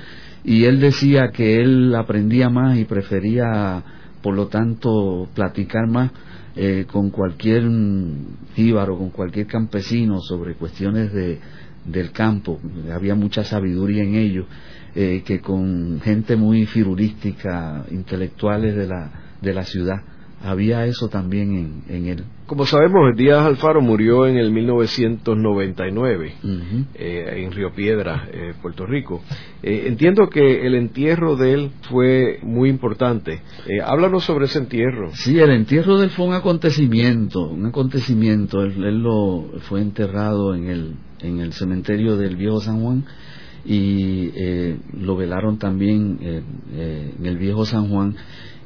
Y 0.43 0.66
él 0.66 0.80
decía 0.80 1.30
que 1.32 1.62
él 1.62 1.95
aprendía 1.95 2.50
más 2.50 2.78
y 2.78 2.86
prefería, 2.86 3.84
por 4.22 4.36
lo 4.36 4.47
tanto, 4.47 5.30
platicar 5.34 5.88
más 5.88 6.12
eh, 6.56 6.86
con 6.91 7.10
cualquier 7.10 7.64
jíbaro, 8.56 8.97
con 8.97 9.12
cualquier 9.12 9.47
campesino 9.47 10.20
sobre 10.20 10.56
cuestiones 10.56 11.14
de, 11.14 11.39
del 11.86 12.12
campo. 12.12 12.60
Había 12.93 13.16
mucha 13.16 13.43
sabiduría 13.43 14.04
en 14.04 14.16
ello 14.16 14.45
eh, 14.95 15.24
que 15.26 15.39
con 15.39 16.02
gente 16.02 16.36
muy 16.36 16.66
firulística, 16.66 17.86
intelectuales 17.91 18.76
de 18.76 18.88
la, 18.88 19.12
de 19.41 19.54
la 19.54 19.64
ciudad. 19.64 20.02
Había 20.43 20.86
eso 20.86 21.10
también 21.10 21.84
en, 21.88 22.08
él. 22.08 22.24
Como 22.50 22.66
sabemos, 22.66 23.16
Díaz 23.16 23.45
Alfaro 23.45 23.80
murió 23.80 24.26
en 24.26 24.38
el 24.38 24.50
1999 24.50 26.34
eh, 26.95 27.43
en 27.45 27.52
Río 27.52 27.72
Piedra, 27.74 28.28
eh, 28.34 28.56
Puerto 28.60 28.88
Rico. 28.88 29.22
entiendo 29.62 30.30
que 30.30 30.66
el 30.66 30.74
entierro 30.74 31.36
de 31.36 31.54
él 31.54 31.70
fue 31.91 32.39
muy 32.41 32.70
importante. 32.70 33.43
háblanos 33.86 34.24
sobre 34.24 34.45
ese 34.45 34.58
entierro. 34.58 35.12
Sí, 35.14 35.38
el 35.38 35.52
entierro 35.52 36.00
de 36.00 36.06
él 36.06 36.10
fue 36.10 36.26
un 36.26 36.34
acontecimiento, 36.34 37.41
un 37.41 37.68
acontecimiento. 37.68 38.64
Él, 38.64 38.84
él 38.84 39.04
lo 39.04 39.45
fue 39.70 39.82
enterrado 39.82 40.56
en 40.56 40.70
el, 40.70 40.95
en 41.20 41.41
el 41.41 41.54
cementerio 41.54 42.18
del 42.18 42.36
Viejo 42.36 42.62
San 42.62 42.82
Juan 42.82 43.06
y 43.66 44.32
eh, 44.36 44.78
lo 45.00 45.16
velaron 45.16 45.58
también 45.58 46.18
eh, 46.22 46.41
eh, 46.74 47.14
en 47.20 47.26
el 47.26 47.38
viejo 47.38 47.66
San 47.66 47.89
Juan 47.89 48.16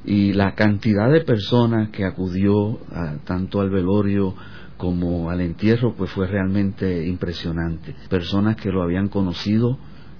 y 0.05 0.33
la 0.33 0.53
cantidad 0.55 1.11
de 1.11 1.21
personas 1.21 1.89
que 1.89 2.05
acudió 2.05 2.79
tanto 3.25 3.61
al 3.61 3.69
velorio 3.69 4.35
como 4.77 5.29
al 5.29 5.41
entierro 5.41 5.93
pues 5.93 6.11
fue 6.11 6.27
realmente 6.27 7.07
impresionante 7.07 7.95
personas 8.09 8.57
que 8.57 8.69
lo 8.69 8.83
habían 8.83 9.07
conocido 9.07 9.77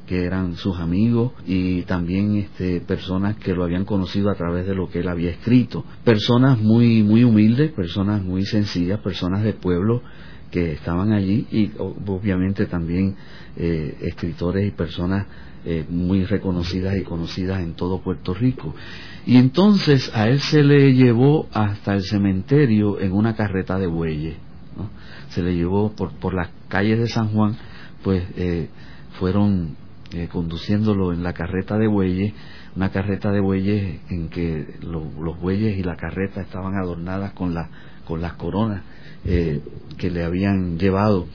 que 0.08 0.26
eran 0.26 0.56
sus 0.56 0.80
amigos 0.80 1.32
y 1.46 1.84
también 1.84 2.36
este, 2.36 2.82
personas 2.82 3.38
que 3.38 3.54
lo 3.54 3.64
habían 3.64 3.86
conocido 3.86 4.30
a 4.30 4.36
través 4.36 4.66
de 4.66 4.76
lo 4.76 4.90
que 4.90 5.00
él 5.00 5.08
había 5.08 5.32
escrito 5.32 5.84
personas 6.04 6.60
muy 6.60 7.04
muy 7.04 7.24
humildes 7.24 7.72
personas 7.72 8.22
muy 8.22 8.46
sencillas 8.46 9.00
personas 9.00 9.44
de 9.44 9.54
pueblo 9.54 10.02
que 10.54 10.74
estaban 10.74 11.12
allí 11.12 11.48
y 11.52 11.72
obviamente 11.80 12.68
también 12.68 13.16
eh, 13.58 13.98
escritores 14.02 14.68
y 14.68 14.72
personas 14.72 15.26
eh, 15.66 15.86
muy 15.90 16.26
reconocidas 16.26 16.96
y 16.98 17.04
conocidas 17.04 17.62
en 17.62 17.74
todo 17.74 18.02
Puerto 18.02 18.34
Rico. 18.34 18.76
Y 19.26 19.38
entonces 19.38 20.12
a 20.16 20.28
él 20.28 20.40
se 20.40 20.64
le 20.64 20.94
llevó 20.94 21.48
hasta 21.54 21.94
el 21.94 22.04
cementerio 22.04 23.00
en 23.00 23.14
una 23.14 23.36
carreta 23.36 23.80
de 23.80 23.88
bueyes. 23.88 24.36
Se 25.30 25.42
le 25.42 25.56
llevó 25.56 25.92
por, 25.94 26.12
por 26.14 26.34
las 26.34 26.50
calles 26.68 27.00
de 27.00 27.08
San 27.08 27.30
Juan, 27.30 27.58
pues 28.04 28.24
eh, 28.36 28.70
fueron 29.20 29.76
conduciéndolo 30.32 31.12
en 31.12 31.24
la 31.24 31.34
carreta 31.34 31.78
de 31.78 31.88
bueyes, 31.88 32.34
una 32.76 32.92
carreta 32.92 33.32
de 33.32 33.40
bueyes 33.40 34.00
en 34.10 34.30
que 34.30 34.76
los 34.82 35.40
bueyes 35.40 35.78
y 35.78 35.84
la 35.84 35.96
carreta 35.96 36.42
estaban 36.42 36.76
adornadas 36.76 37.34
con, 37.34 37.54
la, 37.54 37.70
con 38.06 38.22
las 38.22 38.34
coronas 38.34 38.84
eh, 39.26 39.62
que 39.98 40.10
le 40.10 40.24
habían 40.24 40.78
llevado 40.78 41.28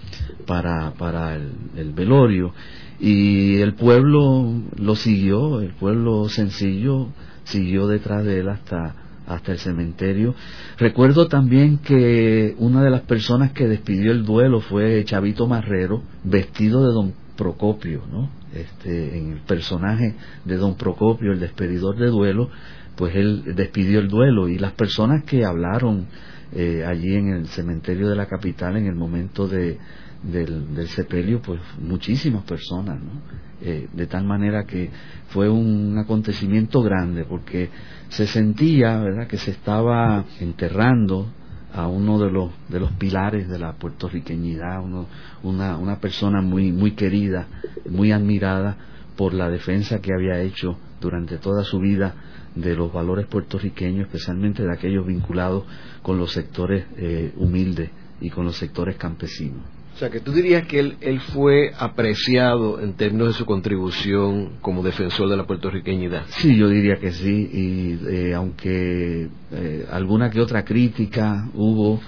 para, 0.46 0.92
para 0.92 1.36
el, 1.36 1.92
velorio 1.92 2.52
y 3.00 3.56
el 3.60 3.74
pueblo 3.74 4.52
lo 4.76 4.94
siguió, 4.96 5.60
el 5.60 5.72
pueblo 5.74 6.28
sencillo 6.28 7.08
siguió 7.48 7.86
detrás 7.86 8.24
de 8.24 8.40
él 8.40 8.48
hasta, 8.48 8.94
hasta 9.26 9.52
el 9.52 9.58
cementerio. 9.58 10.34
Recuerdo 10.78 11.28
también 11.28 11.78
que 11.78 12.54
una 12.58 12.82
de 12.82 12.90
las 12.90 13.02
personas 13.02 13.52
que 13.52 13.66
despidió 13.66 14.12
el 14.12 14.24
duelo 14.24 14.60
fue 14.60 15.04
Chavito 15.04 15.46
Marrero, 15.46 16.02
vestido 16.24 16.86
de 16.86 16.92
don 16.92 17.14
Procopio, 17.36 18.02
¿no? 18.10 18.30
Este, 18.52 19.18
en 19.18 19.32
el 19.32 19.40
personaje 19.40 20.14
de 20.44 20.56
don 20.56 20.76
Procopio, 20.76 21.32
el 21.32 21.40
despedidor 21.40 21.96
de 21.96 22.08
duelo, 22.08 22.50
pues 22.96 23.14
él 23.14 23.54
despidió 23.54 24.00
el 24.00 24.08
duelo 24.08 24.48
y 24.48 24.58
las 24.58 24.72
personas 24.72 25.22
que 25.24 25.44
hablaron 25.44 26.06
eh, 26.52 26.84
allí 26.84 27.14
en 27.14 27.28
el 27.28 27.46
cementerio 27.46 28.08
de 28.08 28.16
la 28.16 28.26
capital 28.26 28.76
en 28.76 28.86
el 28.86 28.94
momento 28.94 29.46
de, 29.46 29.78
del, 30.22 30.88
sepelio, 30.88 31.40
pues 31.40 31.60
muchísimas 31.78 32.44
personas, 32.44 32.98
¿no? 33.00 33.20
Eh, 33.60 33.88
de 33.92 34.06
tal 34.06 34.24
manera 34.24 34.64
que 34.66 34.88
fue 35.30 35.48
un 35.48 35.98
acontecimiento 35.98 36.80
grande 36.80 37.24
porque 37.24 37.70
se 38.08 38.28
sentía, 38.28 38.98
¿verdad?, 38.98 39.26
que 39.26 39.36
se 39.36 39.50
estaba 39.50 40.24
enterrando 40.38 41.26
a 41.74 41.88
uno 41.88 42.20
de 42.20 42.30
los 42.30 42.50
de 42.68 42.78
los 42.78 42.92
pilares 42.92 43.48
de 43.48 43.58
la 43.58 43.72
puertorriqueñidad, 43.72 44.80
uno, 44.80 45.06
una, 45.42 45.76
una 45.76 45.98
persona 45.98 46.40
muy 46.40 46.70
muy 46.70 46.92
querida, 46.92 47.48
muy 47.90 48.12
admirada 48.12 48.76
por 49.16 49.34
la 49.34 49.50
defensa 49.50 50.00
que 50.00 50.12
había 50.14 50.40
hecho 50.40 50.78
durante 51.00 51.38
toda 51.38 51.64
su 51.64 51.80
vida 51.80 52.14
de 52.54 52.76
los 52.76 52.92
valores 52.92 53.26
puertorriqueños, 53.26 54.06
especialmente 54.06 54.62
de 54.62 54.72
aquellos 54.72 55.04
vinculados 55.04 55.64
con 56.02 56.16
los 56.16 56.32
sectores 56.32 56.86
eh, 56.96 57.32
humildes 57.36 57.90
y 58.20 58.30
con 58.30 58.44
los 58.44 58.56
sectores 58.56 58.96
campesinos. 58.96 59.77
O 59.98 60.00
sea, 60.00 60.10
que 60.10 60.20
tú 60.20 60.30
dirías 60.30 60.64
que 60.68 60.78
él, 60.78 60.96
él 61.00 61.18
fue 61.18 61.72
apreciado 61.76 62.78
en 62.78 62.92
términos 62.92 63.26
de 63.26 63.34
su 63.34 63.44
contribución 63.44 64.58
como 64.60 64.84
defensor 64.84 65.28
de 65.28 65.36
la 65.36 65.44
puertorriqueñidad. 65.44 66.22
Sí, 66.28 66.54
yo 66.56 66.68
diría 66.68 67.00
que 67.00 67.10
sí, 67.10 67.50
y 67.52 67.98
eh, 68.08 68.32
aunque 68.32 69.28
eh, 69.50 69.86
alguna 69.90 70.30
que 70.30 70.40
otra 70.40 70.64
crítica 70.64 71.48
hubo, 71.52 72.00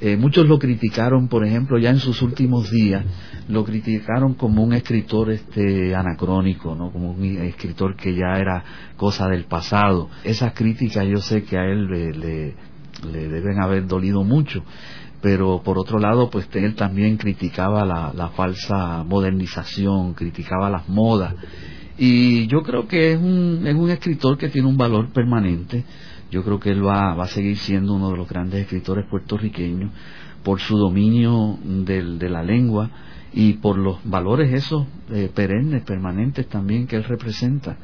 eh, 0.00 0.16
muchos 0.16 0.46
lo 0.46 0.60
criticaron, 0.60 1.26
por 1.26 1.44
ejemplo, 1.44 1.78
ya 1.78 1.90
en 1.90 1.98
sus 1.98 2.22
últimos 2.22 2.70
días, 2.70 3.04
lo 3.48 3.64
criticaron 3.64 4.34
como 4.34 4.62
un 4.62 4.74
escritor 4.74 5.32
este 5.32 5.96
anacrónico, 5.96 6.76
¿no? 6.76 6.92
Como 6.92 7.10
un 7.10 7.24
escritor 7.24 7.96
que 7.96 8.14
ya 8.14 8.38
era 8.38 8.62
cosa 8.96 9.26
del 9.26 9.46
pasado. 9.46 10.08
Esas 10.22 10.52
críticas 10.52 11.08
yo 11.08 11.16
sé 11.16 11.42
que 11.42 11.58
a 11.58 11.64
él 11.64 11.88
le, 11.88 12.12
le, 12.12 13.28
deben 13.28 13.60
haber 13.60 13.88
dolido 13.88 14.22
mucho 14.22 14.62
pero 15.22 15.62
por 15.62 15.78
otro 15.78 15.98
lado, 15.98 16.28
pues 16.28 16.48
él 16.52 16.74
también 16.74 17.16
criticaba 17.16 17.86
la, 17.86 18.28
falsa 18.36 19.04
modernización, 19.04 20.14
criticaba 20.14 20.68
las 20.68 20.88
modas. 20.88 21.34
Y 21.96 22.46
yo 22.48 22.62
creo 22.62 22.86
que 22.88 23.12
es 23.12 23.18
un, 23.18 23.62
es 23.66 23.74
un 23.74 23.90
escritor 23.90 24.36
que 24.36 24.48
tiene 24.48 24.68
un 24.68 24.76
valor 24.76 25.12
permanente 25.12 25.84
yo 26.32 26.42
creo 26.42 26.58
que 26.58 26.70
él 26.70 26.84
va, 26.84 27.14
va 27.14 27.24
a 27.24 27.28
seguir 27.28 27.58
siendo 27.58 27.92
uno 27.92 28.10
de 28.10 28.16
los 28.16 28.26
grandes 28.26 28.62
escritores 28.62 29.06
puertorriqueños 29.06 29.92
por 30.42 30.60
su 30.60 30.78
dominio 30.78 31.58
del, 31.62 32.18
de 32.18 32.30
la 32.30 32.42
lengua 32.42 32.90
y 33.34 33.54
por 33.54 33.76
los 33.76 33.98
valores 34.04 34.52
esos 34.52 34.86
eh, 35.10 35.30
perennes, 35.32 35.82
permanentes 35.84 36.48
también 36.48 36.86
que 36.86 36.96
él 36.96 37.04
representa. 37.04 37.76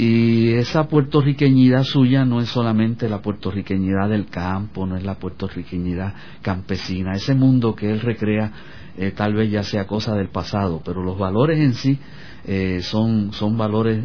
Y 0.00 0.52
esa 0.52 0.86
puertorriqueñidad 0.86 1.82
suya 1.82 2.24
no 2.24 2.40
es 2.40 2.48
solamente 2.48 3.08
la 3.08 3.20
puertorriqueñidad 3.20 4.08
del 4.08 4.26
campo, 4.26 4.86
no 4.86 4.96
es 4.96 5.02
la 5.02 5.18
puertorriqueñidad 5.18 6.14
campesina. 6.40 7.16
Ese 7.16 7.34
mundo 7.34 7.74
que 7.74 7.90
él 7.90 8.00
recrea 8.00 8.52
eh, 8.96 9.10
tal 9.10 9.34
vez 9.34 9.50
ya 9.50 9.64
sea 9.64 9.88
cosa 9.88 10.14
del 10.14 10.28
pasado, 10.28 10.80
pero 10.84 11.02
los 11.02 11.18
valores 11.18 11.58
en 11.58 11.74
sí 11.74 11.98
eh, 12.46 12.78
son, 12.80 13.32
son 13.32 13.58
valores 13.58 14.04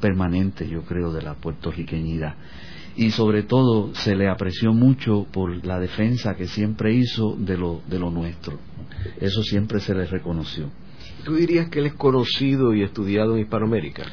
permanentes, 0.00 0.70
yo 0.70 0.82
creo, 0.82 1.12
de 1.12 1.22
la 1.22 1.34
puertorriqueñidad 1.34 2.36
y 2.96 3.10
sobre 3.10 3.42
todo 3.42 3.94
se 3.94 4.14
le 4.14 4.28
apreció 4.28 4.72
mucho 4.72 5.26
por 5.32 5.64
la 5.64 5.80
defensa 5.80 6.36
que 6.36 6.46
siempre 6.46 6.94
hizo 6.94 7.34
de 7.36 7.56
lo, 7.56 7.80
de 7.88 7.98
lo 7.98 8.10
nuestro. 8.10 8.58
Eso 9.20 9.42
siempre 9.42 9.80
se 9.80 9.94
le 9.94 10.06
reconoció. 10.06 10.70
¿Tú 11.24 11.34
dirías 11.36 11.68
que 11.68 11.78
él 11.78 11.86
es 11.86 11.94
conocido 11.94 12.74
y 12.74 12.82
estudiado 12.82 13.34
en 13.34 13.42
Hispanoamérica? 13.42 14.04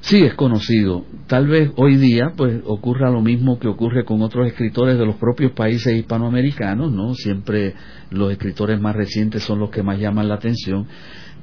Sí, 0.00 0.22
es 0.22 0.34
conocido. 0.34 1.04
Tal 1.26 1.46
vez 1.46 1.70
hoy 1.76 1.96
día 1.96 2.32
pues 2.34 2.62
ocurra 2.64 3.10
lo 3.10 3.20
mismo 3.20 3.58
que 3.58 3.68
ocurre 3.68 4.04
con 4.04 4.22
otros 4.22 4.46
escritores 4.46 4.98
de 4.98 5.04
los 5.04 5.16
propios 5.16 5.52
países 5.52 5.94
hispanoamericanos, 5.94 6.90
¿no? 6.90 7.14
Siempre 7.14 7.74
los 8.10 8.32
escritores 8.32 8.80
más 8.80 8.96
recientes 8.96 9.42
son 9.42 9.58
los 9.58 9.70
que 9.70 9.82
más 9.82 9.98
llaman 9.98 10.28
la 10.28 10.36
atención, 10.36 10.86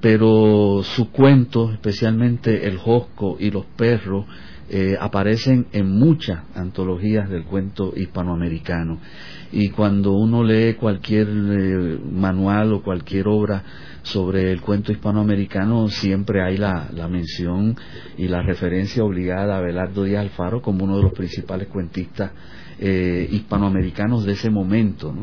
pero 0.01 0.81
sus 0.83 1.09
cuentos, 1.09 1.71
especialmente 1.73 2.67
El 2.67 2.77
Josco 2.77 3.37
y 3.39 3.51
Los 3.51 3.65
Perros, 3.65 4.25
eh, 4.69 4.97
aparecen 4.99 5.67
en 5.71 5.89
muchas 5.89 6.43
antologías 6.53 7.29
del 7.29 7.45
cuento 7.45 7.93
hispanoamericano. 7.95 8.99
Y 9.51 9.69
cuando 9.69 10.11
uno 10.11 10.43
lee 10.43 10.73
cualquier 10.73 11.27
eh, 11.29 11.99
manual 12.11 12.73
o 12.73 12.83
cualquier 12.83 13.29
obra 13.29 13.63
sobre 14.07 14.51
el 14.51 14.61
cuento 14.61 14.91
hispanoamericano, 14.91 15.87
siempre 15.87 16.43
hay 16.43 16.57
la, 16.57 16.89
mención 17.09 17.75
y 18.17 18.27
la 18.27 18.41
referencia 18.41 19.03
obligada 19.03 19.57
a 19.57 19.61
Belardo 19.61 20.03
Díaz 20.03 20.21
Alfaro 20.21 20.61
como 20.61 20.83
uno 20.83 20.97
de 20.97 21.03
los 21.03 21.13
principales 21.13 21.67
cuentistas 21.67 22.31
eh, 22.79 23.27
hispanoamericanos 23.31 24.25
de 24.25 24.33
ese 24.33 24.49
momento, 24.49 25.13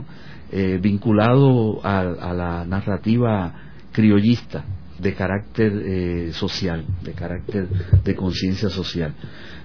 vinculado 0.80 1.84
a, 1.84 2.00
a 2.00 2.32
la 2.32 2.64
narrativa 2.64 3.52
criollista 3.90 4.64
de 4.98 5.14
carácter 5.14 5.72
eh, 5.84 6.32
social, 6.32 6.84
de 7.02 7.12
carácter 7.12 7.68
de 8.04 8.14
conciencia 8.14 8.68
social. 8.68 9.14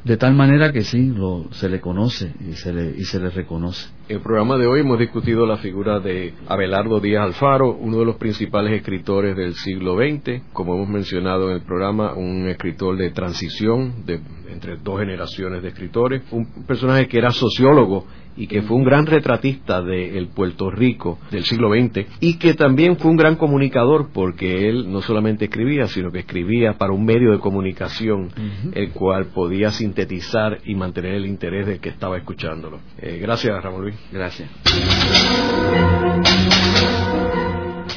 De 0.03 0.15
tal 0.15 0.33
manera 0.33 0.71
que 0.71 0.81
sí, 0.81 1.07
lo, 1.07 1.47
se 1.51 1.67
le 1.67 1.81
conoce 1.81 2.33
y 2.39 2.53
se 2.53 2.71
le, 2.71 2.95
y 2.97 3.03
se 3.03 3.19
le 3.19 3.29
reconoce. 3.29 3.89
En 4.07 4.15
el 4.15 4.21
programa 4.21 4.57
de 4.57 4.65
hoy 4.65 4.79
hemos 4.79 4.97
discutido 4.97 5.45
la 5.45 5.57
figura 5.57 5.99
de 5.99 6.33
Abelardo 6.47 6.99
Díaz 6.99 7.25
Alfaro, 7.25 7.75
uno 7.75 7.99
de 7.99 8.05
los 8.05 8.15
principales 8.15 8.73
escritores 8.73 9.35
del 9.35 9.55
siglo 9.55 9.97
XX, 9.97 10.41
como 10.53 10.75
hemos 10.75 10.89
mencionado 10.89 11.49
en 11.49 11.57
el 11.57 11.61
programa, 11.63 12.13
un 12.13 12.47
escritor 12.47 12.97
de 12.97 13.11
transición 13.11 14.05
de, 14.05 14.21
entre 14.49 14.77
dos 14.77 14.99
generaciones 14.99 15.61
de 15.61 15.67
escritores, 15.67 16.23
un 16.31 16.45
personaje 16.65 17.07
que 17.07 17.17
era 17.17 17.31
sociólogo 17.31 18.07
y 18.39 18.47
que 18.47 18.61
fue 18.61 18.77
un 18.77 18.85
gran 18.85 19.05
retratista 19.05 19.81
del 19.81 20.29
Puerto 20.29 20.71
Rico 20.71 21.19
del 21.29 21.43
siglo 21.43 21.69
XX 21.69 22.07
y 22.21 22.35
que 22.35 22.53
también 22.53 22.97
fue 22.97 23.11
un 23.11 23.17
gran 23.17 23.35
comunicador 23.35 24.09
porque 24.13 24.69
él 24.69 24.89
no 24.89 25.01
solamente 25.01 25.45
escribía, 25.45 25.87
sino 25.87 26.09
que 26.09 26.19
escribía 26.19 26.77
para 26.77 26.93
un 26.93 27.03
medio 27.03 27.31
de 27.31 27.39
comunicación 27.39 28.29
el 28.73 28.91
cual 28.91 29.27
podía 29.27 29.71
sintetizar 29.71 30.59
y 30.63 30.73
mantener 30.73 31.15
el 31.15 31.25
interés 31.25 31.67
del 31.67 31.81
que 31.81 31.89
estaba 31.89 32.17
escuchándolo. 32.17 32.79
Eh, 32.97 33.19
gracias, 33.21 33.61
Ramón 33.61 33.81
Luis. 33.81 33.95
Gracias. 34.11 34.49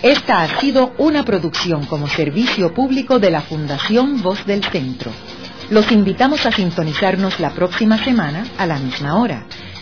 Esta 0.02 0.42
ha 0.42 0.60
sido 0.60 0.92
una 0.98 1.24
producción 1.24 1.86
como 1.86 2.08
servicio 2.08 2.74
público 2.74 3.20
de 3.20 3.30
la 3.30 3.42
Fundación 3.42 4.20
Voz 4.20 4.44
del 4.44 4.64
Centro. 4.64 5.12
Los 5.70 5.92
invitamos 5.92 6.44
a 6.44 6.50
sintonizarnos 6.50 7.38
la 7.38 7.50
próxima 7.50 7.96
semana 7.98 8.44
a 8.58 8.66
la 8.66 8.80
misma 8.80 9.20
hora. 9.20 9.46